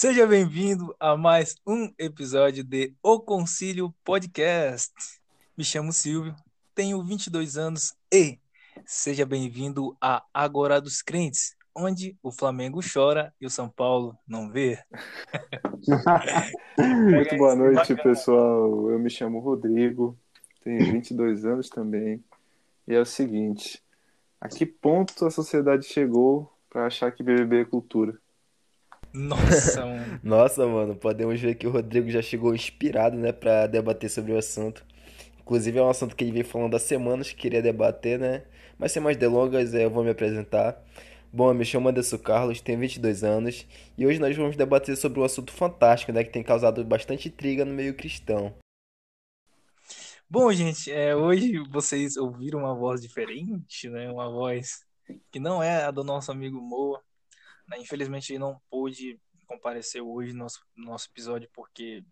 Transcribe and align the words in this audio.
Seja 0.00 0.28
bem-vindo 0.28 0.94
a 1.00 1.16
mais 1.16 1.56
um 1.66 1.92
episódio 1.98 2.62
de 2.62 2.94
O 3.02 3.18
Concílio 3.18 3.92
Podcast. 4.04 4.92
Me 5.56 5.64
chamo 5.64 5.92
Silvio, 5.92 6.36
tenho 6.72 7.02
22 7.02 7.56
anos 7.56 7.96
e 8.14 8.38
seja 8.86 9.26
bem-vindo 9.26 9.96
a 10.00 10.22
Agora 10.32 10.80
dos 10.80 11.02
Crentes, 11.02 11.56
onde 11.74 12.16
o 12.22 12.30
Flamengo 12.30 12.78
chora 12.80 13.34
e 13.40 13.46
o 13.46 13.50
São 13.50 13.68
Paulo 13.68 14.16
não 14.24 14.48
vê. 14.48 14.78
Muito 16.78 17.36
boa 17.36 17.56
noite, 17.56 17.96
pessoal. 17.96 18.92
Eu 18.92 19.00
me 19.00 19.10
chamo 19.10 19.40
Rodrigo, 19.40 20.16
tenho 20.62 20.92
22 20.92 21.44
anos 21.44 21.68
também. 21.68 22.22
E 22.86 22.94
é 22.94 23.00
o 23.00 23.04
seguinte: 23.04 23.82
a 24.40 24.46
que 24.46 24.64
ponto 24.64 25.26
a 25.26 25.30
sociedade 25.32 25.86
chegou 25.86 26.48
para 26.70 26.86
achar 26.86 27.10
que 27.10 27.24
BBB 27.24 27.62
é 27.62 27.64
cultura? 27.64 28.16
Nossa, 29.12 29.84
mano. 29.86 30.20
Nossa, 30.22 30.66
mano, 30.66 30.94
podemos 30.96 31.40
ver 31.40 31.54
que 31.54 31.66
o 31.66 31.70
Rodrigo 31.70 32.10
já 32.10 32.22
chegou 32.22 32.54
inspirado, 32.54 33.16
né, 33.16 33.32
para 33.32 33.66
debater 33.66 34.10
sobre 34.10 34.32
o 34.32 34.38
assunto. 34.38 34.84
Inclusive 35.40 35.78
é 35.78 35.82
um 35.82 35.90
assunto 35.90 36.14
que 36.14 36.24
ele 36.24 36.32
vem 36.32 36.44
falando 36.44 36.76
há 36.76 36.78
semanas 36.78 37.30
que 37.30 37.36
queria 37.36 37.62
debater, 37.62 38.18
né? 38.18 38.44
Mas 38.78 38.92
sem 38.92 39.02
mais 39.02 39.16
delongas, 39.16 39.74
eu 39.74 39.90
vou 39.90 40.04
me 40.04 40.10
apresentar. 40.10 40.82
Bom, 41.32 41.50
eu 41.50 41.54
me 41.54 41.64
chamo 41.64 41.88
Anderson 41.88 42.18
Carlos, 42.18 42.60
tenho 42.60 42.78
22 42.78 43.22
anos 43.24 43.66
e 43.96 44.06
hoje 44.06 44.18
nós 44.18 44.34
vamos 44.36 44.56
debater 44.56 44.96
sobre 44.96 45.20
um 45.20 45.24
assunto 45.24 45.52
fantástico, 45.52 46.12
né, 46.12 46.24
que 46.24 46.30
tem 46.30 46.42
causado 46.42 46.84
bastante 46.84 47.28
intriga 47.28 47.64
no 47.64 47.74
meio 47.74 47.94
cristão. 47.94 48.54
Bom, 50.30 50.52
gente, 50.52 50.90
é, 50.92 51.16
hoje 51.16 51.58
vocês 51.70 52.16
ouviram 52.16 52.60
uma 52.60 52.74
voz 52.74 53.00
diferente, 53.00 53.88
né? 53.88 54.10
Uma 54.10 54.30
voz 54.30 54.84
que 55.30 55.40
não 55.40 55.62
é 55.62 55.84
a 55.84 55.90
do 55.90 56.04
nosso 56.04 56.30
amigo 56.30 56.60
Moa. 56.60 57.02
Né? 57.68 57.78
Infelizmente 57.78 58.32
ele 58.32 58.38
não 58.38 58.60
pôde 58.70 59.20
comparecer 59.46 60.02
hoje 60.02 60.32
no 60.32 60.40
nosso, 60.40 60.60
no 60.76 60.86
nosso 60.86 61.08
episódio 61.08 61.48
porque 61.54 62.02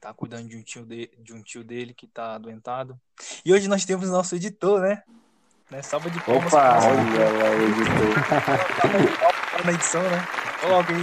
tá 0.00 0.12
cuidando 0.12 0.48
de 0.48 0.56
um 0.56 0.62
tio, 0.62 0.84
de, 0.84 1.10
de 1.18 1.32
um 1.32 1.42
tio 1.42 1.64
dele 1.64 1.94
que 1.94 2.06
tá 2.06 2.34
adoentado. 2.34 3.00
E 3.44 3.52
hoje 3.52 3.68
nós 3.68 3.84
temos 3.84 4.10
nosso 4.10 4.34
editor, 4.36 4.80
né? 4.80 5.02
né? 5.70 5.82
Salva 5.82 6.10
de 6.10 6.20
palmas. 6.22 6.52
Opa, 6.52 6.78
olha 6.86 7.30
lá 7.30 7.50
o 7.50 7.62
editor. 7.68 8.14
na 9.64 9.72
edição, 9.72 10.02
né? 10.02 10.26
Coloca 10.60 10.92
aí. 10.92 11.00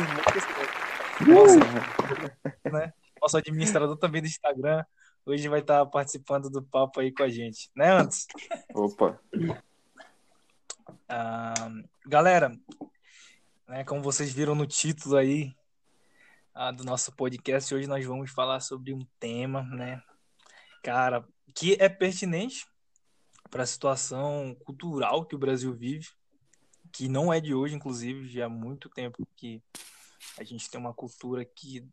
Nossa, 1.28 1.60
né? 2.72 2.94
Nosso 3.22 3.38
administrador 3.38 3.98
também 3.98 4.22
do 4.22 4.28
Instagram 4.28 4.84
hoje 5.26 5.48
vai 5.48 5.60
estar 5.60 5.86
participando 5.86 6.50
do 6.50 6.62
papo 6.62 7.00
aí 7.00 7.12
com 7.12 7.24
a 7.24 7.30
gente, 7.30 7.70
né, 7.76 7.92
antes? 7.92 8.28
Opa, 8.74 9.20
Ah, 11.08 11.70
galera, 12.06 12.52
né, 13.68 13.84
como 13.84 14.02
vocês 14.02 14.34
viram 14.34 14.56
no 14.56 14.68
título 14.68 15.16
aí 15.16 15.56
ah, 16.54 16.72
do 16.72 16.84
nosso 16.84 17.12
podcast, 17.16 17.74
hoje 17.74 17.88
nós 17.88 18.06
vamos 18.06 18.32
falar 18.32 18.60
sobre 18.60 18.94
um 18.94 19.06
tema, 19.20 19.64
né, 19.64 20.02
cara, 20.84 21.26
que 21.56 21.76
é 21.80 21.88
pertinente 21.88 22.66
para 23.50 23.64
a 23.64 23.68
situação 23.68 24.56
cultural 24.66 25.26
que 25.26 25.36
o 25.36 25.40
Brasil 25.40 25.74
vive, 25.74 26.08
que 26.92 27.08
não 27.08 27.34
é 27.34 27.40
de 27.40 27.54
hoje, 27.54 27.76
inclusive, 27.76 28.28
já 28.28 28.46
há 28.46 28.50
muito 28.50 28.90
tempo 28.90 29.28
que 29.36 29.64
a 30.38 30.44
gente 30.44 30.70
tem 30.70 30.80
uma 30.80 30.94
cultura 30.94 31.46
que, 31.46 31.88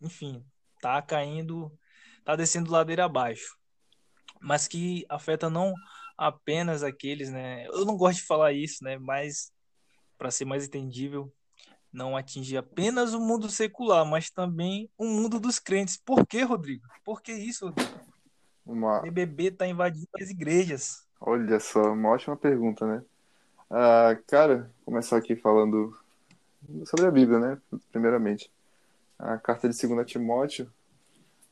enfim, 0.00 0.44
tá 0.80 1.00
caindo, 1.00 1.76
tá 2.24 2.36
descendo 2.36 2.70
ladeira 2.70 3.04
abaixo, 3.04 3.56
mas 4.40 4.68
que 4.68 5.04
afeta 5.08 5.48
não 5.48 5.74
apenas 6.16 6.82
aqueles, 6.82 7.30
né? 7.30 7.66
Eu 7.66 7.84
não 7.84 7.96
gosto 7.96 8.18
de 8.18 8.26
falar 8.26 8.52
isso, 8.52 8.84
né? 8.84 8.98
Mas 8.98 9.53
para 10.18 10.30
ser 10.30 10.44
mais 10.44 10.66
entendível, 10.66 11.32
não 11.92 12.16
atinge 12.16 12.56
apenas 12.56 13.14
o 13.14 13.20
mundo 13.20 13.48
secular, 13.48 14.04
mas 14.04 14.30
também 14.30 14.88
o 14.98 15.04
mundo 15.04 15.38
dos 15.38 15.58
crentes. 15.58 15.96
Por 15.96 16.26
quê, 16.26 16.42
Rodrigo? 16.42 16.84
Por 17.04 17.22
que 17.22 17.32
isso? 17.32 17.66
Rodrigo? 17.66 18.04
uma, 18.66 19.00
BBB 19.00 19.50
tá 19.50 19.66
invadindo 19.66 20.08
as 20.20 20.30
igrejas. 20.30 21.06
olha 21.20 21.60
só, 21.60 21.92
uma 21.92 22.10
ótima 22.10 22.36
pergunta, 22.36 22.86
né? 22.86 23.02
Ah, 23.70 24.16
cara, 24.26 24.70
começar 24.84 25.16
aqui 25.16 25.36
falando 25.36 25.96
sobre 26.84 27.06
a 27.06 27.10
Bíblia, 27.10 27.38
né? 27.38 27.58
Primeiramente, 27.90 28.50
a 29.18 29.36
carta 29.36 29.68
de 29.68 29.86
2 29.86 30.06
Timóteo 30.06 30.70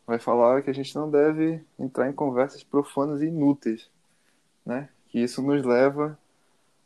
vai 0.07 0.19
falar 0.19 0.63
que 0.63 0.71
a 0.71 0.75
gente 0.75 0.95
não 0.95 1.11
deve 1.11 1.63
entrar 1.79 2.09
em 2.09 2.13
conversas 2.13 2.63
profanas 2.63 3.21
e 3.21 3.27
inúteis, 3.27 3.91
né? 4.65 4.89
Que 5.09 5.21
isso 5.21 5.43
nos 5.43 5.65
leva 5.65 6.19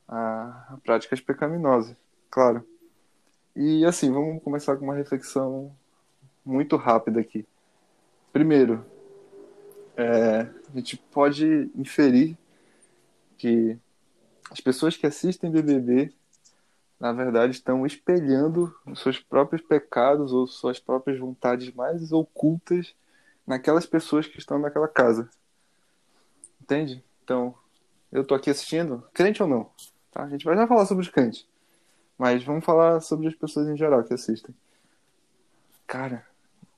a, 0.08 0.74
a 0.74 0.78
práticas 0.84 1.20
pecaminosas, 1.20 1.96
claro. 2.30 2.66
E 3.54 3.84
assim, 3.84 4.12
vamos 4.12 4.42
começar 4.42 4.76
com 4.76 4.84
uma 4.84 4.94
reflexão 4.94 5.74
muito 6.44 6.76
rápida 6.76 7.20
aqui. 7.20 7.46
Primeiro, 8.32 8.84
é, 9.96 10.40
a 10.40 10.76
gente 10.76 10.96
pode 10.96 11.70
inferir 11.74 12.36
que 13.38 13.78
as 14.50 14.60
pessoas 14.60 14.96
que 14.96 15.06
assistem 15.06 15.50
BBB, 15.50 16.12
na 17.00 17.12
verdade, 17.12 17.52
estão 17.52 17.84
espelhando 17.86 18.74
seus 18.94 19.18
próprios 19.18 19.62
pecados 19.62 20.32
ou 20.32 20.46
suas 20.46 20.78
próprias 20.78 21.18
vontades 21.18 21.72
mais 21.74 22.12
ocultas 22.12 22.94
naquelas 23.46 23.86
pessoas 23.86 24.26
que 24.26 24.38
estão 24.38 24.58
naquela 24.58 24.88
casa. 24.88 25.28
Entende? 26.60 27.02
Então, 27.24 27.54
eu 28.12 28.24
tô 28.24 28.34
aqui 28.34 28.50
assistindo, 28.50 29.02
crente 29.12 29.42
ou 29.42 29.48
não, 29.48 29.70
tá? 30.16 30.24
A 30.24 30.28
gente 30.28 30.44
vai 30.44 30.56
já 30.56 30.66
falar 30.66 30.86
sobre 30.86 31.04
os 31.04 31.10
crentes, 31.10 31.46
mas 32.16 32.42
vamos 32.42 32.64
falar 32.64 33.00
sobre 33.00 33.28
as 33.28 33.34
pessoas 33.34 33.68
em 33.68 33.76
geral 33.76 34.02
que 34.02 34.14
assistem. 34.14 34.54
Cara, 35.86 36.26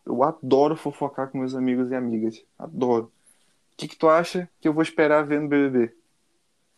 eu 0.04 0.22
adoro 0.24 0.76
fofocar 0.76 1.28
com 1.28 1.38
meus 1.38 1.54
amigos 1.54 1.90
e 1.90 1.94
amigas. 1.94 2.42
Adoro. 2.58 3.04
O 3.72 3.76
que, 3.76 3.86
que 3.86 3.96
tu 3.96 4.08
acha 4.08 4.48
que 4.60 4.66
eu 4.66 4.72
vou 4.72 4.82
esperar 4.82 5.24
ver 5.24 5.40
no 5.40 5.48
BBB? 5.48 5.94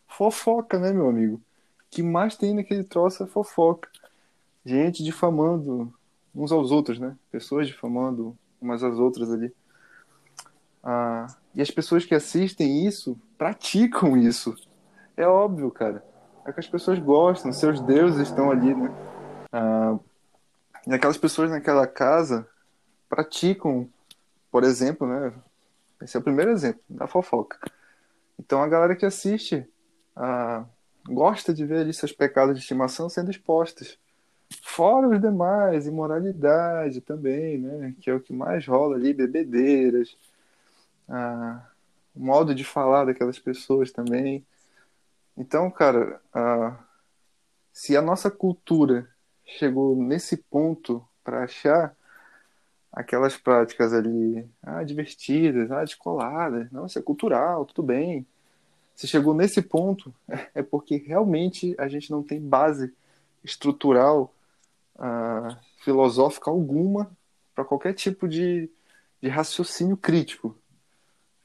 Fofoca, 0.07 0.77
né, 0.77 0.93
meu 0.93 1.09
amigo? 1.09 1.35
O 1.35 1.41
que 1.89 2.03
mais 2.03 2.37
tem 2.37 2.53
naquele 2.53 2.83
troço 2.83 3.23
é 3.23 3.27
fofoca. 3.27 3.89
Gente 4.63 5.03
difamando 5.03 5.91
uns 6.33 6.51
aos 6.51 6.71
outros, 6.71 6.99
né? 6.99 7.17
Pessoas 7.31 7.67
difamando 7.67 8.37
umas 8.61 8.83
às 8.83 8.99
outras 8.99 9.31
ali. 9.31 9.51
Ah, 10.83 11.27
e 11.55 11.61
as 11.61 11.71
pessoas 11.71 12.05
que 12.05 12.13
assistem 12.13 12.85
isso 12.85 13.17
praticam 13.37 14.15
isso. 14.15 14.55
É 15.17 15.27
óbvio, 15.27 15.71
cara. 15.71 16.10
É 16.45 16.51
que 16.51 16.59
as 16.59 16.67
pessoas 16.67 16.97
gostam, 16.99 17.53
seus 17.53 17.79
deuses 17.79 18.27
estão 18.27 18.49
ali, 18.49 18.73
né? 18.73 18.89
Ah, 19.51 19.97
e 20.87 20.93
aquelas 20.93 21.17
pessoas 21.17 21.51
naquela 21.51 21.85
casa 21.85 22.47
praticam, 23.07 23.87
por 24.51 24.63
exemplo, 24.63 25.07
né? 25.07 25.33
Esse 26.01 26.17
é 26.17 26.19
o 26.19 26.23
primeiro 26.23 26.51
exemplo 26.51 26.81
da 26.89 27.07
fofoca. 27.07 27.59
Então 28.39 28.63
a 28.63 28.67
galera 28.67 28.95
que 28.95 29.05
assiste 29.05 29.67
ah, 30.15 30.65
gosta 31.07 31.53
de 31.53 31.65
ver 31.65 31.81
ali 31.81 31.93
seus 31.93 32.11
pecados 32.11 32.55
de 32.55 32.61
estimação 32.61 33.07
sendo 33.07 33.29
expostos. 33.29 33.99
Fora 34.63 35.07
os 35.07 35.21
demais, 35.21 35.87
imoralidade 35.87 37.01
também, 37.01 37.59
né? 37.59 37.95
Que 38.01 38.09
é 38.09 38.13
o 38.13 38.19
que 38.19 38.33
mais 38.33 38.65
rola 38.65 38.95
ali, 38.95 39.13
bebedeiras, 39.13 40.17
ah, 41.07 41.63
o 42.15 42.19
modo 42.19 42.55
de 42.55 42.63
falar 42.63 43.05
daquelas 43.05 43.37
pessoas 43.37 43.91
também. 43.91 44.45
Então, 45.41 45.71
cara, 45.71 46.21
se 47.73 47.97
a 47.97 48.01
nossa 48.01 48.29
cultura 48.29 49.09
chegou 49.43 49.95
nesse 49.95 50.37
ponto 50.37 51.03
para 51.23 51.45
achar 51.45 51.97
aquelas 52.91 53.35
práticas 53.37 53.91
ali, 53.91 54.47
ah, 54.61 54.83
divertidas, 54.83 55.71
ah, 55.71 55.83
descoladas, 55.83 56.71
não, 56.71 56.85
isso 56.85 56.99
é 56.99 57.01
cultural, 57.01 57.65
tudo 57.65 57.81
bem. 57.81 58.23
Se 58.93 59.07
chegou 59.07 59.33
nesse 59.33 59.63
ponto, 59.63 60.13
é 60.53 60.61
porque 60.61 60.97
realmente 60.97 61.73
a 61.79 61.87
gente 61.87 62.11
não 62.11 62.21
tem 62.21 62.39
base 62.39 62.93
estrutural, 63.43 64.31
ah, 64.95 65.57
filosófica 65.79 66.51
alguma 66.51 67.09
para 67.55 67.65
qualquer 67.65 67.95
tipo 67.95 68.27
de, 68.27 68.69
de 69.19 69.27
raciocínio 69.27 69.97
crítico, 69.97 70.55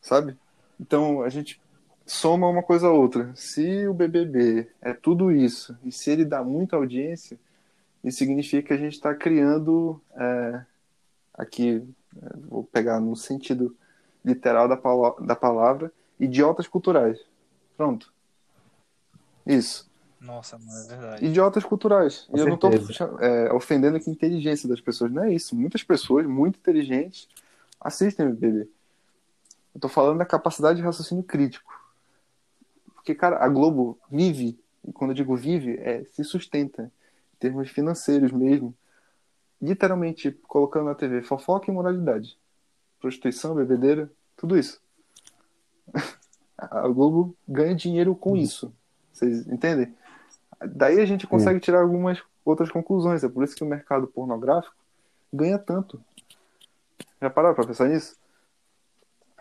sabe? 0.03 0.37
Então 0.79 1.23
a 1.23 1.31
gente 1.31 1.59
soma 2.07 2.49
uma 2.49 2.63
coisa 2.63 2.87
a 2.87 2.93
outra. 2.93 3.33
Se 3.35 3.87
o 3.89 3.93
BBB 3.93 4.71
é 4.81 4.95
tudo 4.95 5.33
isso, 5.33 5.77
e 5.85 5.91
se 5.91 6.11
ele 6.11 6.25
dá 6.25 6.43
muita 6.45 6.77
audiência, 6.77 7.39
isso 8.03 8.19
significa 8.19 8.69
que 8.69 8.73
a 8.73 8.77
gente 8.77 8.93
está 8.95 9.15
criando 9.15 10.01
é, 10.15 10.65
aqui, 11.35 11.83
é, 12.23 12.37
vou 12.49 12.63
pegar 12.65 13.01
no 13.01 13.17
sentido 13.17 13.77
literal 14.25 14.69
da, 14.69 14.77
pala- 14.77 15.17
da 15.21 15.35
palavra, 15.35 15.93
idiotas 16.19 16.69
culturais. 16.69 17.19
Pronto. 17.77 18.13
Isso. 19.45 19.91
Nossa, 20.21 20.59
mano, 20.59 20.81
é 20.81 20.97
verdade. 20.97 21.27
Idiotas 21.27 21.65
culturais. 21.65 22.27
Com 22.31 22.37
e 22.37 22.41
eu 22.41 22.47
não 22.47 22.55
estou 22.55 22.73
certeza. 22.73 23.55
ofendendo 23.55 23.97
aqui 23.97 24.09
a 24.09 24.13
inteligência 24.13 24.69
das 24.69 24.81
pessoas. 24.81 25.13
Não 25.13 25.25
é 25.25 25.33
isso. 25.33 25.55
Muitas 25.55 25.83
pessoas 25.83 26.27
muito 26.27 26.59
inteligentes 26.59 27.29
assistem 27.81 28.27
o 28.27 28.31
BBB. 28.31 28.69
Eu 29.75 29.81
tô 29.81 29.89
falando 29.89 30.19
da 30.19 30.25
capacidade 30.25 30.79
de 30.79 30.83
raciocínio 30.85 31.23
crítico. 31.23 31.76
Porque, 33.07 33.15
cara, 33.15 33.37
a 33.39 33.49
Globo 33.49 33.97
vive, 34.11 34.59
e 34.85 34.93
quando 34.93 35.13
eu 35.13 35.15
digo 35.15 35.37
vive, 35.37 35.77
é 35.79 36.03
se 36.11 36.25
sustenta, 36.25 36.91
em 37.35 37.37
termos 37.39 37.71
financeiros 37.71 38.33
mesmo, 38.33 38.75
literalmente 39.63 40.33
colocando 40.33 40.87
na 40.87 40.95
TV 40.97 41.23
fofoca 41.23 41.71
e 41.71 41.73
moralidade. 41.73 42.37
Prostituição, 43.01 43.55
bebedeira, 43.55 44.11
tudo 44.37 44.59
isso. 44.59 44.83
A 46.59 46.89
Globo 46.89 47.37
ganha 47.47 47.77
dinheiro 47.77 48.13
com 48.17 48.31
Uhum. 48.31 48.37
isso. 48.39 48.75
Vocês 49.13 49.47
entendem? 49.47 49.95
Daí 50.75 50.99
a 50.99 51.07
gente 51.07 51.29
consegue 51.29 51.61
tirar 51.61 51.83
algumas 51.83 52.21
outras 52.45 52.73
conclusões. 52.73 53.23
É 53.23 53.29
por 53.29 53.45
isso 53.45 53.55
que 53.55 53.63
o 53.63 53.69
mercado 53.69 54.09
pornográfico 54.09 54.75
ganha 55.33 55.61
tanto. 55.61 56.03
Já 57.23 57.31
pararam 57.31 57.55
pra 57.55 57.67
pensar 57.67 57.89
nisso? 57.89 58.17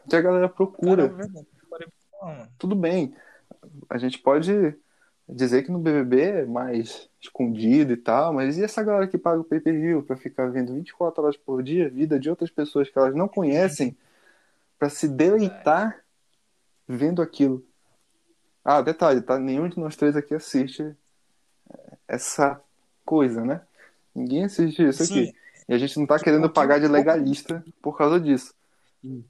Que 0.08 0.16
a 0.18 0.22
galera 0.22 0.50
procura. 0.50 1.10
Cara, 1.10 1.26
é. 2.22 2.48
Tudo 2.60 2.76
bem. 2.76 3.16
A 3.90 3.98
gente 3.98 4.20
pode 4.20 4.76
dizer 5.28 5.64
que 5.64 5.72
no 5.72 5.80
BBB 5.80 6.22
é 6.22 6.46
mais 6.46 7.10
escondido 7.20 7.94
e 7.94 7.98
tal, 7.98 8.34
mas 8.34 8.58
e 8.58 8.64
essa 8.64 8.84
galera 8.84 9.08
que 9.08 9.18
paga 9.18 9.40
o 9.40 9.44
pay-per-view 9.44 10.04
pra 10.04 10.16
ficar 10.16 10.48
vendo 10.48 10.74
24 10.74 11.24
horas 11.24 11.38
por 11.38 11.64
dia 11.64 11.88
a 11.88 11.90
vida 11.90 12.20
de 12.20 12.30
outras 12.30 12.52
pessoas 12.52 12.90
que 12.90 12.98
elas 12.98 13.16
não 13.16 13.28
conhecem 13.28 13.98
pra 14.78 14.90
se 14.90 15.08
deleitar 15.08 16.00
vendo 16.88 17.22
aquilo? 17.22 17.66
Ah, 18.64 18.82
detalhe, 18.82 19.22
tá? 19.22 19.40
Nenhum 19.40 19.68
de 19.68 19.80
nós 19.80 19.96
três 19.96 20.16
aqui 20.16 20.34
assiste 20.34 20.96
essa 22.08 22.62
coisa, 23.04 23.44
né? 23.44 23.62
Ninguém 24.14 24.46
assiste 24.46 24.88
isso 24.88 25.06
Sim. 25.06 25.22
aqui. 25.22 25.36
E 25.68 25.74
a 25.74 25.78
gente 25.78 25.98
não 26.00 26.06
tá 26.06 26.20
querendo 26.20 26.50
pagar 26.50 26.80
de 26.80 26.88
legalista 26.88 27.64
por 27.82 27.98
causa 27.98 28.20
disso. 28.20 28.54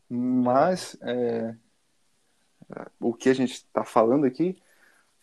Mas 0.10 0.98
é, 1.02 1.56
o 3.00 3.14
que 3.14 3.30
a 3.30 3.34
gente 3.34 3.54
está 3.54 3.84
falando 3.84 4.26
aqui, 4.26 4.58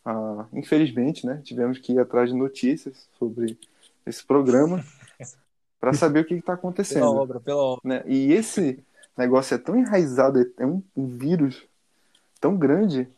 ah, 0.05 0.47
infelizmente, 0.53 1.27
né, 1.27 1.41
tivemos 1.45 1.79
que 1.79 1.93
ir 1.93 1.99
atrás 2.01 2.31
de 2.31 2.37
notícias 2.37 3.09
sobre 3.19 3.59
esse 4.07 4.25
programa 4.25 4.85
para 5.81 5.93
saber 5.93 6.21
o 6.21 6.25
que 6.25 6.35
está 6.35 6.57
Pela 6.57 6.59
acontecendo. 6.59 7.07
obra, 7.07 7.41
pela 7.41 7.63
obra. 7.63 7.83
né? 7.85 8.03
E 8.07 8.33
esse 8.33 8.85
negócio 9.17 9.55
é 9.55 9.59
tão 9.59 9.77
enraizado, 9.79 10.41
é 10.59 10.67
um 10.67 10.83
um 10.97 11.07
vírus 11.07 11.67
tão 12.41 12.57
grande 12.57 13.09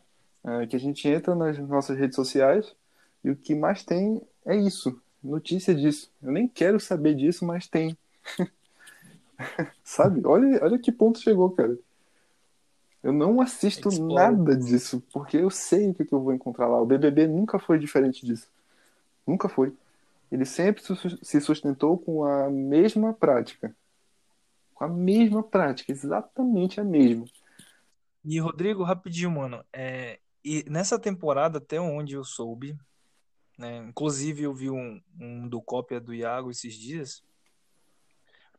é, 0.43 0.67
que 0.67 0.75
a 0.75 0.79
gente 0.79 1.07
entra 1.07 1.35
nas 1.35 1.57
nossas 1.59 1.97
redes 1.97 2.15
sociais 2.15 2.75
e 3.23 3.29
o 3.31 3.35
que 3.35 3.55
mais 3.55 3.83
tem 3.83 4.21
é 4.45 4.55
isso, 4.55 5.01
notícia 5.23 5.73
disso. 5.73 6.11
Eu 6.21 6.31
nem 6.31 6.47
quero 6.47 6.79
saber 6.79 7.15
disso, 7.15 7.45
mas 7.45 7.67
tem. 7.67 7.97
Sabe? 9.83 10.21
Olha, 10.25 10.63
olha 10.63 10.79
que 10.79 10.91
ponto 10.91 11.19
chegou, 11.19 11.51
cara. 11.51 11.77
Eu 13.05 13.13
não 13.13 13.39
assisto 13.39 13.87
Explode. 13.87 14.15
nada 14.15 14.57
disso, 14.57 14.99
porque 15.13 15.37
eu 15.37 15.51
sei 15.51 15.91
o 15.91 15.93
que, 15.93 16.05
que 16.05 16.11
eu 16.11 16.19
vou 16.19 16.33
encontrar 16.33 16.67
lá. 16.67 16.81
O 16.81 16.87
BBB 16.87 17.27
nunca 17.27 17.59
foi 17.59 17.77
diferente 17.77 18.25
disso. 18.25 18.49
Nunca 19.27 19.47
foi. 19.47 19.71
Ele 20.31 20.43
sempre 20.43 20.81
se 21.21 21.39
sustentou 21.39 21.99
com 21.99 22.23
a 22.25 22.49
mesma 22.49 23.13
prática. 23.13 23.75
Com 24.73 24.85
a 24.85 24.87
mesma 24.87 25.43
prática, 25.43 25.91
exatamente 25.91 26.81
a 26.81 26.83
mesma. 26.83 27.27
E, 28.23 28.39
Rodrigo, 28.39 28.81
rapidinho, 28.81 29.29
mano. 29.29 29.63
É, 29.71 30.19
e 30.43 30.65
nessa 30.67 30.97
temporada, 30.97 31.59
até 31.59 31.79
onde 31.79 32.15
eu 32.15 32.23
soube, 32.23 32.75
né? 33.55 33.85
Inclusive, 33.87 34.41
eu 34.41 34.53
vi 34.55 34.71
um, 34.71 34.99
um 35.19 35.47
do 35.47 35.61
cópia 35.61 36.01
do 36.01 36.11
Iago 36.11 36.49
esses 36.49 36.73
dias, 36.73 37.23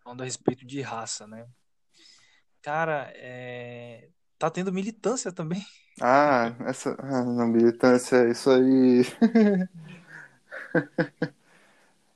falando 0.04 0.20
a 0.20 0.24
respeito 0.24 0.64
de 0.64 0.80
raça, 0.82 1.26
né? 1.26 1.48
Cara, 2.62 3.12
é, 3.16 4.08
tá 4.38 4.50
tendo 4.50 4.72
militância 4.72 5.32
também. 5.32 5.62
Ah, 6.00 6.54
essa. 6.66 6.94
Ah, 6.98 7.24
não, 7.24 7.46
militância, 7.48 8.28
isso 8.28 8.50
aí. 8.50 9.02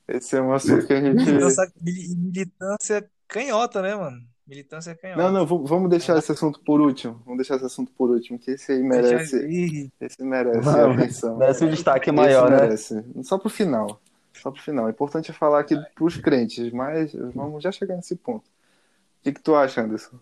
Esse 0.07 0.35
é 0.35 0.41
um 0.41 0.53
assunto 0.53 0.85
que 0.85 0.93
a 0.93 1.01
gente. 1.01 1.25
Militância, 1.25 1.71
mili- 1.81 2.15
militância 2.15 3.09
canhota, 3.27 3.81
né, 3.81 3.95
mano? 3.95 4.21
Militância 4.45 4.93
canhota. 4.95 5.21
Não, 5.21 5.31
não, 5.31 5.65
vamos 5.65 5.89
deixar 5.89 6.17
esse 6.17 6.31
assunto 6.31 6.59
por 6.59 6.81
último. 6.81 7.21
Vamos 7.25 7.37
deixar 7.37 7.55
esse 7.55 7.65
assunto 7.65 7.91
por 7.93 8.09
último, 8.09 8.37
que 8.37 8.51
esse 8.51 8.73
aí 8.73 8.83
merece. 8.83 9.89
Esse 9.99 10.23
merece 10.23 10.59
Vamos. 10.59 10.97
atenção. 10.97 11.37
Desce 11.37 11.63
um 11.63 11.69
destaque 11.69 12.09
Esse 12.09 12.15
maior, 12.15 12.51
né? 12.51 12.61
merece. 12.61 13.03
Só 13.23 13.37
pro 13.37 13.49
final. 13.49 14.01
Só 14.33 14.51
pro 14.51 14.61
final. 14.61 14.87
É 14.87 14.91
importante 14.91 15.31
falar 15.31 15.61
aqui 15.61 15.75
pros 15.95 16.17
crentes, 16.17 16.71
mas 16.73 17.13
vamos 17.33 17.63
já 17.63 17.71
chegar 17.71 17.95
nesse 17.95 18.15
ponto. 18.15 18.45
O 18.45 19.23
que, 19.23 19.31
que 19.31 19.41
tu 19.41 19.55
acha, 19.55 19.81
Anderson? 19.81 20.19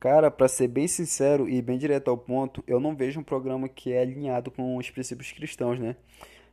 Cara, 0.00 0.30
pra 0.30 0.48
ser 0.48 0.66
bem 0.66 0.88
sincero 0.88 1.46
e 1.46 1.60
bem 1.60 1.76
direto 1.76 2.08
ao 2.08 2.16
ponto, 2.16 2.64
eu 2.66 2.80
não 2.80 2.96
vejo 2.96 3.20
um 3.20 3.22
programa 3.22 3.68
que 3.68 3.92
é 3.92 4.00
alinhado 4.00 4.50
com 4.50 4.78
os 4.78 4.90
princípios 4.90 5.30
cristãos, 5.30 5.78
né? 5.78 5.94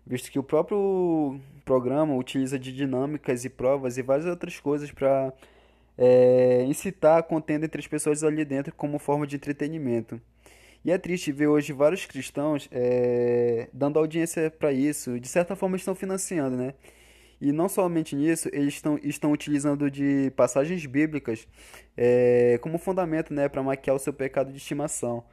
Visto 0.06 0.30
que 0.30 0.38
o 0.38 0.44
próprio 0.44 1.40
programa 1.64 2.14
utiliza 2.16 2.60
de 2.60 2.74
dinâmicas 2.76 3.46
e 3.46 3.50
provas 3.50 3.98
e 3.98 4.02
várias 4.02 4.26
outras 4.28 4.60
coisas 4.60 4.92
pra 4.92 5.32
é, 5.98 6.66
incitar 6.68 7.20
a 7.20 7.24
contenda 7.24 7.66
entre 7.66 7.80
as 7.80 7.88
pessoas 7.88 8.22
ali 8.24 8.44
dentro 8.44 8.74
como 8.76 9.00
forma 9.00 9.26
de 9.26 9.38
entretenimento. 9.38 10.20
E 10.84 10.92
é 10.92 10.98
triste 10.98 11.32
ver 11.32 11.48
hoje 11.48 11.72
vários 11.74 12.06
cristãos 12.06 12.68
é, 12.72 13.70
dando 13.74 13.98
audiência 13.98 14.52
pra 14.52 14.74
isso, 14.74 15.20
de 15.20 15.28
certa 15.28 15.56
forma 15.56 15.78
estão 15.78 15.96
financiando, 15.96 16.58
né? 16.58 16.74
E 17.40 17.52
não 17.52 17.70
somente 17.70 18.16
nisso, 18.16 18.50
eles 18.52 18.74
estão, 18.74 19.00
estão 19.04 19.32
utilizando 19.32 19.92
de 19.92 20.32
passagens 20.36 20.84
bíblicas 20.86 21.48
é, 21.96 22.58
como 22.62 22.78
fundamento, 22.78 23.34
né, 23.34 23.48
para 23.48 23.62
maquiar 23.62 23.96
o 23.96 24.00
seu 24.00 24.12
pecado 24.12 24.52
de 24.52 24.58
estimação. 24.58 25.24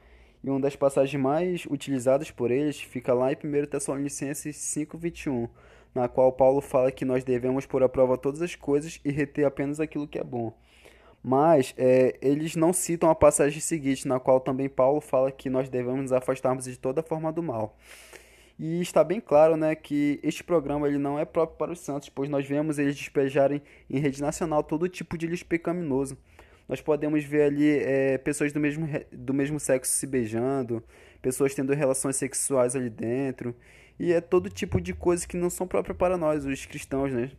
E 0.43 0.51
uma 0.51 0.61
das 0.61 0.77
passagens 0.77 1.21
mais 1.21 1.65
utilizadas 1.71 2.31
por 2.31 2.51
eles 2.51 2.79
fica 2.79 3.15
lá 3.15 3.33
em 3.33 3.37
1 3.37 3.67
Tessalonicenses 3.67 4.57
5:21, 4.57 5.49
na 5.95 6.07
qual 6.07 6.31
Paulo 6.33 6.61
fala 6.61 6.93
que 6.93 7.05
nós 7.05 7.25
devemos 7.25 7.65
pôr 7.65 7.83
à 7.83 7.89
prova 7.89 8.19
todas 8.19 8.43
as 8.43 8.55
coisas 8.55 9.01
e 9.03 9.11
reter 9.11 9.47
apenas 9.47 9.81
aquilo 9.81 10.07
que 10.07 10.19
é 10.19 10.25
bom. 10.25 10.53
Mas 11.23 11.73
é, 11.79 12.19
eles 12.21 12.55
não 12.55 12.75
citam 12.75 13.09
a 13.09 13.15
passagem 13.15 13.59
seguinte, 13.59 14.07
na 14.07 14.21
qual 14.21 14.39
também 14.39 14.69
Paulo 14.69 15.01
fala 15.01 15.33
que 15.33 15.49
nós 15.49 15.71
devemos 15.71 16.03
nos 16.03 16.13
afastarmos 16.13 16.67
de 16.67 16.79
toda 16.79 17.03
forma 17.03 17.33
do 17.33 17.43
mal. 17.43 17.75
E 18.59 18.81
está 18.81 19.03
bem 19.03 19.21
claro, 19.21 19.57
né, 19.57 19.75
que 19.75 20.21
este 20.23 20.45
programa 20.45 20.87
ele 20.87 20.99
não 20.99 21.19
é 21.19 21.25
próprio 21.25 21.59
para 21.59 21.73
os 21.73 21.81
santos, 21.81 22.09
pois 22.09 22.29
nós 22.29 22.47
vemos 22.47 22.79
eles 22.79 22.95
despejarem 22.95 23.61
em 23.91 23.99
rede 23.99 24.21
nacional 24.21 24.63
todo 24.63 24.89
tipo 24.89 25.19
de 25.19 25.27
lixo 25.27 25.45
pecaminoso. 25.47 26.17
Nós 26.69 26.81
podemos 26.81 27.25
ver 27.25 27.43
ali 27.43 27.69
é, 27.69 28.17
pessoas 28.19 28.53
do 28.53 28.61
mesmo, 28.61 28.89
do 29.13 29.35
mesmo 29.35 29.59
sexo 29.59 29.93
se 29.93 30.07
beijando, 30.07 30.83
pessoas 31.21 31.55
tendo 31.55 31.75
relações 31.75 32.17
sexuais 32.17 32.77
ali 32.77 32.89
dentro, 32.89 33.55
e 33.99 34.13
é 34.13 34.21
todo 34.21 34.49
tipo 34.49 34.81
de 34.81 34.95
coisa 34.95 35.27
que 35.27 35.37
não 35.37 35.51
são 35.51 35.67
próprias 35.67 35.97
para 35.97 36.17
nós, 36.17 36.45
os 36.45 36.65
cristãos, 36.65 37.13
né? 37.13 37.31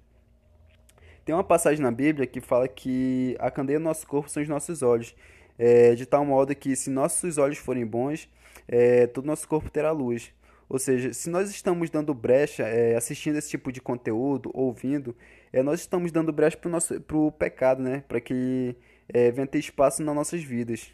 Tem 1.23 1.33
uma 1.33 1.43
passagem 1.43 1.81
na 1.81 1.91
Bíblia 1.91 2.27
que 2.27 2.39
fala 2.39 2.67
que 2.67 3.35
a 3.39 3.49
candeia 3.49 3.79
do 3.79 3.83
nosso 3.83 4.05
corpo 4.05 4.29
são 4.29 4.43
os 4.43 4.49
nossos 4.49 4.83
olhos, 4.83 5.15
é, 5.57 5.95
de 5.95 6.05
tal 6.05 6.23
modo 6.23 6.53
que 6.55 6.75
se 6.75 6.89
nossos 6.89 7.37
olhos 7.37 7.57
forem 7.57 7.85
bons, 7.85 8.29
é, 8.67 9.07
todo 9.07 9.25
nosso 9.25 9.47
corpo 9.47 9.69
terá 9.71 9.91
luz. 9.91 10.31
Ou 10.67 10.79
seja, 10.79 11.13
se 11.13 11.29
nós 11.29 11.49
estamos 11.49 11.89
dando 11.89 12.13
brecha, 12.13 12.63
é, 12.63 12.95
assistindo 12.95 13.37
esse 13.37 13.49
tipo 13.49 13.71
de 13.71 13.79
conteúdo, 13.79 14.49
ouvindo, 14.53 15.15
é, 15.53 15.61
nós 15.61 15.79
estamos 15.79 16.11
dando 16.11 16.33
brecha 16.33 16.57
para 16.57 17.17
o 17.17 17.31
pecado, 17.31 17.81
né? 17.81 18.03
Para 18.07 18.19
que 18.19 18.75
é, 19.07 19.31
venha 19.31 19.47
ter 19.47 19.59
espaço 19.59 20.01
nas 20.01 20.15
nossas 20.15 20.43
vidas. 20.43 20.91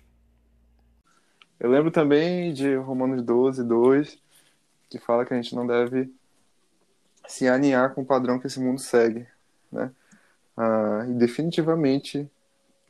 Eu 1.60 1.70
lembro 1.70 1.92
também 1.92 2.54
de 2.54 2.76
Romanos 2.76 3.24
12, 3.24 3.64
2, 3.64 4.20
que 4.90 5.00
fala 5.00 5.26
que 5.26 5.34
a 5.34 5.42
gente 5.42 5.56
não 5.56 5.66
deve 5.66 6.14
se 7.28 7.48
alinhar 7.48 7.94
com 7.94 8.02
o 8.02 8.06
padrão 8.06 8.40
que 8.40 8.48
esse 8.48 8.60
mundo 8.60 8.80
segue, 8.80 9.26
né? 9.72 9.92
Ah, 10.58 11.06
e 11.08 11.14
definitivamente 11.14 12.30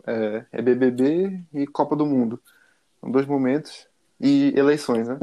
é, 0.05 0.45
é 0.51 0.61
BBB 0.61 1.41
e 1.53 1.67
Copa 1.67 1.95
do 1.95 2.05
Mundo. 2.05 2.41
São 2.99 3.11
dois 3.11 3.25
momentos 3.25 3.87
e 4.19 4.53
eleições, 4.57 5.07
né? 5.07 5.19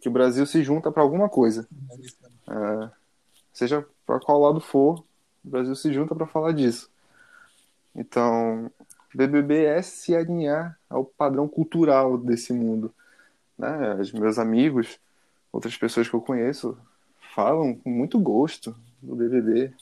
Que 0.00 0.08
o 0.08 0.12
Brasil 0.12 0.46
se 0.46 0.62
junta 0.62 0.90
para 0.90 1.02
alguma 1.02 1.28
coisa. 1.28 1.68
Ah, 2.46 2.90
seja 3.52 3.84
para 4.06 4.20
qual 4.20 4.40
lado 4.40 4.60
for, 4.60 5.00
o 5.44 5.48
Brasil 5.48 5.74
se 5.74 5.92
junta 5.92 6.14
para 6.14 6.26
falar 6.26 6.52
disso. 6.52 6.90
Então, 7.94 8.70
BBB 9.14 9.64
é 9.64 9.82
se 9.82 10.14
alinhar 10.14 10.78
ao 10.88 11.04
padrão 11.04 11.48
cultural 11.48 12.16
desse 12.16 12.52
mundo. 12.52 12.94
Né? 13.56 13.94
Os 13.94 14.12
meus 14.12 14.38
amigos, 14.38 15.00
outras 15.52 15.76
pessoas 15.76 16.08
que 16.08 16.14
eu 16.14 16.20
conheço, 16.20 16.78
falam 17.34 17.74
com 17.74 17.90
muito 17.90 18.18
gosto 18.18 18.76
do 19.02 19.16
BBB. 19.16 19.72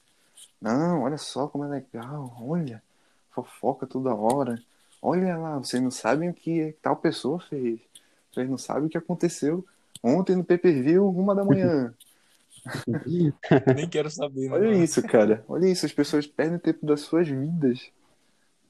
Não, 0.60 1.02
olha 1.02 1.18
só 1.18 1.46
como 1.46 1.64
é 1.64 1.68
legal, 1.68 2.34
olha, 2.40 2.82
fofoca 3.30 3.86
toda 3.86 4.14
hora. 4.14 4.62
Olha 5.02 5.36
lá, 5.36 5.58
vocês 5.58 5.82
não 5.82 5.90
sabem 5.90 6.30
o 6.30 6.34
que 6.34 6.74
tal 6.80 6.96
pessoa 6.96 7.38
fez. 7.38 7.80
Vocês 8.32 8.48
não 8.48 8.58
sabem 8.58 8.86
o 8.86 8.88
que 8.88 8.98
aconteceu 8.98 9.64
ontem 10.06 10.36
no 10.36 10.44
pay-per-view, 10.44 11.08
uma 11.08 11.34
da 11.34 11.44
manhã. 11.44 11.94
nem 13.74 13.88
quero 13.88 14.10
saber, 14.10 14.48
né, 14.48 14.54
Olha 14.54 14.70
mano? 14.70 14.84
isso, 14.84 15.02
cara. 15.02 15.44
Olha 15.48 15.68
isso, 15.68 15.86
as 15.86 15.92
pessoas 15.92 16.26
perdem 16.26 16.58
tempo 16.58 16.84
das 16.84 17.00
suas 17.00 17.28
vidas 17.28 17.90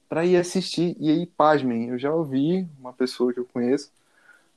pra 0.09 0.25
ir 0.25 0.37
assistir. 0.37 0.97
E 0.99 1.11
aí, 1.11 1.26
pasmem, 1.26 1.88
eu 1.88 1.99
já 1.99 2.12
ouvi 2.12 2.69
uma 2.78 2.93
pessoa 2.93 3.33
que 3.33 3.40
eu 3.40 3.45
conheço 3.45 3.90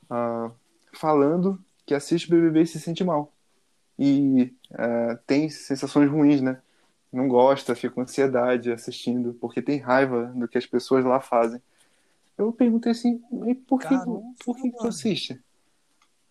ah, 0.09 0.51
falando 0.93 1.59
que 1.85 1.93
assiste 1.93 2.29
BBB 2.29 2.61
e 2.61 2.67
se 2.67 2.79
sente 2.79 3.03
mal. 3.03 3.31
E 3.97 4.53
ah, 4.73 5.17
tem 5.25 5.49
sensações 5.49 6.09
ruins, 6.09 6.41
né? 6.41 6.61
não 7.11 7.27
gosta, 7.27 7.75
fica 7.75 7.93
com 7.93 8.01
ansiedade 8.01 8.71
assistindo, 8.71 9.33
porque 9.33 9.61
tem 9.61 9.79
raiva 9.79 10.27
do 10.35 10.47
que 10.47 10.57
as 10.57 10.65
pessoas 10.65 11.03
lá 11.03 11.19
fazem. 11.19 11.61
Eu 12.37 12.53
perguntei 12.53 12.91
assim, 12.91 13.21
e 13.47 13.55
por 13.55 13.79
que, 13.79 13.87
Caramba, 13.87 14.21
por 14.45 14.55
que, 14.55 14.71
que 14.71 14.77
tu 14.77 14.87
assiste? 14.87 15.41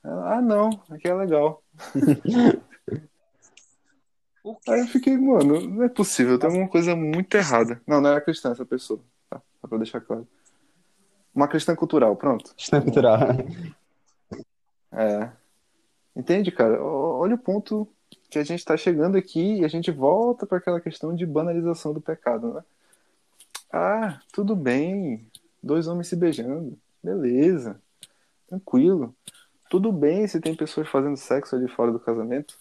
Ela, 0.09 0.39
ah, 0.39 0.41
não, 0.41 0.71
aqui 0.89 1.07
é 1.07 1.15
legal. 1.15 1.63
Aí 4.67 4.81
eu 4.81 4.87
fiquei, 4.87 5.19
mano, 5.19 5.61
não 5.61 5.85
é 5.85 5.89
possível, 5.91 6.39
tem 6.39 6.49
alguma 6.49 6.67
coisa 6.67 6.97
muito 6.97 7.35
errada. 7.37 7.83
Não, 7.87 8.01
não 8.01 8.09
era 8.09 8.21
cristã 8.23 8.51
essa 8.51 8.65
pessoa, 8.65 8.99
tá? 9.29 9.43
Só 9.61 9.69
pra 9.69 9.77
deixar 9.77 10.01
claro. 10.01 10.27
Uma 11.35 11.47
cristã 11.47 11.77
cultural, 11.77 12.17
pronto. 12.17 12.55
Questão 12.57 12.81
cultural. 12.81 13.19
É. 14.91 15.31
Entende, 16.17 16.51
cara? 16.51 16.83
Olha 16.83 17.35
o 17.35 17.39
ponto 17.39 17.87
que 18.31 18.39
a 18.39 18.45
gente 18.45 18.65
tá 18.65 18.75
chegando 18.75 19.19
aqui 19.19 19.59
e 19.59 19.65
a 19.67 19.69
gente 19.69 19.91
volta 19.91 20.47
para 20.47 20.57
aquela 20.57 20.81
questão 20.81 21.15
de 21.15 21.27
banalização 21.27 21.93
do 21.93 22.01
pecado, 22.01 22.55
né? 22.55 22.65
Ah, 23.71 24.19
tudo 24.33 24.57
bem. 24.57 25.27
Dois 25.63 25.87
homens 25.87 26.09
se 26.09 26.17
beijando. 26.17 26.79
Beleza. 27.05 27.79
Tranquilo. 28.49 29.15
Tudo 29.69 29.93
bem 29.93 30.27
se 30.27 30.41
tem 30.41 30.55
pessoas 30.55 30.89
fazendo 30.89 31.17
sexo 31.17 31.55
ali 31.55 31.69
fora 31.69 31.93
do 31.93 32.01
casamento. 32.01 32.57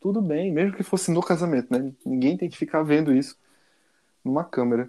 Tudo 0.00 0.20
bem, 0.20 0.52
mesmo 0.52 0.76
que 0.76 0.82
fosse 0.82 1.10
no 1.10 1.20
casamento, 1.20 1.72
né? 1.72 1.92
Ninguém 2.04 2.36
tem 2.36 2.48
que 2.48 2.56
ficar 2.56 2.82
vendo 2.82 3.12
isso 3.12 3.36
numa 4.24 4.44
câmera. 4.44 4.88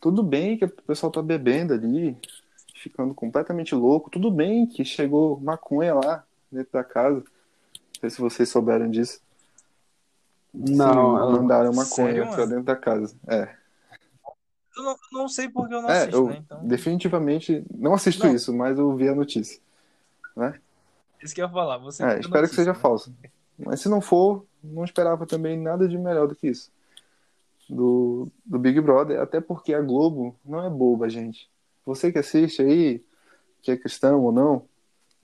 Tudo 0.00 0.22
bem 0.22 0.56
que 0.56 0.64
o 0.64 0.68
pessoal 0.68 1.10
tá 1.10 1.22
bebendo 1.22 1.74
ali, 1.74 2.16
ficando 2.74 3.14
completamente 3.14 3.74
louco. 3.74 4.10
Tudo 4.10 4.30
bem 4.30 4.66
que 4.66 4.84
chegou 4.84 5.40
maconha 5.40 5.94
lá 5.94 6.24
dentro 6.50 6.72
da 6.72 6.84
casa. 6.84 7.16
Não 7.20 8.00
sei 8.00 8.10
se 8.10 8.20
vocês 8.20 8.48
souberam 8.48 8.90
disso. 8.90 9.20
Não, 10.52 11.16
Sim, 11.16 11.32
mandaram 11.32 11.72
maconha 11.72 12.14
Sério, 12.14 12.34
pra 12.34 12.46
dentro 12.46 12.64
da 12.64 12.76
casa. 12.76 13.14
É, 13.26 13.54
Eu 14.76 14.82
não, 14.82 14.96
não 15.12 15.28
sei 15.28 15.48
porque 15.48 15.74
eu 15.74 15.82
não 15.82 15.90
é 15.90 15.98
assisto, 15.98 16.16
eu 16.16 16.26
né? 16.28 16.36
Então, 16.38 16.66
definitivamente 16.66 17.64
não 17.74 17.94
assisto 17.94 18.26
Não. 18.26 18.34
isso, 18.34 18.54
mas 18.54 18.78
eu 18.78 18.94
vi 18.94 19.08
a 19.08 19.14
notícia. 19.14 19.60
Isso 21.22 21.34
que 21.34 21.40
eu 21.40 21.46
ia 21.46 21.52
falar. 21.52 21.78
Você 21.78 22.02
É, 22.02 22.06
a 22.06 22.18
espero 22.18 22.48
que 22.48 22.54
seja 22.54 22.72
né? 22.72 22.78
falso. 22.78 23.14
Mas 23.58 23.80
se 23.80 23.88
não 23.88 24.00
for, 24.00 24.44
não 24.62 24.84
esperava 24.84 25.26
também 25.26 25.58
nada 25.58 25.88
de 25.88 25.96
melhor 25.96 26.28
do 26.28 26.34
que 26.34 26.48
isso. 26.48 26.70
Do, 27.68 28.28
do 28.44 28.58
Big 28.58 28.80
Brother, 28.80 29.20
até 29.20 29.40
porque 29.40 29.74
a 29.74 29.80
Globo 29.80 30.36
não 30.44 30.64
é 30.64 30.70
boba, 30.70 31.08
gente. 31.08 31.48
Você 31.84 32.12
que 32.12 32.18
assiste 32.18 32.62
aí, 32.62 33.02
que 33.62 33.70
é 33.70 33.76
cristão 33.76 34.22
ou 34.22 34.32
não, 34.32 34.64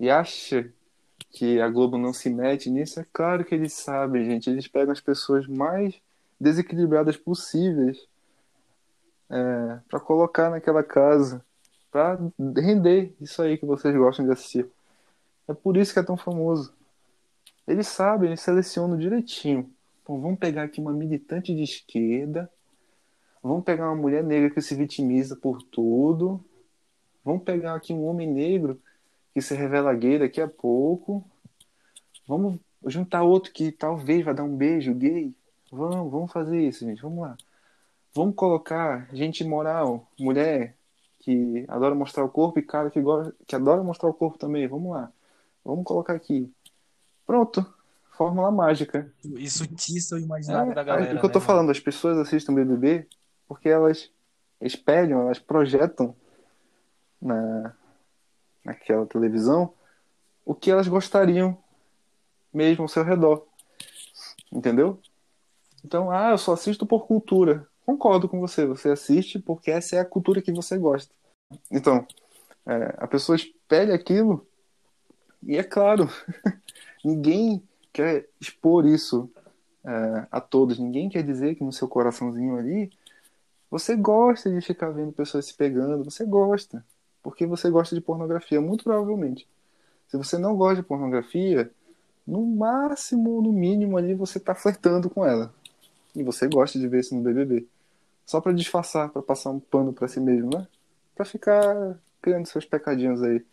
e 0.01 0.11
acha 0.11 0.69
que 1.31 1.61
a 1.61 1.69
Globo 1.69 1.97
não 1.97 2.13
se 2.13 2.29
mete 2.29 2.69
nisso, 2.71 3.01
é 3.01 3.07
claro 3.13 3.45
que 3.45 3.55
eles 3.55 3.73
sabem, 3.73 4.25
gente. 4.25 4.51
Eles 4.51 4.67
pegam 4.67 4.93
as 4.93 5.01
pessoas 5.01 5.47
mais 5.47 5.95
desequilibradas 6.41 7.17
possíveis 7.17 8.07
é, 9.31 9.79
para 9.89 10.01
colocar 10.01 10.51
naquela 10.51 10.83
casa, 10.83 11.45
para 11.91 12.19
render 12.57 13.15
isso 13.21 13.41
aí 13.41 13.57
que 13.57 13.65
vocês 13.65 13.95
gostam 13.95 14.27
de 14.27 14.33
assistir. 14.33 14.69
É 15.52 15.54
por 15.54 15.76
isso 15.76 15.92
que 15.92 15.99
é 15.99 16.02
tão 16.02 16.16
famoso. 16.16 16.75
Eles 17.68 17.87
sabem, 17.87 18.30
eles 18.30 18.40
selecionam 18.40 18.97
direitinho. 18.97 19.71
Bom, 20.06 20.18
vamos 20.18 20.38
pegar 20.38 20.62
aqui 20.62 20.80
uma 20.80 20.94
militante 20.94 21.54
de 21.54 21.62
esquerda. 21.62 22.50
Vamos 23.42 23.62
pegar 23.62 23.90
uma 23.90 24.00
mulher 24.00 24.25
negra 24.25 24.49
que 24.49 24.62
se 24.62 24.75
vitimiza 24.75 25.37
por 25.37 25.62
tudo. 25.62 26.42
Vamos 27.23 27.42
pegar 27.42 27.75
aqui 27.75 27.92
um 27.92 28.06
homem 28.06 28.26
negro 28.26 28.80
que 29.35 29.42
se 29.42 29.54
revela 29.54 29.92
gay 29.94 30.18
daqui 30.18 30.40
a 30.40 30.49
pouco. 30.49 31.23
Vamos 32.26 32.59
juntar 32.87 33.23
outro 33.23 33.52
que 33.52 33.71
talvez 33.71 34.25
vai 34.25 34.35
dar 34.35 34.44
um 34.44 34.56
beijo 34.56 34.94
gay. 34.94 35.35
Vamos, 35.71 36.11
vamos 36.11 36.32
fazer 36.32 36.66
isso, 36.66 36.87
gente. 36.87 37.02
Vamos 37.02 37.21
lá. 37.21 37.37
Vamos 38.14 38.35
colocar 38.35 39.06
gente 39.12 39.44
moral, 39.44 40.11
mulher 40.18 40.76
que 41.18 41.64
adora 41.68 41.94
mostrar 41.94 42.25
o 42.25 42.28
corpo 42.28 42.59
e 42.59 42.62
cara 42.62 42.90
que, 42.90 43.00
gosta, 43.00 43.35
que 43.47 43.54
adora 43.54 43.82
mostrar 43.82 44.09
o 44.09 44.14
corpo 44.14 44.38
também. 44.38 44.66
Vamos 44.66 44.92
lá. 44.92 45.12
Vamos 45.64 45.85
colocar 45.85 46.14
aqui. 46.14 46.52
Pronto. 47.26 47.64
Fórmula 48.12 48.50
mágica. 48.50 49.12
Isso 49.25 49.66
tiça 49.66 50.16
o 50.16 50.19
imaginário 50.19 50.73
É, 50.73 50.75
da 50.75 50.83
galera. 50.83 51.11
é 51.12 51.14
o 51.14 51.21
que 51.21 51.26
eu 51.26 51.33
tô 51.33 51.38
né, 51.38 51.45
falando, 51.45 51.71
as 51.71 51.81
pessoas 51.81 52.19
assistem 52.19 52.54
BBB 52.54 53.09
porque 53.49 53.69
elas 53.69 54.11
espelham, 54.61 55.23
elas 55.23 55.38
projetam 55.38 56.14
na, 57.21 57.75
naquela 58.64 59.07
televisão 59.07 59.73
o 60.45 60.54
que 60.54 60.71
elas 60.71 60.88
gostariam 60.88 61.57
mesmo 62.52 62.83
ao 62.83 62.88
seu 62.88 63.02
redor. 63.02 63.47
Entendeu? 64.52 65.00
Então, 65.85 66.11
ah, 66.11 66.31
eu 66.31 66.38
só 66.38 66.52
assisto 66.52 66.87
por 66.87 67.07
cultura. 67.07 67.66
Concordo 67.85 68.28
com 68.28 68.38
você, 68.38 68.64
você 68.66 68.90
assiste 68.90 69.38
porque 69.38 69.71
essa 69.71 69.97
é 69.97 70.00
a 70.00 70.04
cultura 70.04 70.42
que 70.42 70.52
você 70.52 70.78
gosta. 70.78 71.12
Então, 71.71 72.07
é, 72.66 72.95
a 72.99 73.07
pessoa 73.09 73.35
espelha 73.35 73.95
aquilo 73.95 74.47
e 75.43 75.57
é 75.57 75.63
claro, 75.63 76.09
ninguém 77.05 77.63
quer 77.93 78.29
expor 78.41 78.87
isso 78.87 79.31
é, 79.85 80.27
a 80.31 80.41
todos. 80.41 80.79
Ninguém 80.79 81.09
quer 81.09 81.23
dizer 81.23 81.55
que 81.55 81.65
no 81.65 81.73
seu 81.73 81.89
coraçãozinho 81.89 82.57
ali 82.57 82.91
você 83.71 83.97
gosta 83.97 84.51
de 84.51 84.61
ficar 84.61 84.91
vendo 84.91 85.13
pessoas 85.13 85.47
se 85.47 85.55
pegando. 85.55 86.05
Você 86.05 86.25
gosta. 86.25 86.85
Porque 87.23 87.47
você 87.47 87.71
gosta 87.71 87.95
de 87.95 88.01
pornografia, 88.01 88.61
muito 88.61 88.85
provavelmente. 88.85 89.49
Se 90.09 90.17
você 90.17 90.37
não 90.37 90.57
gosta 90.57 90.77
de 90.77 90.83
pornografia, 90.83 91.71
no 92.27 92.45
máximo, 92.45 93.41
no 93.41 93.53
mínimo 93.53 93.97
ali, 93.97 94.15
você 94.15 94.39
tá 94.39 94.55
flertando 94.55 95.09
com 95.09 95.25
ela. 95.25 95.55
E 96.15 96.23
você 96.23 96.47
gosta 96.49 96.79
de 96.79 96.87
ver 96.87 97.01
isso 97.01 97.15
no 97.15 97.23
BBB. 97.23 97.67
Só 98.27 98.41
para 98.41 98.53
disfarçar, 98.53 99.09
para 99.09 99.23
passar 99.23 99.51
um 99.51 99.61
pano 99.61 99.93
para 99.93 100.07
si 100.07 100.21
mesmo, 100.21 100.51
né? 100.51 100.67
Para 101.15 101.25
ficar 101.25 101.99
criando 102.21 102.47
seus 102.47 102.65
pecadinhos 102.65 103.23
aí 103.23 103.45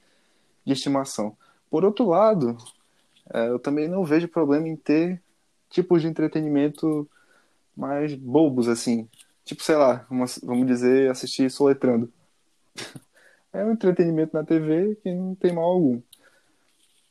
de 0.66 0.74
estimação. 0.74 1.36
Por 1.70 1.86
outro 1.86 2.08
lado, 2.08 2.58
é, 3.34 3.50
eu 3.50 3.60
também 3.60 3.88
não 3.88 4.04
vejo 4.04 4.28
problema 4.28 4.68
em 4.68 4.76
ter 4.76 5.22
tipos 5.70 6.02
de 6.02 6.08
entretenimento 6.08 7.08
mais 7.76 8.14
bobos, 8.16 8.68
assim. 8.68 9.08
Tipo, 9.46 9.64
sei 9.64 9.76
lá, 9.76 10.06
vamos, 10.10 10.40
dizer, 10.66 11.10
assistir 11.10 11.50
soletrando. 11.50 12.12
É 13.52 13.66
um 13.66 13.72
entretenimento 13.72 14.32
na 14.36 14.44
TV 14.44 14.96
que 15.02 15.12
não 15.12 15.34
tem 15.34 15.52
mal 15.52 15.66
algum. 15.66 16.00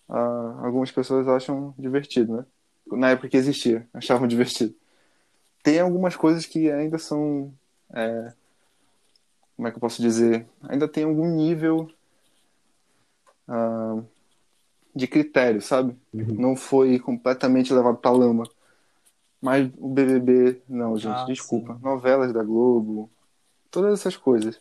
Ah, 0.08 0.60
algumas 0.62 0.88
pessoas 0.92 1.26
acham 1.26 1.74
divertido, 1.76 2.36
né? 2.36 2.46
Na 2.92 3.10
época 3.10 3.28
que 3.28 3.36
existia, 3.36 3.84
achavam 3.92 4.24
divertido. 4.28 4.72
Tem 5.64 5.80
algumas 5.80 6.14
coisas 6.14 6.46
que 6.46 6.70
ainda 6.70 6.96
são. 6.96 7.52
é, 7.92 8.32
como 9.56 9.66
é 9.66 9.72
que 9.72 9.78
eu 9.78 9.80
posso 9.80 10.00
dizer? 10.00 10.46
Ainda 10.62 10.86
tem 10.86 11.02
algum 11.02 11.26
nível 11.26 11.90
ah, 13.48 14.00
de 14.98 15.06
critério, 15.06 15.62
sabe? 15.62 15.96
Não 16.12 16.56
foi 16.56 16.98
completamente 16.98 17.72
levado 17.72 17.96
pra 17.98 18.10
lama. 18.10 18.44
Mas 19.40 19.70
o 19.78 19.88
BBB, 19.88 20.60
não, 20.68 20.98
gente, 20.98 21.16
Ah, 21.16 21.24
desculpa. 21.26 21.74
sim. 21.74 21.80
Novelas 21.82 22.32
da 22.32 22.42
Globo, 22.42 23.08
todas 23.70 24.00
essas 24.00 24.16
coisas. 24.16 24.60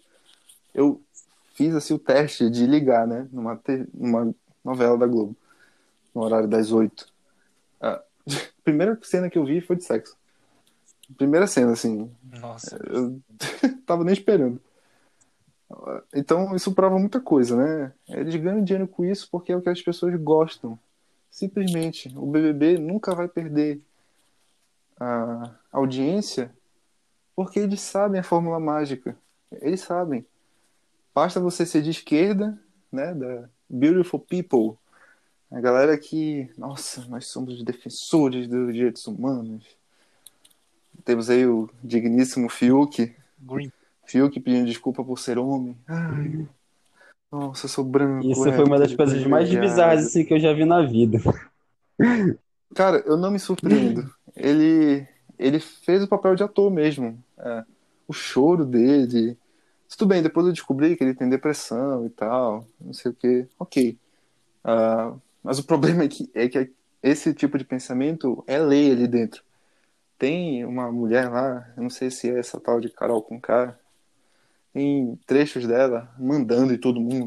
Eu 0.73 1.01
fiz 1.55 1.73
assim 1.73 1.95
o 1.95 1.99
teste 1.99 2.49
de 2.51 2.67
ligar, 2.67 3.07
né? 3.07 3.27
Numa, 3.31 3.55
te- 3.57 3.87
numa 3.91 4.33
novela 4.63 4.95
da 4.95 5.07
Globo, 5.07 5.35
no 6.13 6.21
horário 6.21 6.47
das 6.47 6.71
oito. 6.71 7.07
A 7.81 7.99
primeira 8.63 8.97
cena 9.01 9.29
que 9.31 9.37
eu 9.39 9.43
vi 9.45 9.59
foi 9.59 9.75
de 9.75 9.83
sexo. 9.85 10.15
Primeira 11.17 11.47
cena, 11.47 11.71
assim, 11.71 12.11
Nossa. 12.39 12.77
eu 12.87 13.19
tava 13.87 14.03
nem 14.03 14.13
esperando. 14.13 14.61
Então, 16.13 16.55
isso 16.55 16.73
prova 16.73 16.97
muita 16.97 17.19
coisa, 17.19 17.55
né? 17.55 17.93
Eles 18.07 18.35
ganham 18.35 18.63
dinheiro 18.63 18.87
com 18.87 19.05
isso 19.05 19.27
porque 19.31 19.51
é 19.51 19.55
o 19.55 19.61
que 19.61 19.69
as 19.69 19.81
pessoas 19.81 20.15
gostam. 20.15 20.77
Simplesmente, 21.29 22.11
o 22.17 22.25
BBB 22.25 22.77
nunca 22.77 23.13
vai 23.13 23.27
perder 23.27 23.81
a 24.99 25.51
audiência 25.71 26.51
porque 27.35 27.59
eles 27.59 27.81
sabem 27.81 28.19
a 28.19 28.23
fórmula 28.23 28.59
mágica. 28.59 29.15
Eles 29.61 29.81
sabem. 29.81 30.25
Basta 31.13 31.39
você 31.39 31.65
ser 31.65 31.81
de 31.81 31.91
esquerda, 31.91 32.59
né? 32.91 33.13
Da 33.13 33.49
Beautiful 33.69 34.19
People. 34.19 34.77
A 35.51 35.61
galera 35.61 35.97
que, 35.97 36.49
nossa, 36.57 37.05
nós 37.05 37.27
somos 37.27 37.63
defensores 37.63 38.47
dos 38.47 38.73
direitos 38.73 39.05
humanos. 39.07 39.65
Temos 41.05 41.29
aí 41.29 41.45
o 41.45 41.69
digníssimo 41.83 42.49
Fiuk, 42.49 43.15
Green. 43.39 43.71
Fiuk 44.07 44.39
pedindo 44.39 44.65
desculpa 44.65 45.03
por 45.03 45.19
ser 45.19 45.37
homem. 45.37 45.77
Ai, 45.87 46.47
nossa, 47.31 47.65
eu 47.65 47.69
sou 47.69 47.83
branco. 47.83 48.25
Isso 48.25 48.41
foi 48.41 48.63
uma 48.63 48.79
das 48.79 48.95
coisas 48.95 49.23
mais 49.25 49.49
bizarras 49.49 50.07
assim, 50.07 50.23
que 50.23 50.33
eu 50.33 50.39
já 50.39 50.53
vi 50.53 50.65
na 50.65 50.81
vida. 50.81 51.19
Cara, 52.73 53.03
eu 53.05 53.17
não 53.17 53.29
me 53.31 53.39
surpreendo. 53.39 54.09
Ele, 54.35 55.05
ele 55.37 55.59
fez 55.59 56.01
o 56.03 56.07
papel 56.07 56.35
de 56.35 56.43
ator 56.43 56.71
mesmo. 56.71 57.21
É, 57.37 57.65
o 58.07 58.13
choro 58.13 58.65
dele. 58.65 59.37
Tudo 59.89 60.09
bem, 60.09 60.21
depois 60.21 60.45
eu 60.45 60.53
descobri 60.53 60.95
que 60.95 61.03
ele 61.03 61.13
tem 61.13 61.29
depressão 61.29 62.05
e 62.05 62.09
tal, 62.09 62.67
não 62.79 62.93
sei 62.93 63.11
o 63.11 63.13
que. 63.13 63.47
Ok. 63.57 63.97
Ah, 64.63 65.13
mas 65.43 65.59
o 65.59 65.63
problema 65.63 66.03
é 66.03 66.07
que, 66.07 66.29
é 66.33 66.47
que 66.47 66.71
esse 67.01 67.33
tipo 67.33 67.57
de 67.57 67.63
pensamento 67.63 68.43
é 68.47 68.59
lei 68.59 68.91
ali 68.91 69.07
dentro. 69.07 69.43
tem 70.17 70.65
uma 70.65 70.91
mulher 70.91 71.29
lá, 71.29 71.71
eu 71.75 71.83
não 71.83 71.89
sei 71.89 72.09
se 72.09 72.29
é 72.29 72.39
essa 72.39 72.59
tal 72.59 72.79
de 72.81 72.89
Carol 72.89 73.21
com 73.21 73.39
K, 73.39 73.77
tem 74.77 75.19
trechos 75.25 75.65
dela 75.65 76.13
mandando 76.19 76.71
em 76.71 76.77
todo 76.77 76.99
mundo. 77.01 77.25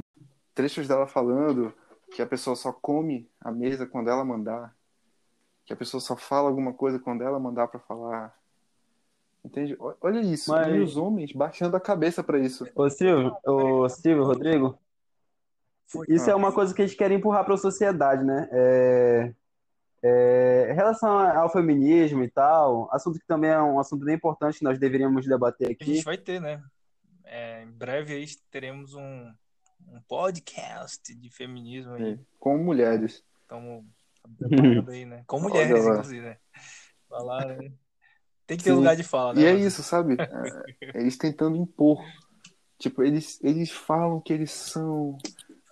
Trechos 0.55 0.87
dela 0.87 1.05
falando 1.09 1.75
que 2.15 2.23
a 2.23 2.27
pessoa 2.27 2.55
só 2.55 2.73
come 2.73 3.29
a 3.41 3.51
mesa 3.51 3.87
quando 3.87 4.09
ela 4.09 4.25
mandar. 4.25 4.73
Que 5.65 5.73
a 5.73 5.77
pessoa 5.77 6.01
só 6.01 6.15
fala 6.17 6.49
alguma 6.49 6.73
coisa 6.73 7.01
quando 7.01 7.23
ela 7.23 7.41
mandar 7.41 7.67
para 7.67 7.81
falar. 7.81 8.33
Entende? 9.45 9.77
Olha 10.01 10.21
isso. 10.21 10.49
Mas- 10.53 10.69
E 10.77 10.79
os 10.79 10.97
homens 10.97 11.33
baixando 11.33 11.77
a 11.77 11.81
cabeça 11.81 12.23
para 12.23 12.39
isso. 12.39 12.69
Ô 12.75 12.89
Silvio, 12.89 13.35
ô 13.45 13.89
Silvio, 13.89 14.25
Rodrigo, 14.25 14.79
isso 16.09 16.29
Ah. 16.31 16.33
é 16.33 16.37
uma 16.37 16.53
coisa 16.53 16.73
que 16.73 16.83
a 16.83 16.87
gente 16.87 16.97
quer 16.97 17.11
empurrar 17.11 17.45
para 17.45 17.55
a 17.55 17.59
sociedade, 17.59 18.23
né? 18.23 18.49
É, 18.53 19.33
é, 20.05 20.69
em 20.71 20.75
relação 20.75 21.11
ao 21.19 21.51
feminismo 21.51 22.23
e 22.23 22.31
tal, 22.31 22.89
assunto 22.93 23.19
que 23.19 23.27
também 23.27 23.51
é 23.51 23.61
um 23.61 23.81
assunto 23.81 24.05
bem 24.05 24.15
importante 24.15 24.59
que 24.59 24.65
nós 24.65 24.79
deveríamos 24.79 25.27
debater 25.27 25.69
A 25.69 25.73
aqui. 25.73 25.95
gente 25.97 26.05
vai 26.05 26.17
ter, 26.19 26.41
né? 26.41 26.63
É, 27.33 27.63
em 27.63 27.71
breve 27.71 28.13
aí 28.13 28.27
teremos 28.51 28.95
um, 28.95 29.33
um 29.87 30.01
podcast 30.09 31.15
de 31.15 31.31
feminismo 31.31 31.93
aí. 31.93 32.19
Com 32.41 32.59
mulheres. 32.59 33.23
Estamos 33.43 33.85
aí, 34.89 35.07
né? 35.07 35.23
Com 35.29 35.39
mulheres, 35.39 35.87
inclusive, 35.87 36.27
né? 36.27 36.37
Falar, 37.09 37.47
né? 37.47 37.71
Tem 38.49 38.59
que 38.59 38.65
ter 38.65 38.71
Sim. 38.71 38.77
lugar 38.77 38.97
de 38.97 39.05
fala, 39.05 39.33
né? 39.33 39.43
E 39.43 39.45
é 39.45 39.55
isso, 39.55 39.81
sabe? 39.81 40.17
É, 40.19 40.99
eles 40.99 41.17
tentando 41.17 41.57
impor. 41.57 42.05
Tipo, 42.77 43.05
eles, 43.05 43.39
eles 43.45 43.71
falam 43.71 44.21
que 44.21 44.33
eles 44.33 44.51
são 44.51 45.17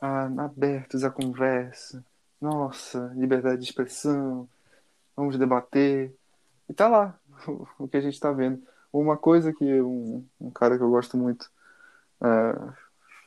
ah, 0.00 0.30
abertos 0.44 1.02
à 1.02 1.10
conversa. 1.10 2.04
Nossa, 2.40 3.12
liberdade 3.16 3.62
de 3.62 3.64
expressão. 3.64 4.48
Vamos 5.16 5.36
debater. 5.36 6.14
E 6.68 6.72
tá 6.72 6.86
lá 6.86 7.18
o, 7.48 7.66
o 7.82 7.88
que 7.88 7.96
a 7.96 8.00
gente 8.00 8.20
tá 8.20 8.30
vendo. 8.30 8.62
Uma 8.98 9.16
coisa 9.16 9.52
que 9.52 9.80
um, 9.80 10.24
um 10.40 10.50
cara 10.50 10.76
que 10.76 10.82
eu 10.82 10.90
gosto 10.90 11.16
muito 11.16 11.50
ah, 12.20 12.74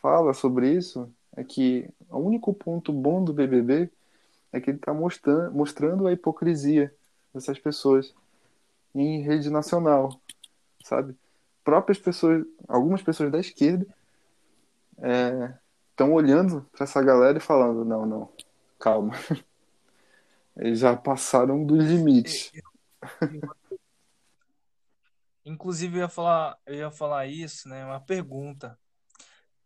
fala 0.01 0.34
sobre 0.34 0.70
isso 0.70 1.10
é 1.36 1.44
que 1.44 1.90
o 2.10 2.18
único 2.18 2.54
ponto 2.54 2.92
bom 2.92 3.24
do 3.24 3.34
BBB 3.34 3.90
é 4.51 4.60
que 4.60 4.70
ele 4.70 4.80
tá 4.80 4.94
mostrando, 4.94 5.54
mostrando 5.54 6.08
a 6.08 6.12
hipocrisia 6.12 6.94
dessas 7.34 7.58
pessoas 7.58 8.13
em 8.94 9.22
rede 9.22 9.50
nacional, 9.50 10.20
sabe? 10.84 11.16
Próprias 11.63 11.98
pessoas, 11.98 12.46
algumas 12.68 13.01
pessoas 13.01 13.32
da 13.32 13.40
esquerda 13.40 13.88
estão 15.90 16.12
olhando 16.12 16.66
para 16.74 16.84
essa 16.84 17.01
galera 17.01 17.38
e 17.38 17.42
falando: 17.42 17.86
não, 17.86 18.06
não, 18.06 18.30
calma. 18.78 19.13
Eles 20.58 20.80
já 20.80 20.98
passaram 20.98 21.63
dos 21.63 21.86
limites. 21.86 22.51
Inclusive, 25.46 25.98
eu 25.98 26.02
ia 26.02 26.10
falar, 26.10 26.58
eu 26.66 26.76
ia 26.76 26.92
falar 26.92 27.26
isso, 27.28 27.68
né? 27.68 27.84
Uma 27.86 28.00
pergunta. 28.00 28.78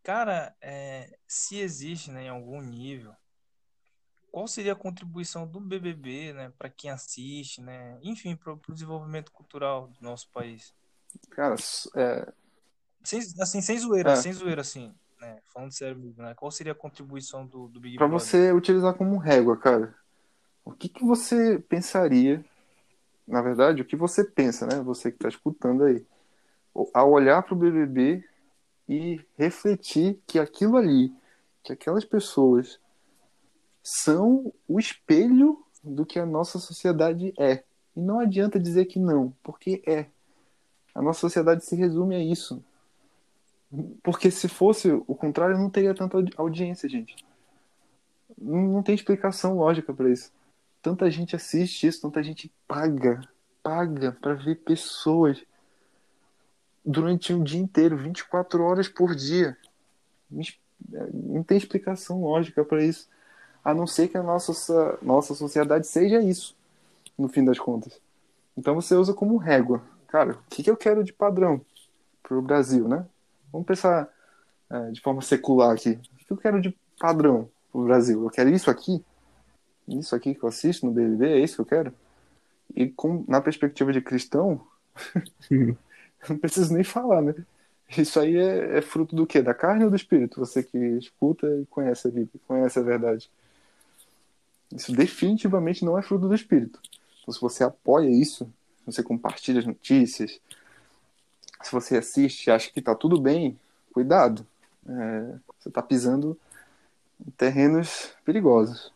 Cara, 0.02 0.54
é, 0.60 1.18
se 1.26 1.58
existe, 1.58 2.10
né, 2.10 2.24
em 2.24 2.28
algum 2.28 2.60
nível, 2.60 3.12
qual 4.30 4.46
seria 4.46 4.72
a 4.72 4.76
contribuição 4.76 5.46
do 5.46 5.58
BBB, 5.60 6.32
né, 6.32 6.52
para 6.58 6.68
quem 6.70 6.90
assiste, 6.90 7.60
né? 7.60 7.98
Enfim, 8.02 8.36
para 8.36 8.52
o 8.52 8.60
desenvolvimento 8.72 9.32
cultural 9.32 9.88
do 9.88 10.00
nosso 10.00 10.30
país? 10.30 10.74
Cara, 11.30 11.56
é, 11.96 12.32
Sem, 13.02 13.20
assim, 13.40 13.60
sem 13.60 13.78
zoeira, 13.78 14.12
É. 14.12 14.16
sem 14.16 14.32
zoeira, 14.32 14.60
assim, 14.60 14.94
né? 15.20 15.40
Falando 15.52 15.72
sério 15.72 15.98
mesmo, 15.98 16.22
né? 16.22 16.34
Qual 16.34 16.50
seria 16.50 16.72
a 16.72 16.76
contribuição 16.76 17.46
do, 17.46 17.68
do 17.68 17.80
Big 17.80 17.96
para 17.96 18.06
Brother? 18.06 18.26
você 18.26 18.52
utilizar 18.52 18.94
como 18.94 19.16
régua, 19.16 19.56
cara. 19.56 19.94
O 20.64 20.72
que, 20.72 20.88
que 20.88 21.04
você 21.04 21.58
pensaria, 21.58 22.44
na 23.26 23.42
verdade, 23.42 23.82
o 23.82 23.84
que 23.84 23.96
você 23.96 24.24
pensa, 24.24 24.66
né? 24.66 24.80
Você 24.82 25.10
que 25.10 25.16
está 25.16 25.28
escutando 25.28 25.84
aí, 25.84 26.04
ao 26.92 27.10
olhar 27.10 27.42
para 27.42 27.54
o 27.54 27.58
BBB 27.58 28.24
e 28.88 29.20
refletir 29.36 30.20
que 30.26 30.38
aquilo 30.38 30.76
ali, 30.76 31.12
que 31.62 31.72
aquelas 31.72 32.04
pessoas 32.04 32.78
são 33.82 34.52
o 34.68 34.78
espelho 34.78 35.64
do 35.82 36.04
que 36.04 36.18
a 36.18 36.26
nossa 36.26 36.58
sociedade 36.58 37.32
é. 37.38 37.64
E 37.96 38.00
não 38.00 38.20
adianta 38.20 38.60
dizer 38.60 38.86
que 38.86 38.98
não, 38.98 39.32
porque 39.42 39.82
é. 39.86 40.06
A 40.94 41.02
nossa 41.02 41.20
sociedade 41.20 41.64
se 41.64 41.76
resume 41.76 42.14
a 42.14 42.20
isso. 42.20 42.62
Porque 44.02 44.30
se 44.30 44.48
fosse 44.48 44.90
o 44.90 45.14
contrário, 45.14 45.58
não 45.58 45.68
teria 45.68 45.94
tanta 45.94 46.16
audi- 46.16 46.32
audiência, 46.36 46.88
gente. 46.88 47.16
Não 48.38 48.82
tem 48.82 48.94
explicação 48.94 49.56
lógica 49.56 49.92
para 49.92 50.10
isso. 50.10 50.32
Tanta 50.82 51.10
gente 51.10 51.34
assiste 51.34 51.86
isso, 51.86 52.02
tanta 52.02 52.22
gente 52.22 52.52
paga, 52.66 53.20
paga 53.62 54.12
para 54.20 54.34
ver 54.34 54.56
pessoas 54.56 55.42
durante 56.84 57.34
um 57.34 57.42
dia 57.42 57.60
inteiro, 57.60 57.96
24 57.96 58.62
horas 58.62 58.88
por 58.88 59.14
dia. 59.14 59.56
Não 61.12 61.42
tem 61.42 61.58
explicação 61.58 62.22
lógica 62.22 62.64
para 62.64 62.84
isso. 62.84 63.08
A 63.64 63.74
não 63.74 63.86
ser 63.86 64.06
que 64.08 64.16
a 64.16 64.22
nossa, 64.22 64.98
nossa 65.02 65.34
sociedade 65.34 65.86
seja 65.88 66.20
isso, 66.20 66.56
no 67.18 67.28
fim 67.28 67.44
das 67.44 67.58
contas. 67.58 68.00
Então 68.56 68.74
você 68.74 68.94
usa 68.94 69.12
como 69.12 69.36
régua. 69.36 69.82
Cara, 70.06 70.32
o 70.32 70.38
que, 70.48 70.62
que 70.62 70.70
eu 70.70 70.76
quero 70.76 71.02
de 71.02 71.12
padrão 71.12 71.60
pro 72.22 72.40
Brasil, 72.40 72.86
né? 72.86 73.04
Vamos 73.52 73.66
pensar 73.66 74.08
é, 74.70 74.90
de 74.90 75.00
forma 75.00 75.20
secular 75.20 75.72
aqui. 75.72 75.98
O 76.12 76.24
que 76.26 76.32
eu 76.32 76.36
quero 76.36 76.60
de 76.60 76.76
padrão 76.98 77.48
pro 77.72 77.84
Brasil? 77.84 78.22
Eu 78.22 78.30
quero 78.30 78.50
isso 78.50 78.70
aqui? 78.70 79.04
Isso 79.88 80.14
aqui 80.14 80.34
que 80.34 80.42
eu 80.42 80.48
assisto 80.48 80.86
no 80.86 80.92
BBB? 80.92 81.32
É 81.32 81.38
isso 81.40 81.56
que 81.56 81.60
eu 81.60 81.66
quero? 81.66 81.94
E 82.74 82.88
com, 82.88 83.24
na 83.28 83.40
perspectiva 83.40 83.92
de 83.92 84.00
cristão, 84.00 84.66
não 86.28 86.38
preciso 86.38 86.74
nem 86.74 86.84
falar, 86.84 87.22
né? 87.22 87.34
Isso 87.96 88.18
aí 88.18 88.36
é, 88.36 88.78
é 88.78 88.82
fruto 88.82 89.14
do 89.14 89.26
quê? 89.26 89.40
Da 89.40 89.54
carne 89.54 89.84
ou 89.84 89.90
do 89.90 89.96
espírito? 89.96 90.40
Você 90.40 90.62
que 90.62 90.76
escuta 90.76 91.46
e 91.46 91.66
conhece 91.66 92.08
a 92.08 92.10
Bíblia, 92.10 92.40
conhece 92.46 92.78
a 92.78 92.82
verdade. 92.82 93.30
Isso 94.72 94.92
definitivamente 94.92 95.84
não 95.84 95.96
é 95.96 96.02
fruto 96.02 96.26
do 96.26 96.34
espírito. 96.34 96.80
Então, 97.22 97.32
se 97.32 97.40
você 97.40 97.62
apoia 97.62 98.10
isso, 98.10 98.44
se 98.80 98.86
você 98.86 99.02
compartilha 99.02 99.60
as 99.60 99.66
notícias, 99.66 100.40
se 101.62 101.72
você 101.72 101.96
assiste 101.96 102.46
e 102.46 102.50
acha 102.50 102.70
que 102.70 102.82
tá 102.82 102.94
tudo 102.94 103.20
bem, 103.20 103.58
cuidado. 103.92 104.46
É, 104.88 105.34
você 105.58 105.70
tá 105.70 105.82
pisando 105.82 106.38
em 107.24 107.30
terrenos 107.30 108.10
perigosos. 108.24 108.92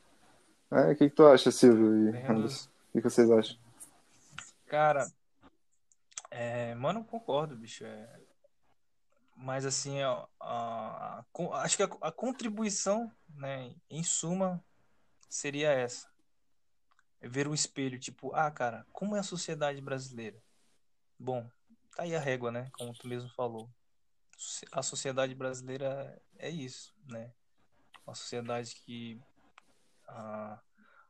É, 0.71 0.93
o 0.93 0.97
que, 0.97 1.09
que 1.09 1.15
tu 1.17 1.27
acha, 1.27 1.51
Silvio 1.51 2.15
e 2.15 2.17
Anderson? 2.27 2.69
O 2.69 2.93
que, 2.93 3.03
que 3.03 3.11
vocês 3.11 3.31
acham? 3.31 3.57
Cara, 4.67 5.11
é, 6.31 6.75
mano, 6.75 7.05
concordo, 7.05 7.57
bicho. 7.57 7.85
é. 7.85 8.21
Mas 9.37 9.65
assim, 9.65 10.01
a, 10.03 10.27
a- 10.39 11.25
a- 11.25 11.63
acho 11.63 11.77
que 11.77 11.83
a, 11.83 11.89
a 12.03 12.13
contribuição, 12.13 13.11
né, 13.35 13.75
em 13.89 14.03
suma, 14.03 14.63
seria 15.29 15.71
essa. 15.71 16.09
É 17.21 17.29
ver 17.29 17.49
o 17.49 17.55
espelho, 17.55 17.99
tipo, 17.99 18.35
ah, 18.35 18.51
cara, 18.51 18.87
como 18.93 19.17
é 19.17 19.21
a 19.21 19.25
sociedade 19.25 19.81
brasileira? 19.81 20.41
Bom, 21.19 21.49
tá 21.97 22.05
aí 22.05 22.15
a 22.15 22.21
régua, 22.21 22.51
né? 22.51 22.71
Como 22.73 22.93
tu 22.95 23.07
mesmo 23.09 23.29
falou. 23.31 23.69
A 24.73 24.83
sociedade 24.83 25.35
brasileira 25.35 26.21
é 26.39 26.49
isso, 26.49 26.95
né? 27.07 27.31
Uma 28.07 28.15
sociedade 28.15 28.75
que 28.75 29.21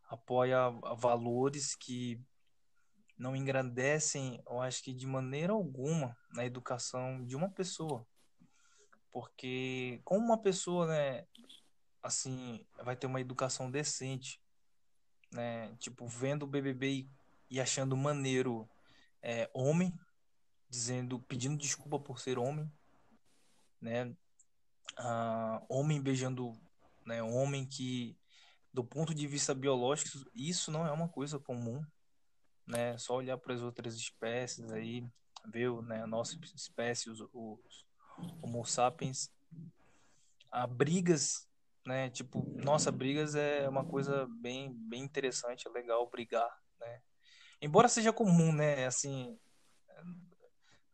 apoia 0.08 0.70
valores 0.96 1.74
que 1.74 2.20
não 3.16 3.36
engrandecem, 3.36 4.42
eu 4.46 4.60
acho 4.60 4.82
que 4.82 4.94
de 4.94 5.06
maneira 5.06 5.52
alguma, 5.52 6.16
na 6.32 6.44
educação 6.44 7.24
de 7.24 7.36
uma 7.36 7.50
pessoa. 7.50 8.06
Porque 9.12 10.00
como 10.04 10.24
uma 10.24 10.38
pessoa, 10.38 10.86
né, 10.86 11.26
assim, 12.02 12.64
vai 12.82 12.96
ter 12.96 13.06
uma 13.06 13.20
educação 13.20 13.70
decente, 13.70 14.40
né, 15.30 15.74
tipo, 15.78 16.06
vendo 16.06 16.44
o 16.44 16.46
BBB 16.46 17.08
e 17.50 17.60
achando 17.60 17.96
maneiro 17.96 18.68
é, 19.22 19.50
homem, 19.52 19.92
dizendo, 20.68 21.20
pedindo 21.20 21.58
desculpa 21.58 21.98
por 21.98 22.20
ser 22.20 22.38
homem, 22.38 22.72
né, 23.80 24.16
ah, 24.96 25.62
homem 25.68 26.00
beijando, 26.00 26.52
né, 27.04 27.22
homem 27.22 27.66
que, 27.66 28.16
do 28.72 28.84
ponto 28.84 29.14
de 29.14 29.26
vista 29.26 29.54
biológico, 29.54 30.10
isso 30.34 30.70
não 30.70 30.86
é 30.86 30.92
uma 30.92 31.08
coisa 31.08 31.38
comum, 31.38 31.84
né? 32.66 32.96
Só 32.98 33.16
olhar 33.16 33.36
para 33.38 33.54
as 33.54 33.62
outras 33.62 33.96
espécies 33.96 34.70
aí, 34.72 35.04
ver 35.46 35.70
né, 35.82 36.02
a 36.02 36.06
nossa 36.06 36.38
espécie, 36.54 37.10
os, 37.10 37.20
os 37.32 37.86
Homo 38.42 38.64
sapiens, 38.64 39.30
a 40.50 40.66
brigas, 40.66 41.48
né? 41.86 42.10
Tipo, 42.10 42.44
nossa, 42.62 42.92
brigas 42.92 43.34
é 43.34 43.68
uma 43.68 43.84
coisa 43.84 44.26
bem, 44.40 44.72
bem 44.72 45.02
interessante, 45.02 45.66
é 45.66 45.70
legal 45.70 46.08
brigar, 46.10 46.50
né? 46.78 47.00
Embora 47.62 47.88
seja 47.88 48.12
comum, 48.12 48.52
né? 48.52 48.86
Assim, 48.86 49.38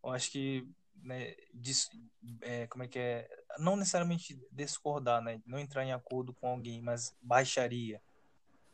eu 0.03 0.11
acho 0.11 0.31
que, 0.31 0.69
né, 1.07 1.37
dis, 1.55 1.88
é, 2.40 2.66
como 2.66 2.83
é 2.83 2.88
que 2.88 2.99
é? 2.99 3.29
Não 3.59 3.77
necessariamente 3.77 4.38
discordar, 4.51 5.23
né? 5.23 5.40
Não 5.47 5.59
entrar 5.59 5.85
em 5.85 5.92
acordo 5.92 6.35
com 6.35 6.49
alguém, 6.49 6.83
mas 6.83 7.16
baixaria. 7.23 8.03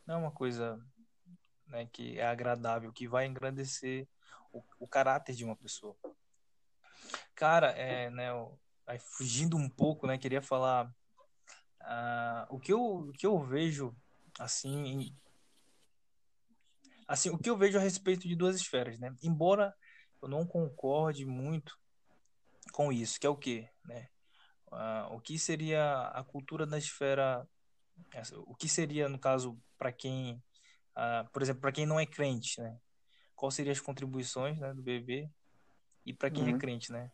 Não 0.05 0.15
é 0.15 0.17
uma 0.17 0.31
coisa 0.31 0.83
né, 1.67 1.87
que 1.93 2.19
é 2.19 2.25
agradável, 2.25 2.91
que 2.91 3.07
vai 3.07 3.27
engrandecer 3.27 4.07
o, 4.51 4.63
o 4.79 4.87
caráter 4.87 5.35
de 5.35 5.45
uma 5.45 5.55
pessoa. 5.55 5.95
Cara, 7.35 7.69
é, 7.71 8.09
né, 8.09 8.29
aí 8.87 8.97
fugindo 8.97 9.55
um 9.55 9.69
pouco, 9.69 10.07
né, 10.07 10.17
queria 10.17 10.41
falar 10.41 10.87
uh, 11.81 12.47
o 12.49 12.59
que 12.59 12.73
eu 12.73 12.81
o 12.81 13.11
que 13.11 13.27
eu 13.27 13.39
vejo 13.39 13.95
assim 14.39 15.15
assim 17.07 17.29
o 17.29 17.37
que 17.37 17.49
eu 17.49 17.57
vejo 17.57 17.77
a 17.77 17.81
respeito 17.81 18.27
de 18.27 18.35
duas 18.35 18.55
esferas, 18.55 18.97
né? 18.97 19.15
Embora 19.21 19.73
eu 20.21 20.27
não 20.27 20.47
concorde 20.47 21.25
muito 21.25 21.77
com 22.73 22.91
isso, 22.91 23.19
que 23.19 23.27
é 23.27 23.29
o 23.29 23.37
que, 23.37 23.69
né? 23.85 24.09
Uh, 24.67 25.13
o 25.13 25.21
que 25.21 25.37
seria 25.37 26.07
a 26.07 26.23
cultura 26.23 26.65
da 26.65 26.77
esfera, 26.77 27.47
o 28.47 28.55
que 28.55 28.67
seria 28.67 29.07
no 29.07 29.19
caso 29.19 29.61
para 29.77 29.91
quem, 29.91 30.43
uh, 30.97 31.29
por 31.31 31.43
exemplo, 31.43 31.61
para 31.61 31.71
quem 31.71 31.85
não 31.85 31.99
é 31.99 32.05
crente, 32.05 32.59
né? 32.59 32.79
Qual 33.35 33.51
seriam 33.51 33.71
as 33.71 33.79
contribuições, 33.79 34.59
né, 34.59 34.73
do 34.73 34.81
bebê 34.81 35.29
e 36.03 36.11
para 36.11 36.31
quem 36.31 36.43
é 36.43 36.49
uhum. 36.49 36.55
é 36.55 36.59
crente, 36.59 36.91
né? 36.91 37.11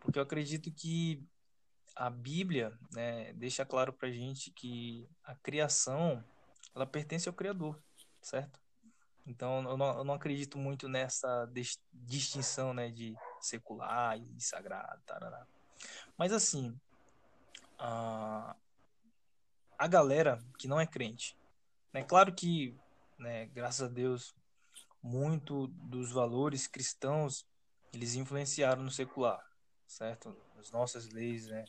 Porque 0.00 0.18
eu 0.18 0.22
acredito 0.22 0.72
que 0.72 1.24
a 1.94 2.10
Bíblia, 2.10 2.76
né, 2.92 3.32
deixa 3.34 3.64
claro 3.64 3.92
para 3.92 4.10
gente 4.10 4.50
que 4.50 5.08
a 5.22 5.36
criação 5.36 6.24
ela 6.74 6.86
pertence 6.86 7.28
ao 7.28 7.34
Criador, 7.34 7.80
certo? 8.20 8.60
Então, 9.24 9.62
eu 9.68 9.76
não, 9.76 9.98
eu 9.98 10.04
não 10.04 10.14
acredito 10.14 10.58
muito 10.58 10.88
nessa 10.88 11.48
distinção, 11.92 12.74
né, 12.74 12.90
de 12.90 13.14
secular 13.40 14.18
e 14.18 14.40
sagrado, 14.40 15.00
tarará. 15.06 15.46
Mas, 16.16 16.32
assim, 16.32 16.78
a, 17.78 18.56
a 19.78 19.86
galera 19.86 20.42
que 20.58 20.68
não 20.68 20.80
é 20.80 20.86
crente, 20.86 21.36
né, 21.92 22.02
claro 22.02 22.34
que, 22.34 22.76
né, 23.18 23.46
graças 23.46 23.82
a 23.82 23.92
Deus, 23.92 24.34
muito 25.02 25.68
dos 25.68 26.10
valores 26.10 26.66
cristãos, 26.66 27.46
eles 27.92 28.14
influenciaram 28.14 28.82
no 28.82 28.90
secular, 28.90 29.44
certo? 29.86 30.36
As 30.58 30.70
nossas 30.70 31.08
leis, 31.08 31.46
né, 31.46 31.64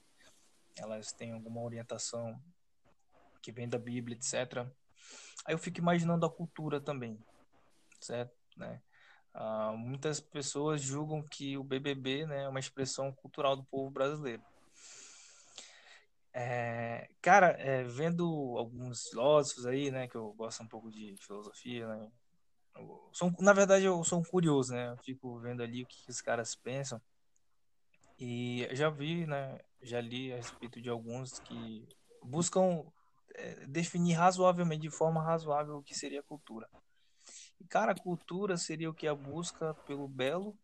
elas 0.75 1.11
têm 1.11 1.31
alguma 1.31 1.61
orientação 1.61 2.41
que 3.41 3.51
vem 3.51 3.67
da 3.67 3.77
Bíblia, 3.77 4.17
etc. 4.17 4.67
Aí 5.45 5.53
eu 5.53 5.57
fico 5.57 5.79
imaginando 5.79 6.25
a 6.25 6.29
cultura 6.29 6.81
também, 6.81 7.23
certo? 7.99 8.35
Né? 8.57 8.81
Ah, 9.33 9.73
muitas 9.77 10.19
pessoas 10.19 10.81
julgam 10.81 11.21
que 11.21 11.57
o 11.57 11.63
BBB 11.63 12.25
né, 12.25 12.43
é 12.43 12.49
uma 12.49 12.59
expressão 12.59 13.11
cultural 13.11 13.55
do 13.55 13.63
povo 13.63 13.89
brasileiro. 13.89 14.41
É, 16.33 17.09
cara, 17.21 17.49
é, 17.59 17.83
vendo 17.83 18.23
alguns 18.57 19.07
filósofos 19.09 19.65
aí, 19.65 19.89
né, 19.91 20.07
que 20.07 20.15
eu 20.15 20.31
gosto 20.33 20.63
um 20.63 20.67
pouco 20.67 20.91
de 20.91 21.15
filosofia, 21.17 21.87
né, 21.87 22.11
sou, 23.11 23.33
na 23.39 23.51
verdade 23.51 23.85
eu 23.85 24.03
sou 24.03 24.19
um 24.19 24.23
curioso, 24.23 24.73
né, 24.73 24.91
eu 24.91 24.97
fico 24.97 25.39
vendo 25.39 25.63
ali 25.63 25.83
o 25.83 25.87
que, 25.87 26.03
que 26.03 26.11
os 26.11 26.21
caras 26.21 26.55
pensam 26.55 27.01
e 28.19 28.67
já 28.73 28.89
vi, 28.89 29.25
né, 29.25 29.59
já 29.81 30.01
li 30.01 30.33
a 30.33 30.35
respeito 30.35 30.81
de 30.81 30.89
alguns 30.89 31.39
que 31.39 31.87
buscam 32.21 32.85
é, 33.33 33.65
definir 33.65 34.13
razoavelmente, 34.13 34.81
de 34.81 34.89
forma 34.89 35.23
razoável, 35.23 35.77
o 35.77 35.83
que 35.83 35.95
seria 35.95 36.21
cultura. 36.21 36.69
Cara, 37.67 37.93
cultura 37.93 38.57
seria 38.57 38.89
o 38.89 38.93
que 38.93 39.07
a 39.07 39.13
busca 39.13 39.73
pelo 39.85 40.07
belo, 40.07 40.57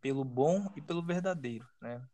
pelo 0.00 0.24
bom 0.24 0.70
e 0.76 0.82
pelo 0.82 1.02
verdadeiro, 1.02 1.66
né? 1.80 2.06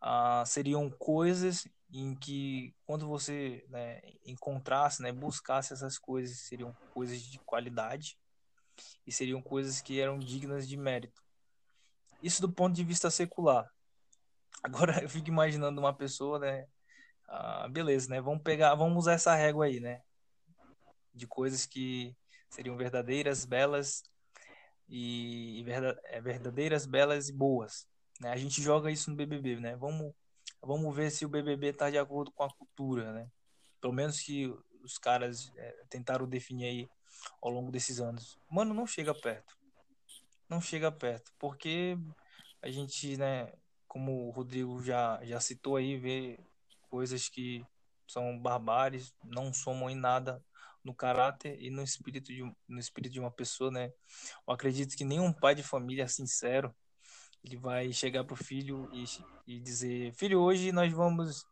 Ah, 0.00 0.44
seriam 0.46 0.90
coisas 0.90 1.66
em 1.92 2.14
que 2.14 2.74
quando 2.86 3.06
você 3.06 3.64
né, 3.68 4.00
encontrasse, 4.24 5.02
né, 5.02 5.12
buscasse 5.12 5.72
essas 5.72 5.98
coisas, 5.98 6.38
seriam 6.40 6.74
coisas 6.92 7.20
de 7.20 7.38
qualidade 7.40 8.18
e 9.06 9.12
seriam 9.12 9.42
coisas 9.42 9.80
que 9.80 10.00
eram 10.00 10.18
dignas 10.18 10.66
de 10.66 10.76
mérito. 10.76 11.22
Isso 12.22 12.40
do 12.40 12.50
ponto 12.50 12.74
de 12.74 12.84
vista 12.84 13.10
secular. 13.10 13.70
Agora 14.62 15.02
eu 15.02 15.08
fico 15.08 15.28
imaginando 15.28 15.80
uma 15.80 15.94
pessoa, 15.94 16.38
né? 16.38 16.66
Ah, 17.28 17.68
beleza, 17.68 18.08
né? 18.08 18.20
Vamos 18.20 18.42
pegar, 18.42 18.74
vamos 18.74 18.98
usar 18.98 19.12
essa 19.12 19.34
régua 19.34 19.66
aí, 19.66 19.80
né? 19.80 20.02
De 21.14 21.26
coisas 21.26 21.66
que 21.66 22.16
seriam 22.52 22.76
verdadeiras, 22.76 23.46
belas 23.46 24.02
e 24.86 25.64
é, 26.04 26.20
verdadeiras, 26.20 26.84
belas 26.84 27.30
e 27.30 27.32
boas. 27.32 27.86
Né? 28.20 28.30
A 28.30 28.36
gente 28.36 28.60
joga 28.60 28.90
isso 28.90 29.10
no 29.10 29.16
BBB, 29.16 29.56
né? 29.56 29.74
Vamos, 29.74 30.14
vamos 30.60 30.94
ver 30.94 31.10
se 31.10 31.24
o 31.24 31.30
BBB 31.30 31.68
está 31.68 31.90
de 31.90 31.96
acordo 31.96 32.30
com 32.30 32.44
a 32.44 32.54
cultura, 32.54 33.10
né? 33.12 33.26
Pelo 33.80 33.94
menos 33.94 34.20
que 34.20 34.54
os 34.84 34.98
caras 34.98 35.50
é, 35.56 35.84
tentaram 35.88 36.28
definir 36.28 36.66
aí 36.66 36.88
ao 37.40 37.50
longo 37.50 37.72
desses 37.72 38.00
anos. 38.00 38.38
Mano, 38.50 38.74
não 38.74 38.86
chega 38.86 39.14
perto. 39.14 39.56
Não 40.46 40.60
chega 40.60 40.92
perto, 40.92 41.32
porque 41.38 41.96
a 42.60 42.68
gente, 42.70 43.16
né, 43.16 43.50
como 43.88 44.26
o 44.28 44.30
Rodrigo 44.30 44.82
já, 44.82 45.18
já 45.24 45.40
citou 45.40 45.76
aí, 45.76 45.96
vê 45.96 46.38
coisas 46.90 47.30
que 47.30 47.64
são 48.06 48.38
barbáries, 48.38 49.14
não 49.24 49.54
somam 49.54 49.88
em 49.88 49.94
nada 49.94 50.44
no 50.84 50.94
caráter 50.94 51.60
e 51.60 51.70
no 51.70 51.82
espírito 51.82 52.32
de, 52.32 52.42
no 52.68 52.78
espírito 52.78 53.12
de 53.12 53.20
uma 53.20 53.30
pessoa, 53.30 53.70
né? 53.70 53.92
Eu 54.46 54.54
acredito 54.54 54.96
que 54.96 55.04
nenhum 55.04 55.32
pai 55.32 55.54
de 55.54 55.62
família 55.62 56.08
sincero 56.08 56.74
ele 57.44 57.56
vai 57.56 57.92
chegar 57.92 58.24
pro 58.24 58.36
filho 58.36 58.88
e, 58.92 59.04
e 59.46 59.60
dizer: 59.60 60.12
Filho, 60.14 60.40
hoje 60.40 60.72
nós 60.72 60.92
vamos 60.92 61.44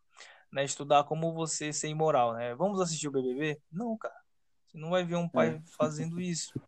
né, 0.50 0.64
estudar 0.64 1.04
como 1.04 1.32
você 1.32 1.72
ser 1.72 1.88
imoral, 1.88 2.34
né? 2.34 2.54
Vamos 2.54 2.80
assistir 2.80 3.08
o 3.08 3.12
BBB? 3.12 3.60
Não, 3.70 3.96
cara. 3.96 4.14
Você 4.66 4.78
não 4.78 4.90
vai 4.90 5.04
ver 5.04 5.16
um 5.16 5.28
pai 5.28 5.56
é. 5.56 5.62
fazendo 5.76 6.20
isso. 6.20 6.60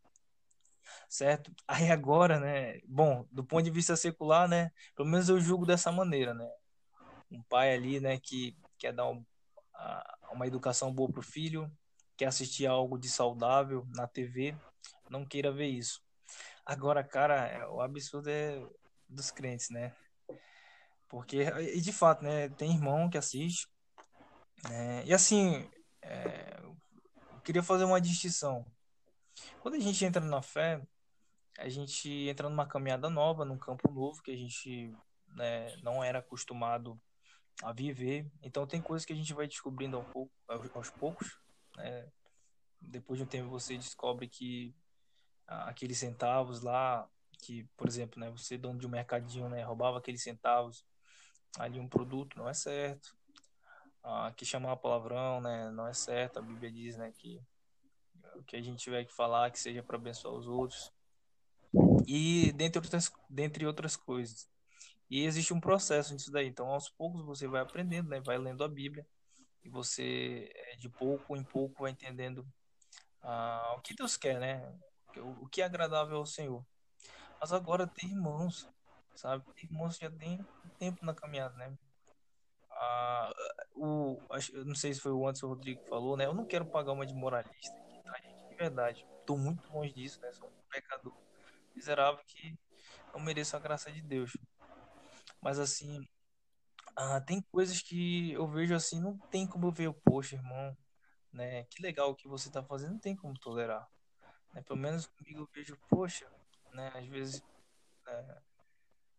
Certo? 1.09 1.53
Aí 1.66 1.90
agora, 1.90 2.40
né? 2.40 2.81
Bom, 2.87 3.27
do 3.31 3.44
ponto 3.44 3.62
de 3.62 3.70
vista 3.70 3.96
secular, 3.96 4.48
né? 4.48 4.70
Pelo 4.96 5.09
menos 5.09 5.29
eu 5.29 5.40
julgo 5.40 5.66
dessa 5.66 5.92
maneira, 5.92 6.35
né? 6.35 6.48
Um 7.31 7.42
pai 7.42 7.75
ali, 7.75 7.98
né, 7.98 8.18
que 8.18 8.55
quer 8.77 8.92
dar 8.92 9.09
um, 9.09 9.25
uma 10.31 10.46
educação 10.46 10.92
boa 10.92 11.11
pro 11.11 11.22
filho, 11.22 11.70
quer 12.16 12.27
assistir 12.27 12.66
algo 12.66 12.98
de 12.98 13.09
saudável 13.09 13.87
na 13.94 14.07
TV, 14.07 14.57
não 15.11 15.25
queira 15.25 15.53
ver 15.53 15.66
isso. 15.66 16.03
Agora, 16.64 17.03
cara, 17.03 17.46
é, 17.46 17.66
o 17.66 17.81
absurdo 17.81 18.31
é 18.31 18.64
dos 19.09 19.31
crentes, 19.31 19.70
né? 19.70 19.94
Porque, 21.09 21.42
e 21.75 21.81
de 21.81 21.92
fato, 21.92 22.22
né, 22.25 22.48
tem 22.51 22.72
irmão 22.72 23.11
que 23.11 23.18
assiste. 23.18 23.68
Né? 24.68 25.05
E 25.05 25.12
assim, 25.12 25.68
é, 26.01 26.59
eu 26.62 27.40
queria 27.44 27.62
fazer 27.62 27.85
uma 27.85 28.01
distinção. 28.01 28.64
Quando 29.61 29.75
a 29.75 29.81
gente 29.81 30.05
entra 30.05 30.25
na 30.25 30.40
fé, 30.40 30.81
a 31.59 31.68
gente 31.68 32.09
entra 32.29 32.48
numa 32.48 32.66
caminhada 32.66 33.11
nova, 33.11 33.44
num 33.44 33.59
campo 33.59 33.90
novo 33.90 34.22
que 34.22 34.31
a 34.31 34.37
gente 34.37 34.94
né, 35.29 35.77
não 35.83 36.03
era 36.03 36.20
acostumado 36.20 36.98
a 37.62 37.72
viver. 37.72 38.31
Então 38.42 38.66
tem 38.66 38.81
coisas 38.81 39.05
que 39.05 39.12
a 39.12 39.16
gente 39.16 39.35
vai 39.35 39.46
descobrindo 39.46 39.96
aos 39.96 40.07
poucos, 40.09 40.35
aos 40.75 40.90
poucos 40.90 41.41
né? 41.76 42.11
Depois 42.80 43.18
de 43.18 43.24
um 43.24 43.28
tempo 43.28 43.48
você 43.48 43.76
descobre 43.76 44.28
que 44.28 44.74
aqueles 45.46 45.98
centavos 45.98 46.62
lá, 46.62 47.08
que, 47.38 47.64
por 47.76 47.87
exemplo, 47.87 48.20
né, 48.20 48.30
você 48.30 48.56
dono 48.56 48.78
de 48.78 48.87
um 48.87 48.90
mercadinho, 48.90 49.48
né, 49.48 49.62
roubava 49.62 49.98
aqueles 49.98 50.22
centavos 50.22 50.85
ali 51.58 51.78
um 51.78 51.88
produto, 51.88 52.37
não 52.37 52.48
é 52.48 52.54
certo. 52.54 53.16
Ah, 54.02 54.32
que 54.37 54.44
chamar 54.44 54.76
palavrão, 54.76 55.40
né, 55.40 55.70
não 55.70 55.87
é 55.87 55.92
certo. 55.92 56.38
A 56.38 56.42
Bíblia 56.42 56.72
diz, 56.72 56.96
né, 56.96 57.12
que 57.12 57.40
o 58.35 58.42
que 58.42 58.56
a 58.56 58.62
gente 58.62 58.82
tiver 58.82 59.04
que 59.04 59.12
falar 59.12 59.50
que 59.50 59.58
seja 59.58 59.82
para 59.82 59.96
abençoar 59.96 60.35
os 60.35 60.46
outros. 60.46 60.92
E 62.06 62.52
dentre 62.52 62.78
outras, 62.78 63.12
dentre 63.28 63.66
outras 63.66 63.96
coisas. 63.96 64.50
E 65.08 65.24
existe 65.24 65.52
um 65.52 65.61
processo 65.61 66.12
nisso 66.12 66.32
daí. 66.32 66.46
Então, 66.46 66.68
aos 66.68 66.88
poucos 66.88 67.24
você 67.24 67.46
vai 67.46 67.61
aprendendo, 67.61 68.08
né? 68.08 68.20
Vai 68.20 68.38
lendo 68.38 68.64
a 68.64 68.68
Bíblia 68.68 69.06
e 69.62 69.68
você 69.68 70.51
é, 70.55 70.77
de 70.77 70.88
pouco 70.88 71.37
em 71.37 71.44
pouco 71.44 71.83
vai 71.83 71.92
entendendo 71.92 72.46
ah, 73.22 73.75
o 73.77 73.81
que 73.81 73.94
Deus 73.94 74.16
quer, 74.16 74.38
né? 74.38 74.75
O, 75.16 75.44
o, 75.44 75.48
que 75.48 75.62
é 75.62 75.64
agradável 75.64 76.16
ao 76.16 76.27
Senhor. 76.27 76.64
Mas 77.40 77.53
agora 77.53 77.87
tem 77.87 78.11
irmãos, 78.11 78.68
sabe? 79.14 79.44
Tem 79.55 79.64
irmãos 79.70 79.96
que 79.96 80.05
já 80.05 80.11
tem 80.11 80.44
tempo 80.79 81.05
na 81.05 81.14
caminhada, 81.14 81.55
né? 81.57 81.77
Ah, 82.70 83.33
o, 83.75 84.18
eu 84.53 84.64
não 84.64 84.75
sei 84.75 84.92
se 84.92 85.01
foi 85.01 85.12
o 85.12 85.27
Anderson 85.27 85.48
Rodrigo 85.48 85.83
que 85.83 85.88
falou, 85.88 86.16
né? 86.16 86.27
Eu 86.27 86.35
não 86.35 86.44
quero 86.44 86.66
pagar 86.66 86.92
uma 86.92 87.07
de 87.07 87.14
moralista 87.14 87.83
tá, 88.03 88.20
gente? 88.20 88.48
De 88.48 88.55
verdade. 88.55 89.07
Tô 89.27 89.37
muito 89.37 89.72
longe 89.72 89.92
disso, 89.92 90.20
né? 90.20 90.33
Sou 90.33 90.48
um 90.48 90.70
pecador 90.70 91.14
miserável 91.75 92.22
que 92.27 92.59
não 93.12 93.20
mereço 93.20 93.57
a 93.57 93.61
graça 93.61 93.90
de 93.90 94.03
Deus. 94.03 94.37
Mas 95.40 95.59
assim, 95.59 96.07
ah, 96.96 97.20
tem 97.20 97.40
coisas 97.40 97.81
que 97.81 98.33
eu 98.33 98.46
vejo 98.46 98.74
assim, 98.74 99.00
não 99.00 99.16
tem 99.31 99.46
como 99.46 99.66
eu 99.66 99.72
ver, 99.72 99.92
poxa, 100.05 100.37
irmão, 100.37 100.76
né? 101.33 101.64
Que 101.64 101.83
legal 101.83 102.11
o 102.11 102.14
que 102.14 102.28
você 102.28 102.50
tá 102.50 102.62
fazendo, 102.62 102.92
não 102.92 102.98
tem 102.98 103.16
como 103.16 103.38
tolerar. 103.38 103.88
Né? 104.52 104.62
Pelo 104.62 104.78
menos 104.78 105.07
comigo 105.07 105.40
eu 105.40 105.48
vejo, 105.55 105.78
poxa, 105.88 106.31
né? 106.72 106.92
Às 106.94 107.07
vezes 107.07 107.42
é, 108.07 108.42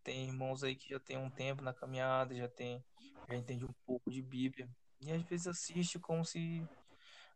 tem 0.04 0.26
irmãos 0.28 0.64
aí 0.64 0.76
que 0.76 0.90
já 0.90 1.00
tem 1.00 1.18
um 1.18 1.30
tempo 1.30 1.64
na 1.64 1.74
caminhada, 1.74 2.36
já 2.36 2.48
tem, 2.48 2.84
já 3.28 3.36
entende 3.36 3.66
um 3.66 3.74
pouco 3.86 4.12
de 4.12 4.22
Bíblia. 4.22 4.70
E 5.02 5.12
às 5.12 5.22
vezes 5.24 5.48
assiste 5.48 6.00
como 6.00 6.24
se 6.24 6.68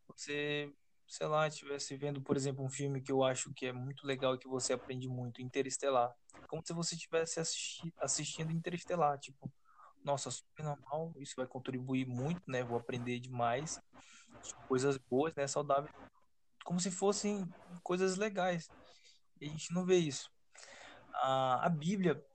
você 0.08 0.74
sei 1.08 1.26
lá, 1.26 1.48
estivesse 1.48 1.96
vendo, 1.96 2.22
por 2.22 2.36
exemplo, 2.36 2.64
um 2.64 2.70
filme 2.70 3.02
que 3.02 3.12
eu 3.12 3.24
acho 3.24 3.54
que 3.54 3.66
é 3.66 3.72
muito 3.72 4.06
legal 4.06 4.36
e 4.36 4.38
que 4.38 4.48
você 4.48 4.74
aprende 4.74 5.08
muito, 5.08 5.42
Interestelar. 5.42 6.14
Como 6.50 6.62
se 6.66 6.74
você 6.74 6.96
estivesse 6.96 7.40
assisti 7.40 7.94
assistindo 7.98 8.52
Interestelar, 8.52 9.18
tipo, 9.18 9.52
nossa, 10.08 10.32
super 10.32 10.64
normal, 10.64 11.14
isso 11.18 11.34
vai 11.36 11.46
contribuir 11.46 12.08
muito, 12.08 12.42
né? 12.50 12.64
Vou 12.64 12.78
aprender 12.78 13.20
demais, 13.20 13.78
coisas 14.66 14.98
boas, 14.98 15.36
né? 15.36 15.46
Saudáveis, 15.46 15.94
como 16.64 16.80
se 16.80 16.90
fossem 16.90 17.46
coisas 17.84 18.16
legais. 18.16 18.70
E 19.42 19.46
a 19.46 19.50
gente 19.50 19.74
não 19.74 19.86
vê 19.86 19.98
isso. 19.98 20.32
A, 21.14 21.66
a 21.66 21.70
Bíblia 21.70 22.26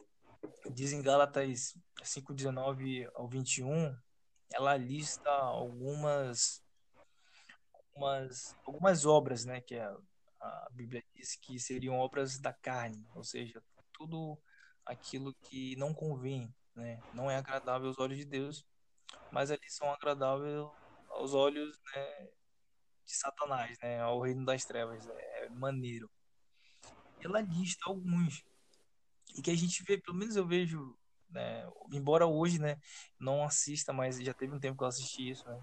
diz 0.71 0.93
em 0.93 1.01
Gálatas 1.01 1.75
5:19 2.05 3.09
ao 3.15 3.27
21, 3.27 3.97
ela 4.53 4.77
lista 4.77 5.31
algumas 5.31 6.63
algumas, 7.73 8.55
algumas 8.67 9.07
obras, 9.07 9.47
né, 9.47 9.63
que 9.63 9.77
a, 9.77 9.97
a 10.41 10.69
Bíblia 10.73 11.03
diz 11.15 11.37
que 11.37 11.59
seriam 11.59 11.99
obras 11.99 12.39
da 12.39 12.53
carne, 12.53 13.07
ou 13.15 13.25
seja, 13.25 13.63
tudo 13.95 14.39
aquilo 14.85 15.35
que 15.35 15.75
não 15.77 15.95
convém, 15.95 16.53
né, 16.75 17.01
não 17.13 17.31
é 17.31 17.37
agradável 17.37 17.89
aos 17.89 17.99
olhos 17.99 18.19
de 18.19 18.25
Deus, 18.25 18.65
mas 19.31 19.51
ali 19.51 19.69
são 19.69 19.93
agradáveis 19.93 20.59
aos 21.11 21.35
olhos 21.35 21.79
né, 21.95 22.29
de 23.05 23.15
Satanás, 23.15 23.79
né, 23.81 24.01
ao 24.01 24.21
reino 24.21 24.45
das 24.45 24.65
trevas, 24.65 25.07
é 25.09 25.49
maneiro. 25.51 26.11
Ela 27.21 27.41
lista 27.41 27.89
alguns 27.89 28.45
e 29.37 29.43
que 29.43 29.51
a 29.51 29.57
gente 29.57 29.83
vê, 29.85 29.99
pelo 29.99 30.17
menos 30.17 30.37
eu 30.37 30.47
vejo, 30.47 30.97
né, 31.31 31.67
embora 31.93 32.27
hoje, 32.27 32.59
né, 32.59 32.79
não 33.19 33.45
assista, 33.45 33.93
mas 33.93 34.19
já 34.19 34.35
teve 34.35 34.55
um 34.55 34.61
tempo 34.61 34.79
que 34.79 34.85
eu 34.85 34.89
assisti 34.89 35.31
isso, 35.31 35.47
né, 35.49 35.61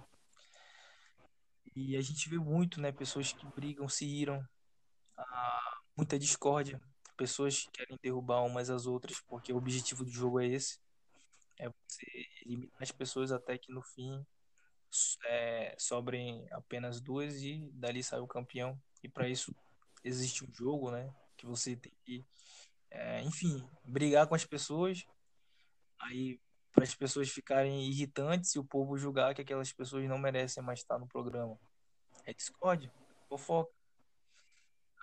e 1.76 1.96
a 1.96 2.02
gente 2.02 2.30
vê 2.30 2.38
muito, 2.38 2.82
né, 2.82 2.92
pessoas 2.92 3.32
que 3.32 3.46
brigam, 3.56 3.88
se 3.88 4.06
iram, 4.06 4.44
ah, 5.18 5.82
muita 5.96 6.18
discórdia, 6.18 6.82
pessoas 7.16 7.64
que 7.64 7.72
querem 7.72 7.98
derrubar 8.02 8.42
umas 8.44 8.70
às 8.70 8.86
outras, 8.86 9.22
porque 9.22 9.54
o 9.54 9.58
objetivo 9.58 10.04
do 10.04 10.12
jogo 10.12 10.40
é 10.40 10.48
esse, 10.48 10.80
é 11.60 11.70
você 11.70 12.06
eliminar 12.46 12.74
as 12.80 12.92
pessoas 12.92 13.32
até 13.32 13.58
que 13.58 13.72
no 13.72 13.82
fim 13.82 14.26
é, 15.26 15.76
sobrem 15.78 16.48
apenas 16.52 17.00
duas 17.00 17.44
e 17.44 17.70
dali 17.74 18.02
sai 18.02 18.20
o 18.20 18.28
campeão. 18.28 18.82
E 19.04 19.10
para 19.10 19.28
isso 19.28 19.54
existe 20.04 20.46
um 20.46 20.54
jogo, 20.54 20.90
né, 20.90 21.14
que 21.38 21.46
você 21.46 21.76
tem 21.76 21.92
que, 22.04 22.26
é, 22.90 23.22
enfim, 23.22 23.68
brigar 23.84 24.28
com 24.28 24.36
as 24.36 24.46
pessoas, 24.46 25.06
aí 26.02 26.40
para 26.72 26.84
as 26.84 26.96
pessoas 26.96 27.30
ficarem 27.30 27.84
irritantes 27.90 28.56
e 28.56 28.60
o 28.60 28.64
povo 28.64 28.98
julgar 28.98 29.36
que 29.36 29.42
aquelas 29.42 29.72
pessoas 29.74 30.08
não 30.08 30.18
merecem 30.18 30.64
mais 30.64 30.80
estar 30.80 30.98
no 30.98 31.08
programa. 31.08 31.60
É 32.26 32.34
discórdia, 32.34 32.92
fofoca. 33.28 33.74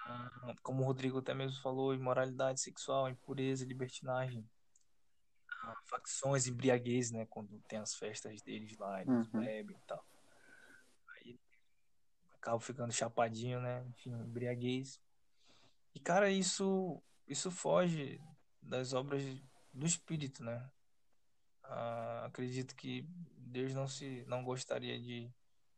Ah, 0.06 0.54
como 0.62 0.82
o 0.82 0.86
Rodrigo 0.86 1.18
até 1.18 1.34
mesmo 1.34 1.60
falou, 1.60 1.92
imoralidade 1.92 2.60
sexual, 2.60 3.08
impureza, 3.08 3.66
libertinagem, 3.66 4.48
facções, 5.84 6.46
embriaguez, 6.46 7.10
né? 7.10 7.26
Quando 7.26 7.60
tem 7.68 7.78
as 7.78 7.94
festas 7.94 8.40
deles 8.42 8.76
lá, 8.78 9.02
eles 9.02 9.28
uhum. 9.32 9.40
bebem 9.40 9.76
e 9.76 9.86
tal. 9.86 10.04
Aí 11.08 11.38
acaba 12.34 12.60
ficando 12.60 12.92
chapadinho, 12.92 13.60
né? 13.60 13.84
Enfim, 13.88 14.12
embriaguez. 14.12 15.00
E, 15.94 16.00
cara, 16.00 16.30
isso, 16.30 17.02
isso 17.26 17.50
foge 17.50 18.20
das 18.60 18.92
obras 18.92 19.22
do 19.72 19.86
Espírito, 19.86 20.44
né? 20.44 20.70
Ah, 21.64 22.24
acredito 22.26 22.76
que 22.76 23.06
Deus 23.36 23.74
não 23.74 23.88
se 23.88 24.24
não 24.26 24.44
gostaria 24.44 25.00
de, 25.00 25.30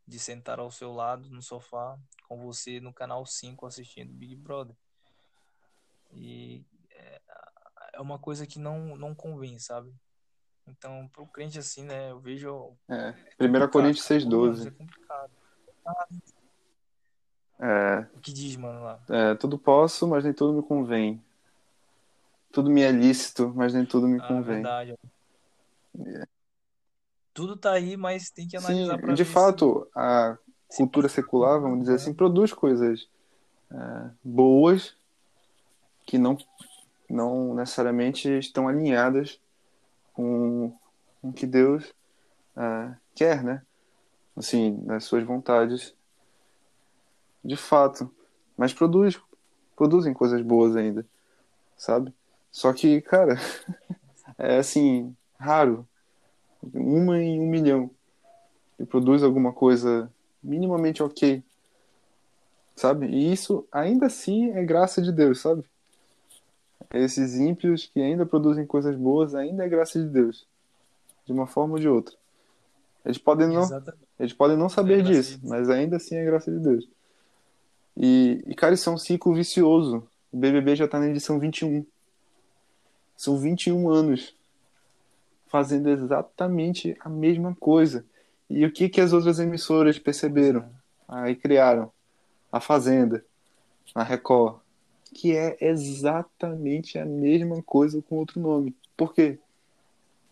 de 0.06 0.18
sentar 0.18 0.58
ao 0.58 0.70
seu 0.70 0.92
lado 0.92 1.30
no 1.30 1.40
sofá 1.40 1.98
com 2.28 2.38
você 2.38 2.80
no 2.80 2.92
canal 2.92 3.24
5 3.24 3.64
assistindo 3.66 4.12
Big 4.12 4.36
Brother. 4.36 4.76
E 6.12 6.64
é, 7.98 8.00
é 8.00 8.02
uma 8.02 8.18
coisa 8.18 8.46
que 8.46 8.58
não, 8.58 8.96
não 8.96 9.14
convém, 9.14 9.58
sabe? 9.58 9.92
Então, 10.66 11.08
pro 11.12 11.26
crente 11.26 11.58
assim, 11.58 11.82
né, 11.82 12.10
eu 12.10 12.20
vejo. 12.20 12.72
É, 12.88 13.14
1 13.40 13.68
Coríntios 13.68 14.06
6,12. 14.06 14.68
É 14.68 14.70
complicado. 14.70 15.32
É, 17.60 18.06
o 18.14 18.20
que 18.20 18.32
diz, 18.32 18.56
mano, 18.56 18.84
lá? 18.84 19.00
É, 19.08 19.34
tudo 19.34 19.58
posso, 19.58 20.06
mas 20.06 20.24
nem 20.24 20.32
tudo 20.32 20.52
me 20.52 20.62
convém. 20.62 21.22
Tudo 22.52 22.70
me 22.70 22.82
é 22.82 22.92
lícito, 22.92 23.52
mas 23.54 23.74
nem 23.74 23.84
tudo 23.84 24.06
me 24.06 24.20
ah, 24.20 24.28
convém. 24.28 24.62
Verdade. 24.62 24.98
Tudo 27.34 27.56
tá 27.56 27.72
aí, 27.72 27.96
mas 27.96 28.30
tem 28.30 28.46
que 28.46 28.56
analisar 28.56 29.00
Sim, 29.00 29.14
de 29.14 29.24
fato, 29.24 29.84
se... 29.84 29.98
a 29.98 30.38
cultura 30.76 31.08
secular, 31.08 31.60
vamos 31.60 31.80
dizer 31.80 31.94
assim, 31.94 32.14
produz 32.14 32.52
coisas 32.52 33.08
é, 33.70 34.10
boas 34.22 34.94
que 36.06 36.16
não, 36.18 36.36
não 37.08 37.54
necessariamente 37.54 38.28
estão 38.38 38.68
alinhadas 38.68 39.40
com 40.12 40.72
o 41.22 41.32
que 41.32 41.46
Deus 41.46 41.94
é, 42.56 42.94
quer, 43.14 43.42
né? 43.42 43.62
Assim, 44.36 44.80
nas 44.84 45.04
suas 45.04 45.24
vontades. 45.24 45.94
De 47.44 47.56
fato. 47.56 48.12
Mas 48.56 48.74
produz, 48.74 49.20
produzem 49.76 50.12
coisas 50.12 50.42
boas 50.42 50.76
ainda, 50.76 51.06
sabe? 51.76 52.12
Só 52.50 52.72
que, 52.72 53.00
cara, 53.00 53.36
é 54.36 54.58
assim, 54.58 55.16
raro, 55.38 55.86
uma 56.74 57.22
em 57.22 57.40
um 57.40 57.46
milhão, 57.46 57.90
e 58.78 58.84
produz 58.84 59.22
alguma 59.22 59.52
coisa 59.52 60.12
minimamente 60.42 61.02
ok, 61.02 61.42
sabe? 62.74 63.06
E 63.06 63.32
isso 63.32 63.66
ainda 63.72 64.06
assim 64.06 64.50
é 64.50 64.64
graça 64.64 65.02
de 65.02 65.12
Deus, 65.12 65.40
sabe? 65.40 65.64
Esses 66.92 67.34
ímpios 67.34 67.86
que 67.86 68.00
ainda 68.00 68.24
produzem 68.24 68.66
coisas 68.66 68.96
boas 68.96 69.34
ainda 69.34 69.64
é 69.64 69.68
graça 69.68 69.98
de 70.00 70.08
Deus, 70.08 70.46
de 71.26 71.32
uma 71.32 71.46
forma 71.46 71.74
ou 71.74 71.80
de 71.80 71.88
outra. 71.88 72.14
Eles 73.04 73.18
podem 73.18 73.48
não, 73.48 73.68
eles 74.18 74.32
podem 74.32 74.56
não 74.56 74.68
saber 74.68 75.00
é 75.00 75.02
disso, 75.02 75.38
mas 75.42 75.68
ainda 75.68 75.96
assim 75.96 76.16
é 76.16 76.24
graça 76.24 76.50
de 76.50 76.58
Deus. 76.58 76.88
E, 77.96 78.44
e, 78.46 78.54
cara, 78.54 78.74
isso 78.74 78.88
é 78.88 78.92
um 78.92 78.98
ciclo 78.98 79.34
vicioso. 79.34 80.06
O 80.30 80.36
BBB 80.36 80.76
já 80.76 80.86
tá 80.86 81.00
na 81.00 81.08
edição 81.08 81.38
21. 81.38 81.84
São 83.16 83.36
21 83.36 83.90
anos 83.90 84.34
fazendo 85.48 85.88
exatamente 85.88 86.96
a 87.00 87.08
mesma 87.08 87.56
coisa. 87.58 88.04
E 88.48 88.64
o 88.64 88.70
que, 88.70 88.88
que 88.88 89.00
as 89.00 89.12
outras 89.12 89.40
emissoras 89.40 89.98
perceberam? 89.98 90.70
Aí 91.08 91.34
criaram 91.34 91.90
a 92.52 92.60
Fazenda, 92.60 93.24
a 93.94 94.02
Record, 94.02 94.58
que 95.14 95.36
é 95.36 95.56
exatamente 95.60 96.98
a 96.98 97.04
mesma 97.04 97.62
coisa 97.62 98.02
com 98.02 98.16
outro 98.16 98.40
nome. 98.40 98.74
Por 98.96 99.14
quê? 99.14 99.38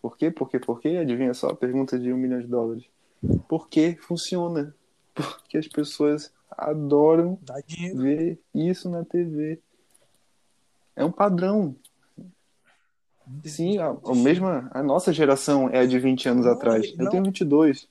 Por 0.00 0.16
quê? 0.16 0.30
Por 0.30 0.48
quê? 0.50 0.58
Por 0.58 0.80
quê? 0.80 0.88
Adivinha 1.00 1.34
só 1.34 1.48
a 1.48 1.56
pergunta 1.56 1.98
de 1.98 2.12
um 2.12 2.16
milhão 2.16 2.40
de 2.40 2.46
dólares. 2.46 2.84
Por 3.48 3.68
que 3.68 3.96
funciona? 3.96 4.74
Porque 5.14 5.58
as 5.58 5.66
pessoas 5.66 6.32
adoram 6.50 7.38
ver 7.94 8.38
isso 8.54 8.88
na 8.88 9.04
TV. 9.04 9.60
É 10.94 11.04
um 11.04 11.10
padrão. 11.10 11.74
Sim, 13.44 13.78
a, 13.78 13.88
a 13.88 14.14
mesma. 14.14 14.70
A 14.72 14.82
nossa 14.82 15.12
geração 15.12 15.68
é 15.68 15.80
a 15.80 15.86
de 15.86 15.98
20 15.98 16.28
anos 16.28 16.46
não, 16.46 16.52
atrás. 16.52 16.96
Não. 16.96 17.06
Eu 17.06 17.10
tenho 17.10 17.24
22. 17.24 17.88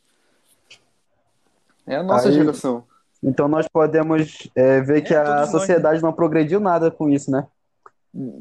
É 1.85 1.97
a 1.97 2.03
nossa 2.03 2.29
Aí, 2.29 2.33
geração. 2.33 2.85
Então 3.25 3.47
nós 3.47 3.67
podemos 3.67 4.47
é, 4.55 4.79
ver 4.81 4.99
é, 4.99 5.01
que 5.01 5.15
a 5.15 5.47
sociedade 5.47 5.95
nós... 5.95 6.03
não 6.03 6.13
progrediu 6.13 6.59
nada 6.59 6.91
com 6.91 7.09
isso, 7.09 7.31
né? 7.31 7.47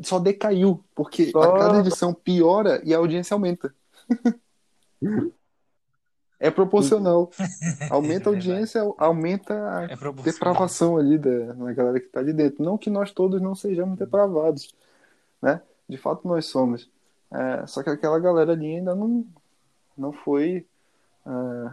Só 0.02 0.18
decaiu, 0.18 0.84
porque 0.94 1.30
Só... 1.30 1.40
a 1.40 1.58
cada 1.58 1.78
edição 1.78 2.12
piora 2.12 2.82
e 2.84 2.94
a 2.94 2.98
audiência 2.98 3.32
aumenta. 3.32 3.74
é 6.38 6.50
proporcional. 6.50 7.30
Aumenta 7.90 8.28
a 8.28 8.32
é 8.32 8.36
audiência, 8.36 8.82
aumenta 8.98 9.54
a 9.54 9.84
é 9.84 10.22
depravação 10.22 10.98
ali 10.98 11.16
da, 11.16 11.54
da 11.54 11.72
galera 11.72 11.98
que 11.98 12.06
está 12.06 12.20
ali 12.20 12.32
dentro. 12.32 12.62
Não 12.62 12.76
que 12.76 12.90
nós 12.90 13.10
todos 13.10 13.40
não 13.40 13.54
sejamos 13.54 13.98
depravados, 13.98 14.74
né? 15.40 15.62
de 15.88 15.96
fato 15.96 16.28
nós 16.28 16.46
somos. 16.46 16.90
É, 17.32 17.66
só 17.66 17.82
que 17.82 17.90
aquela 17.90 18.18
galera 18.18 18.52
ali 18.52 18.76
ainda 18.76 18.94
não, 18.94 19.26
não 19.96 20.12
foi 20.12 20.66
é, 21.26 21.70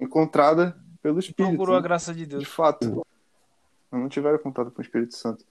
encontrada 0.00 0.76
pelo 1.04 1.18
Espírito. 1.18 1.50
Procurou 1.50 1.74
né? 1.74 1.80
a 1.80 1.82
graça 1.82 2.14
de 2.14 2.24
Deus. 2.24 2.42
De 2.42 2.48
fato. 2.48 3.06
Não 3.92 4.08
tiveram 4.08 4.38
contato 4.38 4.70
com 4.70 4.78
o 4.78 4.82
Espírito 4.82 5.14
Santo. 5.14 5.44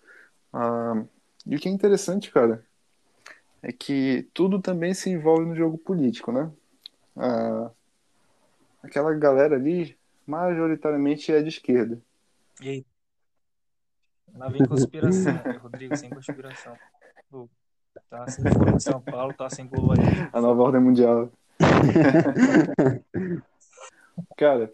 Ah, 0.52 1.04
e 1.46 1.56
o 1.56 1.60
que 1.60 1.70
é 1.70 1.72
interessante, 1.72 2.32
cara, 2.32 2.66
é 3.62 3.72
que 3.72 4.28
tudo 4.34 4.60
também 4.60 4.96
se 4.96 5.12
envolve 5.12 5.46
no 5.46 5.56
jogo 5.56 5.78
político, 5.78 6.32
né? 6.32 6.52
Ah, 7.16 7.70
aquela 8.82 9.13
galera 9.13 9.56
ali, 9.56 9.96
majoritariamente 10.26 11.32
é 11.32 11.44
de 11.44 11.50
esquerda. 11.50 12.02
E 12.60 12.70
aí? 12.70 12.84
Lá 14.34 14.50
vem 14.50 14.66
conspiração, 14.66 15.39
Rodrigo, 15.62 15.96
sem 15.96 16.10
conspiração. 16.10 16.76
Tá 18.10 18.28
sem 18.28 18.44
São 18.80 19.00
Paulo, 19.00 19.36
tá 19.36 19.48
sem 19.52 19.68
gol 19.68 19.89
A 20.32 20.42
nova 20.42 20.63
ordem 20.63 20.82
mundial. 20.82 21.32
Cara, 24.36 24.72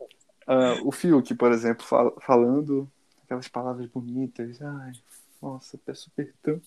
Ah, 0.52 0.74
o 0.84 0.92
Fiuk, 0.92 1.36
por 1.36 1.52
exemplo, 1.52 1.86
fal- 1.86 2.18
falando 2.22 2.90
aquelas 3.24 3.48
palavras 3.48 3.86
bonitas. 3.86 4.60
Ai, 4.60 4.94
nossa, 5.40 5.78
peço 5.78 6.10
perdão, 6.16 6.60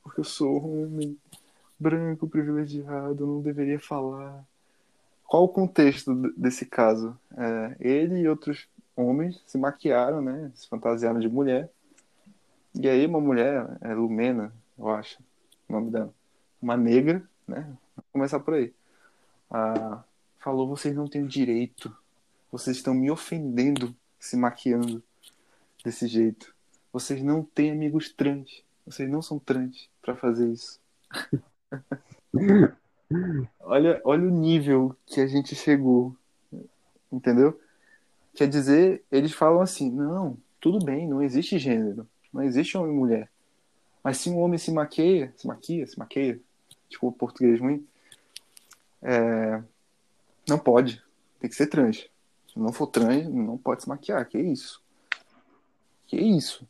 porque 0.00 0.20
eu 0.20 0.24
sou 0.24 0.64
homem 0.64 1.18
branco, 1.76 2.28
privilegiado, 2.28 3.26
não 3.26 3.42
deveria 3.42 3.80
falar. 3.80 4.44
Qual 5.26 5.42
o 5.42 5.48
contexto 5.48 6.14
desse 6.38 6.66
caso? 6.66 7.18
É, 7.36 7.76
ele 7.80 8.20
e 8.20 8.28
outros 8.28 8.68
homens 8.94 9.42
se 9.44 9.58
maquiaram, 9.58 10.22
né? 10.22 10.52
Se 10.54 10.68
fantasiaram 10.68 11.18
de 11.18 11.28
mulher. 11.28 11.68
E 12.80 12.88
aí 12.88 13.04
uma 13.06 13.20
mulher, 13.20 13.76
é 13.80 13.92
Lumena, 13.92 14.52
eu 14.78 14.88
acho, 14.88 15.18
o 15.68 15.72
nome 15.72 15.90
dela, 15.90 16.14
uma 16.62 16.76
negra, 16.76 17.28
né? 17.48 17.62
Vamos 17.96 18.10
começar 18.12 18.38
por 18.38 18.54
aí. 18.54 18.72
Ah, 19.50 20.04
falou, 20.38 20.68
vocês 20.68 20.94
não 20.94 21.08
têm 21.08 21.26
direito. 21.26 21.92
Vocês 22.54 22.76
estão 22.76 22.94
me 22.94 23.10
ofendendo 23.10 23.92
se 24.16 24.36
maquiando 24.36 25.02
desse 25.84 26.06
jeito. 26.06 26.54
Vocês 26.92 27.20
não 27.20 27.42
têm 27.42 27.72
amigos 27.72 28.12
trans. 28.12 28.62
Vocês 28.86 29.10
não 29.10 29.20
são 29.20 29.40
trans 29.40 29.90
pra 30.00 30.14
fazer 30.14 30.52
isso. 30.52 30.80
olha, 33.58 34.00
olha 34.04 34.22
o 34.22 34.30
nível 34.30 34.96
que 35.04 35.20
a 35.20 35.26
gente 35.26 35.56
chegou. 35.56 36.16
Entendeu? 37.10 37.60
Quer 38.36 38.46
dizer, 38.46 39.02
eles 39.10 39.32
falam 39.32 39.60
assim: 39.60 39.90
não, 39.90 40.38
tudo 40.60 40.78
bem, 40.78 41.08
não 41.08 41.20
existe 41.20 41.58
gênero. 41.58 42.06
Não 42.32 42.40
existe 42.40 42.78
homem 42.78 42.94
e 42.94 42.96
mulher. 42.96 43.28
Mas 44.00 44.18
se 44.18 44.30
um 44.30 44.38
homem 44.38 44.58
se 44.58 44.70
maqueia, 44.70 45.34
se 45.36 45.44
maquia, 45.44 45.84
se 45.88 45.98
maqueia, 45.98 46.40
desculpa 46.88 47.16
o 47.16 47.18
português 47.18 47.58
ruim, 47.58 47.84
é, 49.02 49.60
não 50.48 50.56
pode. 50.56 51.02
Tem 51.40 51.50
que 51.50 51.56
ser 51.56 51.66
trans. 51.66 52.13
Se 52.54 52.60
não 52.60 52.72
for 52.72 52.86
trans, 52.86 53.26
não 53.28 53.58
pode 53.58 53.82
se 53.82 53.88
maquiar. 53.88 54.24
Que 54.26 54.38
isso? 54.38 54.80
Que 56.06 56.16
isso? 56.16 56.64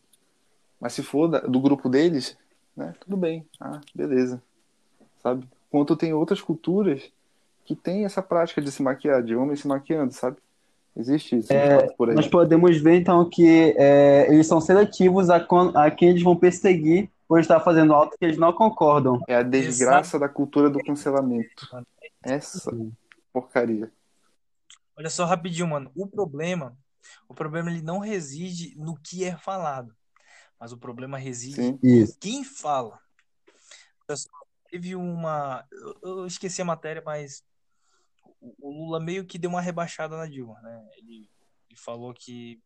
Mas 0.80 0.94
se 0.94 1.02
for 1.02 1.28
da- 1.28 1.40
do 1.40 1.60
grupo 1.60 1.88
deles, 1.90 2.36
né? 2.76 2.94
Tudo 3.00 3.16
bem. 3.18 3.46
Ah, 3.60 3.80
beleza. 3.94 4.42
Sabe? 5.22 5.46
Enquanto 5.68 5.94
tem 5.94 6.14
outras 6.14 6.40
culturas 6.40 7.12
que 7.66 7.74
tem 7.76 8.04
essa 8.06 8.22
prática 8.22 8.62
de 8.62 8.72
se 8.72 8.82
maquiar, 8.82 9.22
de 9.22 9.36
homem 9.36 9.56
se 9.56 9.68
maquiando, 9.68 10.12
sabe? 10.12 10.38
Existe 10.96 11.36
isso 11.38 11.52
É, 11.52 11.86
por 11.94 12.08
aí. 12.08 12.14
Nós 12.14 12.28
podemos 12.28 12.80
ver, 12.80 12.94
então, 13.00 13.28
que 13.28 13.74
é, 13.76 14.26
eles 14.32 14.46
são 14.46 14.60
seletivos 14.60 15.28
a, 15.28 15.36
a 15.74 15.90
quem 15.90 16.10
eles 16.10 16.22
vão 16.22 16.36
perseguir 16.36 17.10
por 17.28 17.40
estar 17.40 17.58
fazendo 17.60 17.92
algo 17.92 18.12
que 18.16 18.24
eles 18.24 18.38
não 18.38 18.52
concordam. 18.52 19.20
É 19.28 19.34
a 19.36 19.42
desgraça 19.42 20.18
da 20.18 20.28
cultura 20.28 20.70
do 20.70 20.78
cancelamento. 20.78 21.68
Essa 22.22 22.70
porcaria. 23.32 23.90
Olha 24.96 25.10
só 25.10 25.24
rapidinho, 25.24 25.66
mano. 25.68 25.90
O 25.94 26.06
problema, 26.06 26.76
o 27.28 27.34
problema 27.34 27.70
ele 27.70 27.82
não 27.82 27.98
reside 27.98 28.76
no 28.78 28.96
que 29.00 29.24
é 29.24 29.36
falado, 29.36 29.96
mas 30.58 30.72
o 30.72 30.78
problema 30.78 31.18
reside 31.18 31.56
Sim. 31.56 31.78
Isso. 31.82 32.16
quem 32.20 32.44
fala. 32.44 33.00
Olha 34.08 34.16
só, 34.16 34.28
Teve 34.70 34.96
uma, 34.96 35.64
eu- 35.70 35.98
eu 36.02 36.26
esqueci 36.26 36.60
a 36.60 36.64
matéria, 36.64 37.00
mas 37.04 37.44
o 38.40 38.54
o 38.58 38.70
Lula 38.72 38.98
meio 38.98 39.24
que 39.24 39.38
deu 39.38 39.48
uma 39.50 39.60
rebaixada 39.60 40.16
na 40.16 40.26
Dilma, 40.26 40.60
né? 40.62 40.84
Ele, 40.96 41.28
ele 41.70 41.78
falou 41.78 42.12
que, 42.12 42.60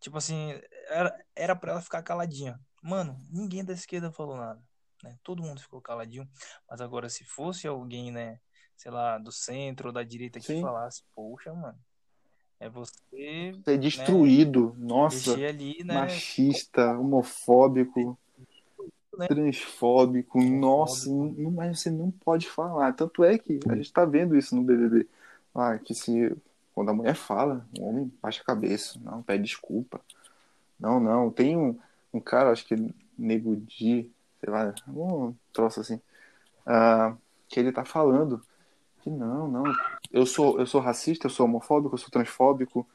tipo 0.00 0.18
assim, 0.18 0.52
era 0.88 1.24
era 1.34 1.56
para 1.56 1.72
ela 1.72 1.80
ficar 1.80 2.02
caladinha. 2.02 2.60
Mano, 2.82 3.16
ninguém 3.30 3.64
da 3.64 3.72
esquerda 3.72 4.12
falou 4.12 4.36
nada, 4.36 4.62
né? 5.02 5.18
Todo 5.22 5.42
mundo 5.42 5.60
ficou 5.60 5.80
caladinho. 5.80 6.28
Mas 6.68 6.80
agora, 6.82 7.08
se 7.08 7.24
fosse 7.24 7.66
alguém, 7.66 8.10
né, 8.12 8.38
sei 8.78 8.92
lá, 8.92 9.18
do 9.18 9.32
centro 9.32 9.88
ou 9.88 9.92
da 9.92 10.04
direita 10.04 10.38
que 10.38 10.46
Sim. 10.46 10.62
falasse, 10.62 11.02
poxa, 11.14 11.52
mano, 11.52 11.78
é 12.60 12.68
você 12.70 12.94
Ser 13.64 13.78
destruído. 13.78 14.74
Nossa. 14.78 15.32
mexer 15.32 15.46
ali, 15.46 15.84
né? 15.84 15.94
machista, 15.94 16.98
homofóbico, 16.98 18.16
Né? 19.16 19.26
transfóbico, 19.26 20.40
nossa, 20.40 21.10
não, 21.10 21.50
mas 21.50 21.80
você 21.80 21.90
não 21.90 22.08
pode 22.08 22.48
falar. 22.48 22.92
Tanto 22.92 23.24
é 23.24 23.36
que 23.36 23.58
a 23.68 23.74
gente 23.74 23.92
tá 23.92 24.04
vendo 24.04 24.36
isso 24.36 24.54
no 24.54 24.62
BBB. 24.62 25.08
Ah, 25.52 25.76
que 25.76 25.92
se 25.92 26.36
quando 26.72 26.90
a 26.90 26.94
mulher 26.94 27.16
fala, 27.16 27.66
o 27.76 27.84
homem 27.84 28.12
baixa 28.22 28.40
a 28.40 28.44
cabeça, 28.44 29.00
não, 29.02 29.20
pede 29.20 29.42
desculpa. 29.42 30.00
Não, 30.78 31.00
não, 31.00 31.32
tem 31.32 31.56
um, 31.56 31.76
um 32.14 32.20
cara, 32.20 32.52
acho 32.52 32.64
que 32.64 32.76
Nego 33.18 33.56
Di, 33.56 34.08
sei 34.40 34.48
lá, 34.48 34.72
um 34.86 35.34
troço 35.52 35.80
assim, 35.80 36.00
ah, 36.64 37.16
que 37.48 37.58
ele 37.58 37.72
tá 37.72 37.84
falando 37.84 38.40
que 39.08 39.16
não, 39.16 39.48
não, 39.48 39.64
eu 40.10 40.26
sou, 40.26 40.58
eu 40.58 40.66
sou 40.66 40.80
racista, 40.80 41.26
eu 41.26 41.30
sou 41.30 41.46
homofóbico, 41.46 41.94
eu 41.94 41.98
sou 41.98 42.10
transfóbico, 42.10 42.86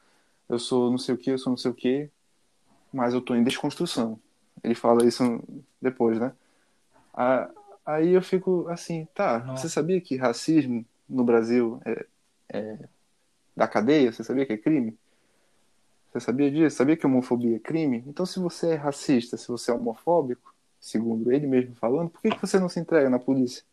eu 0.48 0.58
sou 0.58 0.90
não 0.90 0.98
sei 0.98 1.14
o 1.14 1.18
que, 1.18 1.30
eu 1.30 1.38
sou 1.38 1.50
não 1.50 1.56
sei 1.56 1.70
o 1.70 1.74
que, 1.74 2.10
mas 2.92 3.14
eu 3.14 3.20
tô 3.20 3.34
em 3.34 3.42
desconstrução. 3.42 4.18
Ele 4.62 4.74
fala 4.74 5.04
isso 5.04 5.42
depois, 5.80 6.18
né? 6.18 6.32
Aí 7.84 8.10
eu 8.10 8.22
fico 8.22 8.66
assim, 8.68 9.06
tá, 9.14 9.40
Nossa. 9.40 9.62
você 9.62 9.68
sabia 9.68 10.00
que 10.00 10.16
racismo 10.16 10.84
no 11.08 11.24
Brasil 11.24 11.80
é, 11.84 12.06
é 12.50 12.78
da 13.56 13.68
cadeia? 13.68 14.12
Você 14.12 14.24
sabia 14.24 14.46
que 14.46 14.52
é 14.52 14.58
crime? 14.58 14.96
Você 16.10 16.20
sabia 16.20 16.50
disso? 16.50 16.76
Sabia 16.76 16.96
que 16.96 17.06
homofobia 17.06 17.56
é 17.56 17.58
crime? 17.58 18.04
Então, 18.06 18.24
se 18.24 18.38
você 18.38 18.70
é 18.70 18.74
racista, 18.74 19.36
se 19.36 19.48
você 19.48 19.70
é 19.70 19.74
homofóbico, 19.74 20.54
segundo 20.80 21.32
ele 21.32 21.46
mesmo 21.46 21.74
falando, 21.74 22.08
por 22.08 22.22
que, 22.22 22.30
que 22.30 22.40
você 22.40 22.58
não 22.58 22.68
se 22.68 22.78
entrega 22.78 23.10
na 23.10 23.18
polícia? 23.18 23.64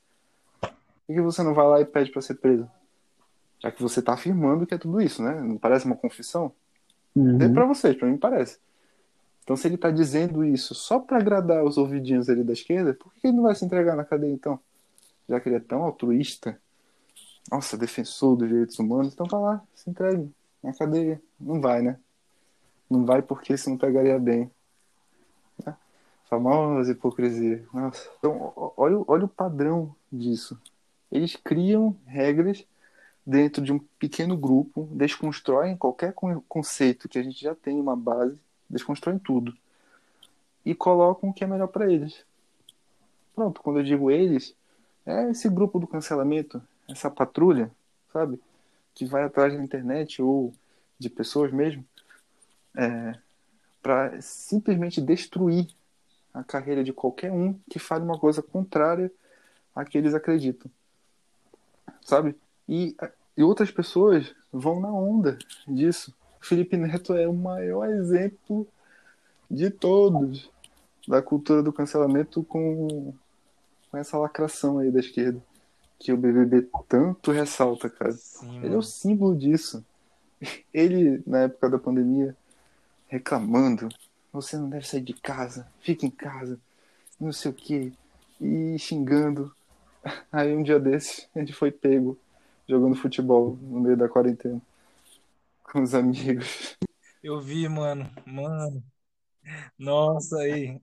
Por 1.12 1.16
que, 1.16 1.22
você 1.22 1.44
não 1.44 1.54
vai 1.54 1.68
lá 1.68 1.82
e 1.82 1.86
pede 1.86 2.10
para 2.10 2.22
ser 2.22 2.36
preso? 2.36 2.66
Já 3.60 3.70
que 3.70 3.82
você 3.82 4.02
tá 4.02 4.14
afirmando 4.14 4.66
que 4.66 4.74
é 4.74 4.78
tudo 4.78 5.02
isso, 5.02 5.22
né? 5.22 5.42
Não 5.42 5.58
parece 5.58 5.86
uma 5.86 5.96
confissão? 5.96 6.54
É 7.14 7.20
Uhum. 7.20 7.54
pra 7.54 7.66
vocês, 7.66 7.98
pra 7.98 8.08
mim 8.08 8.16
parece. 8.16 8.60
Então, 9.44 9.58
se 9.58 9.68
ele 9.68 9.76
tá 9.76 9.92
dizendo 9.92 10.46
isso 10.46 10.74
só 10.74 11.00
pra 11.00 11.18
agradar 11.18 11.66
os 11.66 11.78
ouvidinhos 11.78 12.30
ali 12.30 12.46
da 12.46 12.54
esquerda, 12.54 12.94
por 12.94 13.14
que 13.14 13.28
ele 13.28 13.36
não 13.36 13.44
vai 13.44 13.54
se 13.54 13.66
entregar 13.66 13.98
na 13.98 14.06
cadeia 14.06 14.32
então? 14.32 14.58
Já 15.28 15.38
que 15.42 15.50
ele 15.50 15.58
é 15.58 15.60
tão 15.60 15.84
altruísta, 15.84 16.58
nossa, 17.52 17.78
defensor 17.78 18.38
dos 18.38 18.48
direitos 18.48 18.80
humanos, 18.80 19.14
então 19.14 19.28
tá 19.28 19.38
lá, 19.38 19.62
se 19.76 19.90
entregue 19.90 20.32
na 20.64 20.74
cadeia. 20.74 21.22
Não 21.38 21.60
vai, 21.60 21.82
né? 21.82 22.00
Não 22.90 23.06
vai 23.06 23.22
porque 23.22 23.54
isso 23.54 23.70
não 23.70 23.78
pegaria 23.78 24.18
bem. 24.18 24.50
Né? 25.66 25.76
Famosa 26.30 26.94
hipocrisia. 26.94 27.66
Nossa. 27.74 28.10
Então, 28.18 28.54
olha, 28.78 29.04
olha 29.06 29.26
o 29.26 29.30
padrão 29.30 29.94
disso. 30.10 30.58
Eles 31.12 31.36
criam 31.36 31.96
regras 32.06 32.66
dentro 33.26 33.62
de 33.62 33.72
um 33.72 33.80
pequeno 34.00 34.38
grupo, 34.38 34.88
desconstroem 34.92 35.78
qualquer 35.78 36.14
con- 36.14 36.42
conceito 36.48 37.10
que 37.10 37.20
a 37.20 37.24
gente 37.24 37.42
já 37.42 37.54
tem 37.54 37.80
uma 37.80 37.96
base, 37.96 38.40
desconstroem 38.70 39.20
tudo 39.20 39.56
e 40.66 40.74
colocam 40.74 41.30
o 41.30 41.34
que 41.34 41.44
é 41.44 41.48
melhor 41.48 41.68
para 41.68 41.92
eles. 41.92 42.24
Pronto, 43.36 43.62
quando 43.62 43.80
eu 43.80 43.84
digo 43.84 44.12
eles, 44.12 44.56
é 45.06 45.30
esse 45.32 45.50
grupo 45.50 45.80
do 45.80 45.88
cancelamento, 45.88 46.62
essa 46.88 47.10
patrulha, 47.10 47.72
sabe, 48.12 48.40
que 48.94 49.06
vai 49.06 49.24
atrás 49.24 49.54
da 49.54 49.64
internet 49.64 50.22
ou 50.22 50.54
de 51.00 51.10
pessoas 51.10 51.52
mesmo, 51.52 51.84
é, 52.76 53.16
para 53.82 54.22
simplesmente 54.22 55.02
destruir 55.02 55.68
a 56.34 56.44
carreira 56.44 56.84
de 56.84 56.94
qualquer 56.94 57.32
um 57.32 57.58
que 57.70 57.80
fale 57.80 58.04
uma 58.04 58.18
coisa 58.18 58.42
contrária 58.42 59.12
à 59.76 59.84
que 59.84 59.98
eles 59.98 60.14
acreditam, 60.14 60.70
sabe? 62.12 62.36
E, 62.68 62.94
e 63.38 63.42
outras 63.42 63.72
pessoas 63.72 64.36
vão 64.52 64.82
na 64.82 64.92
onda 64.92 65.38
disso. 65.66 66.14
Felipe 66.42 66.76
Neto 66.76 67.14
é 67.14 67.26
o 67.26 67.34
maior 67.34 67.88
exemplo 67.88 68.68
de 69.50 69.70
todos 69.70 70.50
da 71.08 71.22
cultura 71.22 71.64
do 71.64 71.72
cancelamento 71.72 72.44
com, 72.44 73.14
com 73.90 73.98
essa 73.98 74.18
lacração 74.18 74.78
aí 74.78 74.92
da 74.92 75.00
esquerda 75.00 75.42
que 75.98 76.12
o 76.12 76.18
BBB 76.18 76.68
tanto 76.90 77.32
ressalta, 77.32 77.90
cara. 77.90 78.12
Sim, 78.12 78.60
Ele 78.62 78.74
é 78.74 78.78
o 78.78 78.82
símbolo 78.82 79.38
disso. 79.38 79.86
Ele, 80.74 81.24
na 81.26 81.44
época 81.44 81.70
da 81.70 81.80
pandemia, 81.80 82.36
reclamando: 83.08 83.88
você 84.34 84.58
não 84.58 84.68
deve 84.68 84.86
sair 84.86 85.02
de 85.02 85.14
casa, 85.14 85.66
fica 85.80 86.06
em 86.06 86.10
casa, 86.10 86.60
não 87.20 87.32
sei 87.32 87.52
o 87.52 87.54
quê, 87.54 87.94
e 88.42 88.78
xingando. 88.78 89.56
Aí 90.32 90.54
um 90.56 90.64
dia 90.64 90.80
desses, 90.80 91.30
ele 91.36 91.52
foi 91.54 91.72
pego 91.72 92.18
jogando 92.68 92.96
futebol 92.96 93.58
no 93.62 93.80
meio 93.80 93.98
da 93.98 94.08
quarentena 94.10 94.62
com 95.64 95.82
os 95.82 95.94
amigos. 95.94 96.78
Eu 97.24 97.40
vi, 97.40 97.68
mano. 97.70 98.10
Mano. 98.26 98.84
Nossa, 99.78 100.38
aí. 100.40 100.80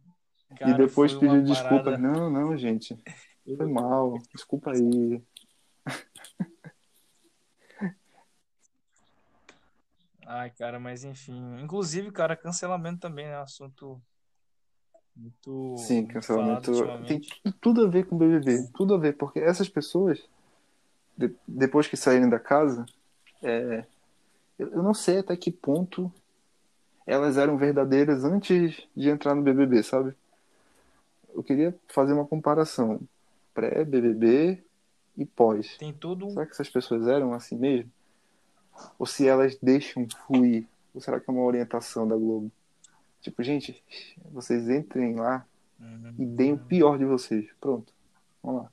e 0.50 0.56
Cara, 0.56 0.76
depois 0.78 1.12
foi 1.12 1.26
uma 1.28 1.36
pediu 1.36 1.52
desculpa. 1.54 1.84
parada- 1.84 1.98
Não, 1.98 2.30
não, 2.30 2.56
gente, 2.56 2.96
foi 3.44 3.66
mal, 3.66 4.18
desculpa 4.34 4.72
aí. 4.72 5.22
Ai, 10.26 10.50
cara, 10.50 10.78
mas 10.78 11.04
enfim. 11.04 11.58
Inclusive, 11.62 12.12
cara, 12.12 12.36
cancelamento 12.36 13.00
também 13.00 13.26
é 13.26 13.38
um 13.38 13.42
assunto 13.42 14.02
muito, 15.18 15.74
Sim, 15.76 16.06
cancelamento 16.06 16.72
tem 17.06 17.20
tudo 17.60 17.84
a 17.84 17.88
ver 17.88 18.06
com 18.06 18.16
o 18.16 18.18
BBB, 18.18 18.68
tudo 18.74 18.94
a 18.94 18.98
ver, 18.98 19.16
porque 19.16 19.38
essas 19.38 19.68
pessoas, 19.68 20.22
de- 21.16 21.34
depois 21.46 21.86
que 21.86 21.96
saírem 21.96 22.28
da 22.28 22.38
casa, 22.38 22.86
é, 23.42 23.84
Eu 24.58 24.82
não 24.82 24.92
sei 24.94 25.18
até 25.18 25.36
que 25.36 25.52
ponto 25.52 26.12
elas 27.06 27.38
eram 27.38 27.56
verdadeiras 27.56 28.24
antes 28.24 28.86
de 28.96 29.08
entrar 29.08 29.34
no 29.34 29.42
BBB, 29.42 29.82
sabe? 29.82 30.14
Eu 31.34 31.42
queria 31.42 31.74
fazer 31.88 32.12
uma 32.12 32.26
comparação 32.26 33.00
pré-BBB 33.54 34.62
e 35.16 35.24
pós. 35.24 35.76
Tem 35.78 35.92
todo 35.92 36.26
um. 36.26 36.30
Será 36.30 36.44
que 36.44 36.52
essas 36.52 36.68
pessoas 36.68 37.06
eram 37.06 37.32
assim 37.32 37.56
mesmo? 37.56 37.90
Ou 38.98 39.06
se 39.06 39.26
elas 39.26 39.56
deixam 39.62 40.06
fluir? 40.26 40.66
Ou 40.94 41.00
será 41.00 41.20
que 41.20 41.30
é 41.30 41.32
uma 41.32 41.44
orientação 41.44 42.06
da 42.06 42.16
Globo? 42.16 42.50
Tipo, 43.20 43.42
gente, 43.42 43.82
vocês 44.30 44.68
entrem 44.68 45.16
lá 45.16 45.44
e 46.18 46.24
deem 46.24 46.54
o 46.54 46.58
pior 46.58 46.98
de 46.98 47.04
vocês. 47.04 47.48
Pronto. 47.60 47.92
Vamos 48.42 48.62
lá. 48.62 48.72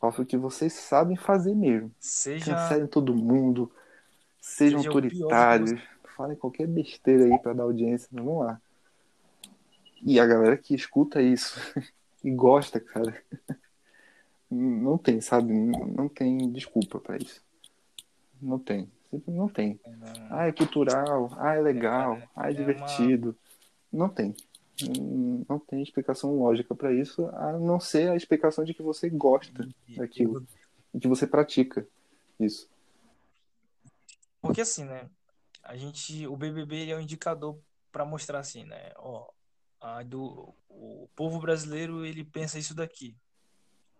Façam 0.00 0.24
o 0.24 0.26
que 0.26 0.36
vocês 0.36 0.72
sabem 0.72 1.16
fazer 1.16 1.54
mesmo. 1.54 1.92
Seja. 2.00 2.54
Cancelem 2.54 2.86
todo 2.86 3.14
mundo. 3.14 3.70
Sejam 4.40 4.78
Seja 4.78 4.88
autoritários. 4.88 5.80
Falem 6.16 6.36
qualquer 6.36 6.66
besteira 6.66 7.24
aí 7.24 7.38
pra 7.38 7.52
dar 7.52 7.64
audiência. 7.64 8.08
Mas 8.10 8.24
vamos 8.24 8.44
lá. 8.44 8.60
E 10.02 10.18
a 10.18 10.26
galera 10.26 10.56
que 10.56 10.74
escuta 10.74 11.20
isso 11.20 11.60
e 12.24 12.30
gosta, 12.30 12.80
cara, 12.80 13.22
não 14.50 14.96
tem, 14.96 15.20
sabe? 15.20 15.52
Não 15.52 15.86
não 15.86 16.08
tem 16.08 16.50
desculpa 16.50 16.98
pra 16.98 17.18
isso. 17.18 17.42
Não 18.40 18.58
tem. 18.58 18.90
Não 19.26 19.48
tem. 19.48 19.80
Ah, 20.30 20.46
é 20.46 20.52
cultural. 20.52 21.30
Ah, 21.38 21.54
é 21.54 21.60
legal. 21.60 22.16
É, 22.16 22.28
Ah, 22.36 22.48
é 22.48 22.52
é 22.52 22.54
divertido. 22.54 23.36
Não 23.92 24.08
tem. 24.08 24.34
Hum, 24.82 25.44
Não 25.48 25.58
tem 25.58 25.82
explicação 25.82 26.38
lógica 26.38 26.74
pra 26.74 26.92
isso, 26.92 27.26
a 27.26 27.52
não 27.58 27.80
ser 27.80 28.10
a 28.10 28.16
explicação 28.16 28.64
de 28.64 28.72
que 28.72 28.82
você 28.82 29.10
gosta 29.10 29.68
E- 29.88 29.96
daquilo 29.96 30.46
e 30.94 31.00
que 31.00 31.08
você 31.08 31.26
pratica 31.26 31.86
isso. 32.38 32.68
Porque 34.40 34.60
assim, 34.60 34.84
né? 34.84 35.08
A 35.62 35.76
gente, 35.76 36.26
o 36.26 36.36
BBB 36.36 36.88
é 36.90 36.96
um 36.96 37.00
indicador 37.00 37.58
para 37.92 38.04
mostrar 38.04 38.38
assim, 38.38 38.64
né? 38.64 38.92
Ó, 38.96 39.28
a 39.80 40.02
do, 40.02 40.54
o 40.68 41.08
povo 41.14 41.38
brasileiro 41.38 42.04
ele 42.04 42.24
pensa 42.24 42.58
isso 42.58 42.74
daqui. 42.74 43.14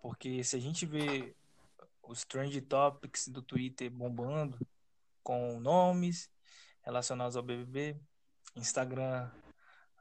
Porque 0.01 0.43
se 0.43 0.57
a 0.57 0.59
gente 0.59 0.87
vê 0.87 1.35
os 2.03 2.25
trend 2.25 2.59
topics 2.63 3.29
do 3.29 3.43
Twitter 3.43 3.91
bombando 3.91 4.59
com 5.23 5.61
nomes 5.61 6.31
relacionados 6.83 7.37
ao 7.37 7.43
BBB, 7.43 8.01
Instagram, 8.57 9.31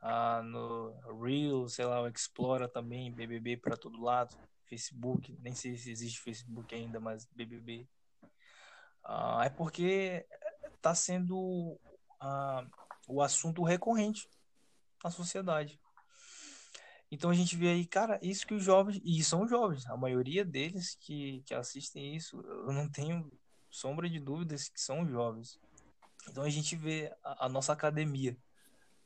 ah, 0.02 0.42
no 0.44 1.22
Reels, 1.22 1.74
sei 1.74 1.86
lá, 1.86 2.02
o 2.02 2.08
Explora 2.08 2.68
também, 2.68 3.12
BBB 3.12 3.58
para 3.58 3.78
todo 3.78 4.02
lado, 4.02 4.36
Facebook, 4.66 5.38
nem 5.42 5.54
sei 5.54 5.78
se 5.78 5.92
existe 5.92 6.22
Facebook 6.22 6.74
ainda, 6.74 7.00
mas 7.00 7.26
BBB. 7.26 7.88
Ah, 9.04 9.44
é 9.46 9.50
porque 9.50 10.26
está 10.76 10.96
sendo 10.96 11.80
ah, 12.20 12.66
o 13.08 13.22
assunto 13.22 13.64
recorrente 13.64 14.30
na 15.04 15.12
sociedade. 15.12 15.80
Então 17.12 17.32
a 17.32 17.34
gente 17.34 17.56
vê 17.56 17.70
aí, 17.70 17.86
cara, 17.86 18.20
isso 18.22 18.46
que 18.46 18.54
os 18.54 18.64
jovens, 18.64 19.02
e 19.04 19.24
são 19.24 19.48
jovens, 19.48 19.86
a 19.88 19.98
maioria 19.98 20.46
deles 20.46 20.96
que, 20.96 21.42
que 21.42 21.56
assistem 21.56 22.16
isso, 22.16 22.40
eu 22.42 22.72
não 22.72 22.88
tenho 22.88 23.32
sombra 23.70 24.10
de 24.10 24.20
dúvidas 24.20 24.70
que 24.70 24.82
são 24.82 25.08
jovens. 25.08 25.60
Então 26.30 26.44
a 26.44 26.50
gente 26.50 26.76
vê 26.76 27.16
a, 27.24 27.46
a 27.46 27.50
nossa 27.50 27.74
academia, 27.74 28.38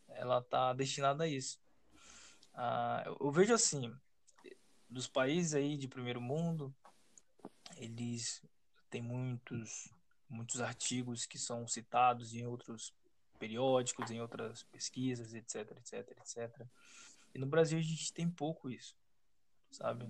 ela 0.10 0.42
tá 0.42 0.74
destinada 0.74 1.24
a 1.24 1.28
isso. 1.28 1.60
Ah, 2.54 3.04
eu, 3.06 3.18
eu 3.20 3.32
vejo 3.32 3.54
assim, 3.54 3.94
dos 4.90 5.08
países 5.08 5.54
aí 5.54 5.78
de 5.78 5.88
primeiro 5.88 6.22
mundo, 6.22 6.74
eles 7.78 8.42
têm 8.90 9.02
muitos 9.02 9.90
muitos 10.30 10.62
artigos 10.62 11.28
que 11.28 11.38
são 11.38 11.68
citados 11.68 12.34
em 12.34 12.46
outros 12.46 12.92
periódicos, 13.38 14.10
em 14.10 14.20
outras 14.20 14.64
pesquisas, 14.64 15.34
etc, 15.34 15.72
etc, 15.78 16.12
etc. 16.18 16.68
E 17.36 17.40
no 17.40 17.46
Brasil 17.46 17.78
a 17.78 17.82
gente 17.82 18.12
tem 18.12 18.30
pouco 18.30 18.70
isso, 18.70 18.96
sabe? 19.74 20.10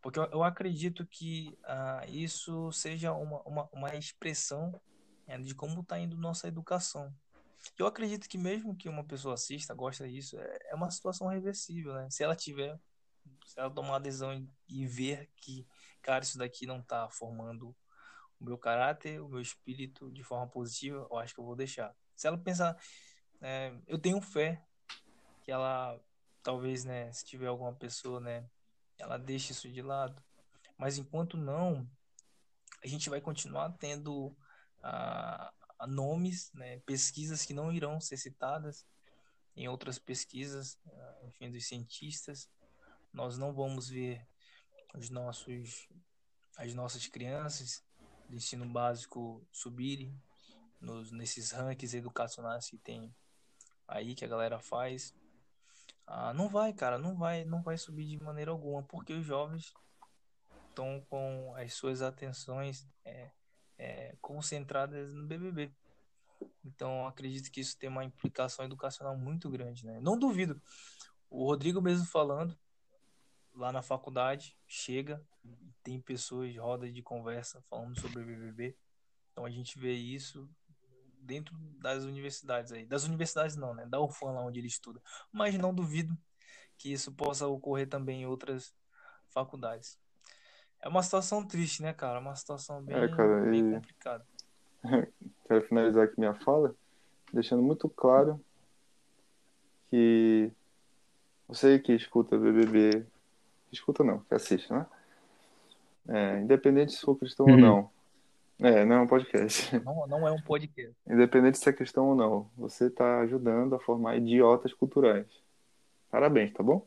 Porque 0.00 0.18
eu, 0.18 0.24
eu 0.32 0.42
acredito 0.42 1.06
que 1.06 1.56
ah, 1.64 2.04
isso 2.08 2.72
seja 2.72 3.12
uma, 3.12 3.40
uma, 3.42 3.68
uma 3.72 3.94
expressão 3.94 4.80
né, 5.26 5.38
de 5.38 5.54
como 5.54 5.80
está 5.80 5.98
indo 5.98 6.16
nossa 6.16 6.48
educação. 6.48 7.14
Eu 7.78 7.86
acredito 7.86 8.28
que 8.28 8.36
mesmo 8.36 8.76
que 8.76 8.88
uma 8.88 9.04
pessoa 9.04 9.34
assista, 9.34 9.74
gosta 9.74 10.08
disso, 10.08 10.38
é, 10.38 10.58
é 10.70 10.74
uma 10.74 10.90
situação 10.90 11.28
reversível, 11.28 11.94
né? 11.94 12.08
Se 12.10 12.24
ela 12.24 12.34
tiver, 12.34 12.76
se 13.46 13.58
ela 13.58 13.70
tomar 13.70 13.96
adesão 13.96 14.34
e, 14.34 14.48
e 14.68 14.86
ver 14.86 15.30
que, 15.36 15.64
cara, 16.02 16.24
isso 16.24 16.38
daqui 16.38 16.66
não 16.66 16.80
está 16.80 17.08
formando 17.08 17.74
o 18.40 18.44
meu 18.44 18.58
caráter, 18.58 19.22
o 19.22 19.28
meu 19.28 19.40
espírito 19.40 20.10
de 20.10 20.24
forma 20.24 20.48
positiva, 20.48 21.06
eu 21.08 21.18
acho 21.18 21.32
que 21.32 21.40
eu 21.40 21.44
vou 21.44 21.54
deixar. 21.54 21.94
Se 22.16 22.26
ela 22.26 22.36
pensar, 22.36 22.76
é, 23.40 23.72
eu 23.86 23.98
tenho 23.98 24.20
fé 24.20 24.60
que 25.42 25.52
ela, 25.52 26.00
talvez, 26.42 26.84
né, 26.84 27.12
se 27.12 27.24
tiver 27.24 27.46
alguma 27.46 27.72
pessoa, 27.72 28.20
né, 28.20 28.48
ela 29.02 29.18
deixe 29.18 29.50
isso 29.52 29.68
de 29.68 29.82
lado. 29.82 30.22
Mas 30.78 30.96
enquanto 30.96 31.36
não, 31.36 31.90
a 32.82 32.86
gente 32.86 33.10
vai 33.10 33.20
continuar 33.20 33.72
tendo 33.72 34.34
ah, 34.80 35.52
nomes, 35.88 36.52
né, 36.54 36.78
pesquisas 36.86 37.44
que 37.44 37.52
não 37.52 37.72
irão 37.72 38.00
ser 38.00 38.16
citadas 38.16 38.86
em 39.56 39.66
outras 39.68 39.98
pesquisas, 39.98 40.78
ah, 40.86 41.18
enfim, 41.24 41.50
dos 41.50 41.66
cientistas. 41.66 42.48
Nós 43.12 43.36
não 43.36 43.52
vamos 43.52 43.88
ver 43.88 44.24
os 44.94 45.10
nossos, 45.10 45.88
as 46.56 46.72
nossas 46.72 47.06
crianças 47.08 47.84
do 48.28 48.36
ensino 48.36 48.66
básico 48.68 49.44
subirem 49.50 50.16
nos, 50.80 51.10
nesses 51.10 51.50
rankings 51.50 51.96
educacionais 51.96 52.70
que 52.70 52.78
tem 52.78 53.12
aí 53.88 54.14
que 54.14 54.24
a 54.24 54.28
galera 54.28 54.60
faz. 54.60 55.12
Ah, 56.06 56.34
não 56.34 56.48
vai, 56.48 56.72
cara, 56.72 56.98
não 56.98 57.16
vai, 57.16 57.44
não 57.44 57.62
vai 57.62 57.78
subir 57.78 58.06
de 58.06 58.22
maneira 58.22 58.50
alguma, 58.50 58.82
porque 58.82 59.12
os 59.12 59.24
jovens 59.24 59.72
estão 60.68 61.04
com 61.08 61.54
as 61.56 61.72
suas 61.74 62.02
atenções 62.02 62.86
é, 63.04 63.30
é, 63.78 64.16
concentradas 64.20 65.12
no 65.12 65.26
BBB. 65.26 65.72
Então, 66.64 67.06
acredito 67.06 67.50
que 67.50 67.60
isso 67.60 67.78
tem 67.78 67.88
uma 67.88 68.04
implicação 68.04 68.64
educacional 68.64 69.16
muito 69.16 69.48
grande, 69.48 69.86
né? 69.86 70.00
Não 70.00 70.18
duvido. 70.18 70.60
O 71.30 71.46
Rodrigo 71.46 71.80
mesmo 71.80 72.06
falando 72.06 72.56
lá 73.54 73.72
na 73.72 73.82
faculdade, 73.82 74.56
chega 74.66 75.24
tem 75.82 76.00
pessoas, 76.00 76.56
rodas 76.56 76.92
de 76.94 77.02
conversa 77.02 77.60
falando 77.68 77.98
sobre 78.00 78.24
BBB. 78.24 78.76
Então 79.32 79.44
a 79.44 79.50
gente 79.50 79.78
vê 79.78 79.92
isso 79.92 80.48
dentro 81.22 81.56
das 81.80 82.04
universidades 82.04 82.72
aí. 82.72 82.84
Das 82.86 83.04
universidades 83.04 83.56
não, 83.56 83.74
né? 83.74 83.86
Da 83.86 84.00
UFAM 84.00 84.32
lá 84.32 84.44
onde 84.44 84.58
ele 84.58 84.66
estuda. 84.66 85.00
Mas 85.32 85.56
não 85.56 85.74
duvido 85.74 86.16
que 86.76 86.92
isso 86.92 87.12
possa 87.12 87.46
ocorrer 87.46 87.88
também 87.88 88.22
em 88.22 88.26
outras 88.26 88.74
faculdades. 89.30 89.98
É 90.80 90.88
uma 90.88 91.02
situação 91.02 91.46
triste, 91.46 91.80
né, 91.82 91.92
cara? 91.92 92.18
Uma 92.18 92.34
situação 92.34 92.82
bem, 92.82 92.96
É, 92.96 93.08
cara, 93.08 93.40
bem 93.50 93.60
e- 93.68 93.74
complicada. 93.74 94.26
Quero 95.46 95.68
finalizar 95.68 96.04
aqui 96.04 96.18
minha 96.18 96.34
fala, 96.34 96.74
deixando 97.32 97.62
muito 97.62 97.88
claro 97.88 98.44
que 99.90 100.50
você 101.46 101.78
que 101.78 101.92
escuta 101.92 102.38
BBB, 102.38 103.06
escuta 103.70 104.02
não, 104.02 104.20
que 104.20 104.34
assiste, 104.34 104.72
né? 104.72 104.86
É, 106.08 106.40
independente 106.40 106.92
se 106.92 107.00
for 107.00 107.14
cristão 107.16 107.46
ou 107.46 107.52
Uhum. 107.52 107.60
não. 107.60 107.91
É, 108.62 108.84
não 108.84 108.96
é 108.96 109.00
um 109.00 109.06
podcast. 109.06 109.76
Não, 109.84 110.06
não 110.06 110.28
é 110.28 110.30
um 110.30 110.40
podcast. 110.40 110.94
Independente 111.06 111.58
se 111.58 111.68
é 111.68 111.72
cristão 111.72 112.10
ou 112.10 112.14
não, 112.14 112.48
você 112.56 112.86
está 112.86 113.20
ajudando 113.20 113.74
a 113.74 113.80
formar 113.80 114.16
idiotas 114.16 114.72
culturais. 114.72 115.26
Parabéns, 116.10 116.52
tá 116.52 116.62
bom? 116.62 116.86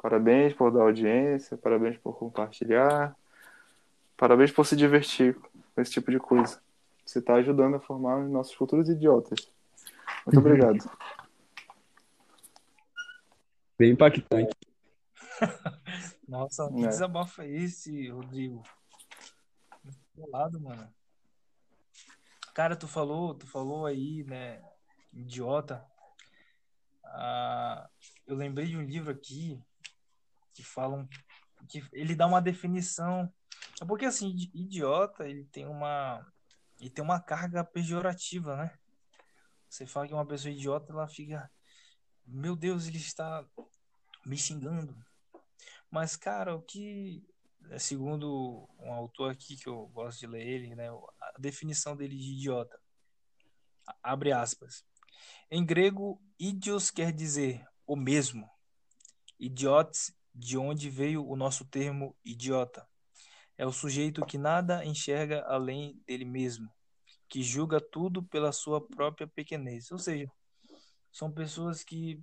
Parabéns 0.00 0.54
por 0.54 0.70
dar 0.70 0.82
audiência, 0.82 1.56
parabéns 1.56 1.98
por 1.98 2.16
compartilhar, 2.16 3.16
parabéns 4.16 4.52
por 4.52 4.64
se 4.64 4.76
divertir 4.76 5.34
com 5.74 5.80
esse 5.80 5.90
tipo 5.90 6.10
de 6.10 6.18
coisa. 6.18 6.60
Você 7.04 7.18
está 7.18 7.34
ajudando 7.34 7.74
a 7.74 7.80
formar 7.80 8.18
os 8.18 8.30
nossos 8.30 8.52
futuros 8.54 8.88
idiotas. 8.88 9.50
Muito 10.24 10.38
obrigado. 10.38 10.88
Bem 13.76 13.90
impactante. 13.92 14.54
Nossa, 16.28 16.68
que 16.70 16.84
É. 16.84 16.88
desabafo 16.88 17.42
é 17.42 17.48
esse, 17.48 18.08
Rodrigo? 18.10 18.62
Muito 20.14 20.30
lado, 20.30 20.60
mano. 20.60 20.88
Cara, 22.54 22.76
tu 22.76 22.88
falou, 22.88 23.34
tu 23.34 23.46
falou 23.46 23.86
aí, 23.86 24.24
né, 24.24 24.62
idiota. 25.12 25.84
Ah, 27.04 27.88
eu 28.26 28.36
lembrei 28.36 28.66
de 28.66 28.76
um 28.76 28.82
livro 28.82 29.10
aqui 29.10 29.62
que 30.52 30.62
falam 30.62 31.08
que 31.68 31.82
ele 31.92 32.14
dá 32.14 32.26
uma 32.26 32.40
definição. 32.42 33.32
É 33.80 33.84
porque 33.84 34.04
assim, 34.04 34.30
idi- 34.30 34.50
idiota, 34.54 35.28
ele 35.28 35.44
tem 35.46 35.66
uma 35.66 36.26
ele 36.78 36.90
tem 36.90 37.04
uma 37.04 37.20
carga 37.20 37.62
pejorativa, 37.62 38.56
né? 38.56 38.78
Você 39.68 39.86
fala 39.86 40.08
que 40.08 40.14
uma 40.14 40.26
pessoa 40.26 40.52
idiota, 40.52 40.92
ela 40.92 41.06
fica, 41.06 41.50
meu 42.26 42.56
Deus, 42.56 42.86
ele 42.88 42.96
está 42.96 43.44
me 44.24 44.36
xingando. 44.36 44.96
Mas, 45.90 46.16
cara, 46.16 46.56
o 46.56 46.62
que, 46.62 47.22
segundo 47.78 48.68
um 48.78 48.92
autor 48.92 49.32
aqui 49.32 49.56
que 49.56 49.68
eu 49.68 49.86
gosto 49.88 50.20
de 50.20 50.26
ler 50.26 50.46
ele, 50.46 50.74
né, 50.74 50.88
a 50.88 51.38
definição 51.38 51.96
dele 51.96 52.16
de 52.16 52.32
idiota 52.32 52.78
Abre 54.02 54.32
aspas. 54.32 54.84
Em 55.50 55.64
grego, 55.64 56.20
idios 56.38 56.90
quer 56.90 57.12
dizer 57.12 57.66
o 57.86 57.96
mesmo. 57.96 58.48
Idiotes, 59.38 60.14
de 60.34 60.56
onde 60.56 60.88
veio 60.88 61.26
o 61.26 61.36
nosso 61.36 61.64
termo 61.64 62.16
idiota. 62.24 62.86
É 63.58 63.66
o 63.66 63.72
sujeito 63.72 64.24
que 64.24 64.38
nada 64.38 64.84
enxerga 64.84 65.42
além 65.46 66.00
dele 66.06 66.24
mesmo, 66.24 66.70
que 67.28 67.42
julga 67.42 67.80
tudo 67.80 68.22
pela 68.22 68.52
sua 68.52 68.86
própria 68.86 69.26
pequenez. 69.26 69.90
Ou 69.90 69.98
seja, 69.98 70.30
são 71.12 71.30
pessoas 71.30 71.82
que, 71.82 72.22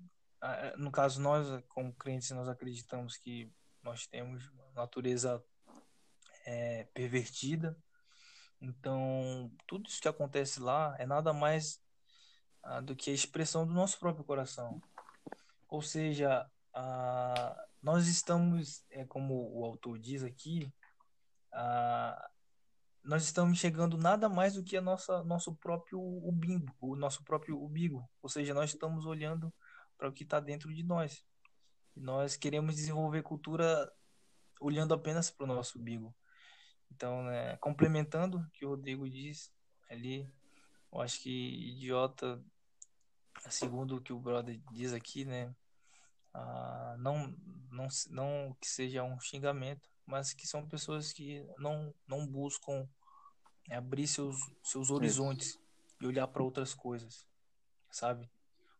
no 0.77 0.91
caso 0.91 1.21
nós, 1.21 1.47
como 1.67 1.93
crentes, 1.93 2.31
nós 2.31 2.47
acreditamos 2.47 3.17
que 3.17 3.51
nós 3.87 4.05
temos 4.05 4.51
natureza 4.75 5.41
é, 6.45 6.83
pervertida. 6.93 7.75
Então, 8.59 9.49
tudo 9.65 9.87
isso 9.87 10.01
que 10.01 10.09
acontece 10.09 10.59
lá 10.59 10.93
é 10.99 11.05
nada 11.05 11.31
mais 11.31 11.81
ah, 12.63 12.81
do 12.81 12.95
que 12.95 13.09
a 13.09 13.13
expressão 13.13 13.65
do 13.65 13.73
nosso 13.73 13.97
próprio 13.97 14.25
coração. 14.25 14.81
Ou 15.69 15.81
seja, 15.81 16.49
ah, 16.73 17.65
nós 17.81 18.07
estamos, 18.07 18.83
é, 18.89 19.05
como 19.05 19.57
o 19.57 19.63
autor 19.63 19.97
diz 19.97 20.21
aqui, 20.21 20.69
ah, 21.53 22.29
nós 23.03 23.23
estamos 23.23 23.57
chegando 23.57 23.97
nada 23.97 24.27
mais 24.27 24.55
do 24.55 24.63
que 24.63 24.75
a 24.75 24.81
nossa 24.81 25.23
nosso 25.23 25.55
próprio 25.55 26.01
umbigo, 26.01 26.75
o 26.81 26.95
nosso 26.97 27.23
próprio 27.23 27.63
umbigo. 27.63 28.09
Ou 28.21 28.27
seja, 28.27 28.53
nós 28.53 28.71
estamos 28.71 29.05
olhando 29.05 29.53
para 29.97 30.09
o 30.09 30.13
que 30.13 30.23
está 30.23 30.41
dentro 30.41 30.73
de 30.73 30.83
nós. 30.83 31.25
Nós 31.97 32.35
queremos 32.35 32.75
desenvolver 32.75 33.23
cultura 33.23 33.91
olhando 34.59 34.93
apenas 34.93 35.29
para 35.29 35.43
o 35.43 35.47
nosso 35.47 35.79
umbigo. 35.79 36.15
Então, 36.91 37.23
né, 37.23 37.57
complementando 37.57 38.37
o 38.37 38.49
que 38.51 38.65
o 38.65 38.69
Rodrigo 38.69 39.09
diz 39.09 39.51
ali, 39.89 40.29
eu 40.91 41.01
acho 41.01 41.21
que 41.21 41.29
idiota, 41.29 42.41
segundo 43.49 43.97
o 43.97 44.01
que 44.01 44.13
o 44.13 44.19
brother 44.19 44.59
diz 44.71 44.93
aqui, 44.93 45.25
né, 45.25 45.53
ah, 46.33 46.95
não, 46.99 47.35
não, 47.71 47.87
não 48.09 48.57
que 48.59 48.67
seja 48.67 49.03
um 49.03 49.19
xingamento, 49.19 49.89
mas 50.05 50.33
que 50.33 50.47
são 50.47 50.67
pessoas 50.67 51.11
que 51.11 51.45
não, 51.57 51.93
não 52.07 52.25
buscam 52.25 52.87
abrir 53.69 54.07
seus, 54.07 54.37
seus 54.63 54.89
horizontes 54.89 55.59
e 55.99 56.07
olhar 56.07 56.27
para 56.27 56.43
outras 56.43 56.73
coisas, 56.73 57.27
sabe? 57.91 58.29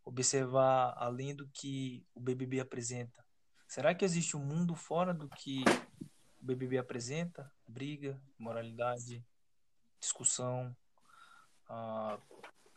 Observar 0.07 0.93
além 0.97 1.35
do 1.35 1.47
que 1.49 2.05
o 2.15 2.19
BBB 2.19 2.59
apresenta. 2.59 3.25
Será 3.67 3.93
que 3.93 4.05
existe 4.05 4.37
um 4.37 4.43
mundo 4.43 4.73
fora 4.75 5.13
do 5.13 5.27
que 5.27 5.63
o 6.41 6.45
BBB 6.45 6.77
apresenta? 6.77 7.51
Briga, 7.67 8.19
moralidade, 8.39 9.25
discussão, 9.99 10.75
ah, 11.67 12.17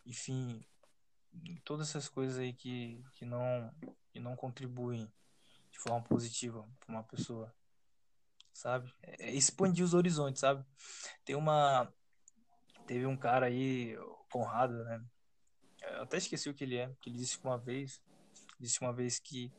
enfim, 0.05 0.65
todas 1.65 1.89
essas 1.89 2.09
coisas 2.09 2.39
aí 2.39 2.53
que, 2.53 3.05
que, 3.13 3.25
não, 3.25 3.73
que 4.11 4.19
não 4.19 4.35
contribuem 4.35 5.11
de 5.71 5.79
forma 5.79 6.03
positiva 6.03 6.69
para 6.81 6.93
uma 6.93 7.05
pessoa 7.05 7.55
sabe? 8.53 8.93
É 9.03 9.31
expandir 9.31 9.85
os 9.85 9.95
horizontes, 9.95 10.41
sabe? 10.41 10.65
Tem 11.25 11.35
uma. 11.35 11.93
Teve 12.87 13.07
um 13.07 13.17
cara 13.17 13.47
aí, 13.47 13.97
Conrado, 14.31 14.85
né? 14.85 15.03
Eu 15.97 16.03
até 16.03 16.17
esqueci 16.17 16.49
o 16.49 16.55
que 16.55 16.65
ele 16.65 16.77
é, 16.77 16.91
que 17.01 17.11
ele 17.11 17.19
disse 17.19 17.39
uma 17.43 17.59
vez, 17.59 18.03
disse 18.59 18.81
uma 18.81 18.93
vez 18.93 19.19
que 19.19 19.53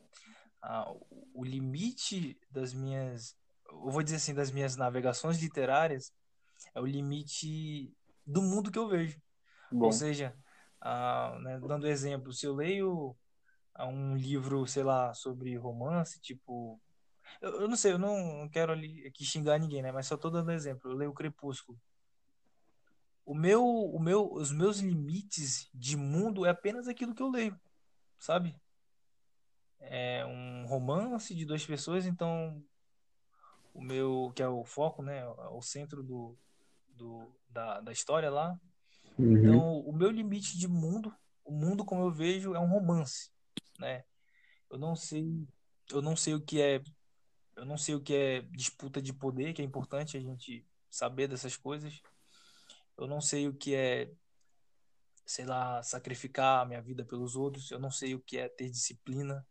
ah, 0.62 0.92
o 1.34 1.44
limite 1.44 2.38
das 2.50 2.72
minhas, 2.72 3.36
eu 3.68 3.90
vou 3.90 4.02
dizer 4.02 4.16
assim, 4.16 4.34
das 4.34 4.50
minhas 4.50 4.76
navegações 4.76 5.40
literárias 5.40 6.12
é 6.74 6.80
o 6.80 6.86
limite 6.86 7.92
do 8.26 8.42
mundo 8.42 8.70
que 8.70 8.78
eu 8.78 8.88
vejo. 8.88 9.20
Bom. 9.70 9.86
Ou 9.86 9.92
seja, 9.92 10.36
ah, 10.80 11.38
né, 11.40 11.58
dando 11.60 11.86
exemplo, 11.86 12.32
se 12.32 12.46
eu 12.46 12.54
leio 12.54 13.16
um 13.80 14.16
livro, 14.16 14.66
sei 14.66 14.82
lá, 14.82 15.14
sobre 15.14 15.56
romance, 15.56 16.20
tipo 16.20 16.80
eu, 17.40 17.62
eu 17.62 17.68
não 17.68 17.76
sei, 17.76 17.92
eu 17.92 17.98
não 17.98 18.48
quero 18.48 18.72
ali 18.72 19.06
aqui 19.06 19.24
xingar 19.24 19.58
ninguém, 19.58 19.82
né? 19.82 19.92
Mas 19.92 20.06
só 20.06 20.16
tô 20.16 20.28
dando 20.28 20.52
exemplo. 20.52 20.90
Eu 20.90 20.96
leio 20.96 21.12
Crepúsculo. 21.12 21.78
O 23.24 23.34
meu, 23.34 23.64
o 23.64 24.00
meu, 24.00 24.32
os 24.32 24.50
meus 24.50 24.78
limites 24.78 25.68
de 25.72 25.96
mundo 25.96 26.44
é 26.44 26.50
apenas 26.50 26.88
aquilo 26.88 27.14
que 27.14 27.22
eu 27.22 27.30
leio, 27.30 27.58
sabe? 28.18 28.54
É 29.80 30.24
um 30.26 30.66
romance 30.66 31.34
de 31.34 31.44
duas 31.44 31.64
pessoas, 31.64 32.06
então 32.06 32.62
o 33.74 33.80
meu, 33.82 34.32
que 34.34 34.42
é 34.42 34.48
o 34.48 34.64
foco, 34.64 35.02
né? 35.02 35.26
O 35.50 35.62
centro 35.62 36.02
do, 36.02 36.36
do 36.88 37.32
da, 37.48 37.80
da 37.80 37.92
história 37.92 38.30
lá. 38.30 38.58
Uhum. 39.18 39.36
Então, 39.36 39.80
o 39.80 39.92
meu 39.92 40.10
limite 40.10 40.58
de 40.58 40.68
mundo, 40.68 41.14
o 41.44 41.52
mundo 41.52 41.84
como 41.84 42.02
eu 42.02 42.10
vejo, 42.10 42.54
é 42.54 42.60
um 42.60 42.68
romance, 42.68 43.30
né? 43.78 44.04
Eu 44.70 44.78
não 44.78 44.96
sei, 44.96 45.46
eu 45.90 46.02
não 46.02 46.16
sei 46.16 46.34
o 46.34 46.40
que 46.40 46.60
é 46.60 46.82
eu 47.56 47.64
não 47.66 47.76
sei 47.76 47.94
o 47.94 48.00
que 48.00 48.14
é 48.14 48.40
disputa 48.42 49.00
de 49.00 49.12
poder, 49.12 49.52
que 49.52 49.62
é 49.62 49.64
importante 49.64 50.16
a 50.16 50.20
gente 50.20 50.66
saber 50.90 51.28
dessas 51.28 51.56
coisas. 51.56 52.00
Eu 52.96 53.06
não 53.06 53.20
sei 53.20 53.48
o 53.48 53.54
que 53.54 53.74
é, 53.74 54.12
sei 55.24 55.44
lá, 55.44 55.82
sacrificar 55.82 56.62
a 56.62 56.66
minha 56.66 56.82
vida 56.82 57.04
pelos 57.04 57.36
outros. 57.36 57.70
Eu 57.70 57.78
não 57.78 57.90
sei 57.90 58.14
o 58.14 58.20
que 58.20 58.38
é 58.38 58.48
ter 58.48 58.70
disciplina, 58.70 59.46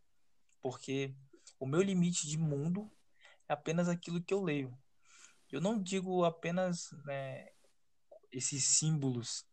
porque 0.62 1.16
o 1.60 1.66
meu 1.66 1.82
limite 1.82 2.28
de 2.28 2.38
mundo 2.38 2.92
é 3.48 3.54
apenas 3.54 3.90
aquilo 3.90 4.22
que 4.22 4.34
eu 4.34 4.44
leio. 4.44 4.78
Eu 5.52 5.60
não 5.60 5.82
digo 5.82 6.24
apenas 6.24 6.92
né, 7.06 7.50
esses 8.32 8.64
símbolos, 8.64 9.46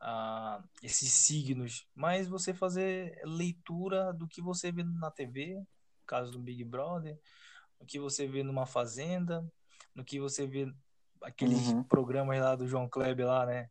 ah, 0.00 0.62
esses 0.82 1.12
signos, 1.12 1.88
mas 1.94 2.28
você 2.28 2.54
fazer 2.54 3.20
leitura 3.24 4.12
do 4.12 4.28
que 4.28 4.40
você 4.40 4.70
vê 4.70 4.84
na 4.84 5.10
TV, 5.10 5.56
no 5.56 5.66
caso 6.06 6.30
do 6.30 6.38
Big 6.38 6.62
Brother, 6.64 7.18
no 7.80 7.86
que 7.86 7.98
você 7.98 8.26
vê 8.26 8.42
numa 8.42 8.66
fazenda, 8.66 9.44
no 9.94 10.04
que 10.04 10.20
você 10.20 10.46
vê 10.46 10.72
aqueles 11.22 11.68
uhum. 11.68 11.82
programas 11.82 12.40
lá 12.40 12.54
do 12.54 12.66
João 12.66 12.88
Kleber 12.88 13.26
lá, 13.26 13.46
né? 13.46 13.68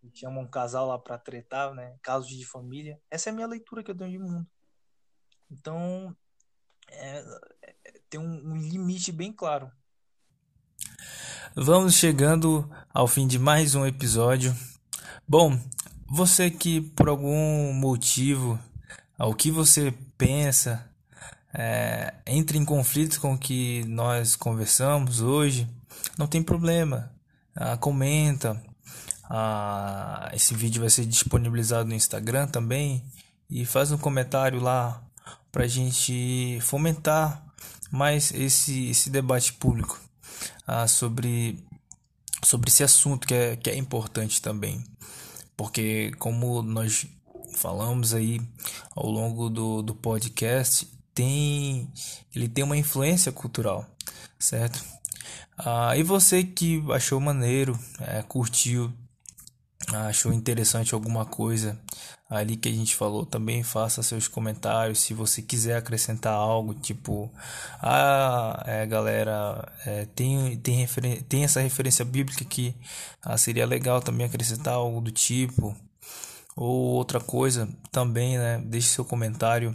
Que 0.00 0.10
chamam 0.14 0.44
um 0.44 0.48
casal 0.48 0.86
lá 0.86 0.98
para 0.98 1.18
tretar, 1.18 1.74
né? 1.74 1.96
Casos 2.02 2.28
de 2.28 2.44
família. 2.44 3.00
Essa 3.10 3.30
é 3.30 3.32
a 3.32 3.34
minha 3.34 3.46
leitura 3.46 3.82
que 3.82 3.90
eu 3.90 3.96
tenho 3.96 4.10
de 4.10 4.18
mundo. 4.18 4.46
Então, 5.50 6.16
é, 6.88 7.24
é, 7.62 8.00
tem 8.08 8.20
um, 8.20 8.52
um 8.52 8.56
limite 8.56 9.12
bem 9.12 9.32
claro. 9.32 9.70
Vamos 11.54 11.94
chegando 11.94 12.68
ao 12.92 13.08
fim 13.08 13.26
de 13.26 13.38
mais 13.38 13.74
um 13.74 13.86
episódio. 13.86 14.54
Bom, 15.26 15.58
você 16.08 16.50
que 16.50 16.80
por 16.80 17.08
algum 17.08 17.72
motivo, 17.72 18.58
o 19.18 19.34
que 19.34 19.50
você 19.50 19.92
pensa 20.18 20.88
é, 21.52 22.14
entre 22.26 22.58
em 22.58 22.64
conflito 22.64 23.20
com 23.20 23.32
o 23.32 23.38
que 23.38 23.84
nós 23.86 24.36
conversamos 24.36 25.20
hoje, 25.20 25.66
não 26.18 26.26
tem 26.26 26.42
problema. 26.42 27.12
Ah, 27.54 27.76
comenta. 27.76 28.62
Ah, 29.24 30.30
esse 30.34 30.54
vídeo 30.54 30.80
vai 30.80 30.90
ser 30.90 31.06
disponibilizado 31.06 31.88
no 31.88 31.94
Instagram 31.94 32.46
também. 32.46 33.04
E 33.48 33.64
faz 33.64 33.92
um 33.92 33.98
comentário 33.98 34.60
lá 34.60 35.02
para 35.50 35.64
a 35.64 35.68
gente 35.68 36.58
fomentar 36.60 37.44
mais 37.90 38.32
esse, 38.32 38.90
esse 38.90 39.08
debate 39.08 39.52
público 39.54 40.00
ah, 40.66 40.86
sobre, 40.86 41.64
sobre 42.42 42.68
esse 42.68 42.82
assunto 42.82 43.26
que 43.26 43.34
é, 43.34 43.56
que 43.56 43.70
é 43.70 43.76
importante 43.76 44.42
também. 44.42 44.84
Porque, 45.56 46.12
como 46.18 46.60
nós 46.62 47.06
falamos 47.54 48.12
aí 48.12 48.40
ao 48.94 49.10
longo 49.10 49.48
do, 49.48 49.82
do 49.82 49.94
podcast, 49.94 50.86
tem 51.14 51.90
ele 52.34 52.46
tem 52.46 52.62
uma 52.62 52.76
influência 52.76 53.32
cultural, 53.32 53.86
certo? 54.38 54.84
Ah, 55.58 55.96
e 55.96 56.02
você 56.02 56.44
que 56.44 56.82
achou 56.92 57.20
maneiro, 57.20 57.78
é, 58.00 58.22
curtiu, 58.22 58.92
achou 59.92 60.32
interessante 60.32 60.94
alguma 60.94 61.24
coisa 61.24 61.78
ali 62.28 62.56
que 62.56 62.68
a 62.68 62.72
gente 62.72 62.94
falou, 62.96 63.24
também 63.24 63.62
faça 63.62 64.02
seus 64.02 64.28
comentários. 64.28 64.98
Se 65.00 65.14
você 65.14 65.40
quiser 65.40 65.76
acrescentar 65.76 66.34
algo, 66.34 66.74
tipo, 66.74 67.30
ah, 67.80 68.62
é, 68.66 68.86
galera, 68.86 69.72
é, 69.86 70.06
tem, 70.14 70.56
tem, 70.58 70.86
tem 71.28 71.44
essa 71.44 71.60
referência 71.60 72.04
bíblica 72.04 72.44
que 72.44 72.74
ah, 73.22 73.38
seria 73.38 73.66
legal 73.66 74.00
também 74.00 74.26
acrescentar 74.26 74.74
algo 74.74 75.00
do 75.00 75.10
tipo, 75.10 75.74
ou 76.56 76.94
outra 76.94 77.20
coisa 77.20 77.68
também, 77.92 78.38
né? 78.38 78.58
Deixe 78.64 78.88
seu 78.88 79.04
comentário 79.04 79.74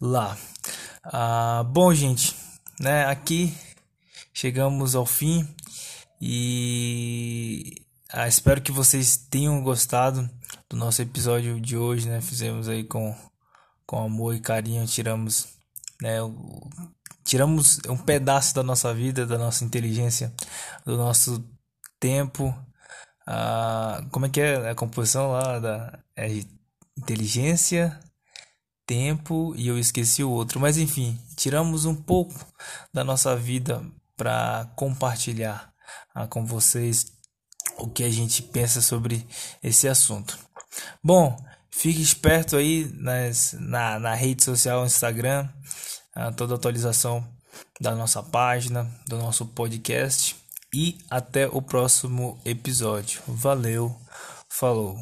lá. 0.00 0.36
Ah, 1.04 1.64
bom, 1.66 1.92
gente, 1.94 2.36
né? 2.78 3.06
Aqui 3.06 3.54
chegamos 4.32 4.94
ao 4.94 5.06
fim 5.06 5.46
e 6.20 7.82
ah, 8.10 8.28
espero 8.28 8.60
que 8.60 8.72
vocês 8.72 9.16
tenham 9.16 9.62
gostado 9.62 10.28
do 10.68 10.76
nosso 10.76 11.02
episódio 11.02 11.60
de 11.60 11.76
hoje, 11.76 12.08
né? 12.08 12.20
Fizemos 12.20 12.68
aí 12.68 12.84
com, 12.84 13.16
com 13.86 14.04
amor 14.04 14.34
e 14.34 14.40
carinho, 14.40 14.86
tiramos, 14.86 15.48
né? 16.00 16.18
Tiramos 17.24 17.80
um 17.88 17.96
pedaço 17.96 18.54
da 18.54 18.62
nossa 18.62 18.92
vida, 18.92 19.26
da 19.26 19.38
nossa 19.38 19.64
inteligência, 19.64 20.32
do 20.84 20.96
nosso 20.96 21.44
tempo 21.98 22.54
a 23.26 24.04
como 24.10 24.26
é 24.26 24.28
que 24.28 24.40
é 24.40 24.70
a 24.70 24.74
composição 24.74 25.30
lá 25.32 25.58
da 25.58 25.98
é 26.16 26.28
inteligência, 26.96 27.98
tempo 28.86 29.54
e 29.56 29.68
eu 29.68 29.78
esqueci 29.78 30.22
o 30.22 30.30
outro. 30.30 30.60
Mas 30.60 30.76
enfim, 30.76 31.18
tiramos 31.36 31.84
um 31.84 31.94
pouco 31.94 32.34
da 32.92 33.04
nossa 33.04 33.34
vida 33.36 33.82
para 34.16 34.70
compartilhar 34.76 35.72
ah, 36.14 36.26
com 36.26 36.44
vocês 36.44 37.12
o 37.78 37.88
que 37.88 38.04
a 38.04 38.10
gente 38.10 38.42
pensa 38.42 38.80
sobre 38.80 39.26
esse 39.62 39.88
assunto. 39.88 40.38
Bom, 41.02 41.36
fique 41.70 42.00
esperto 42.00 42.56
aí 42.56 42.90
nas, 42.94 43.54
na, 43.58 43.98
na 43.98 44.14
rede 44.14 44.44
social 44.44 44.84
Instagram, 44.84 45.48
ah, 46.14 46.32
toda 46.32 46.54
atualização 46.54 47.26
da 47.80 47.94
nossa 47.94 48.22
página, 48.22 48.90
do 49.06 49.18
nosso 49.18 49.46
podcast. 49.46 50.36
E 50.74 50.98
até 51.10 51.46
o 51.46 51.60
próximo 51.60 52.40
episódio. 52.46 53.20
Valeu, 53.26 53.94
falou. 54.48 54.96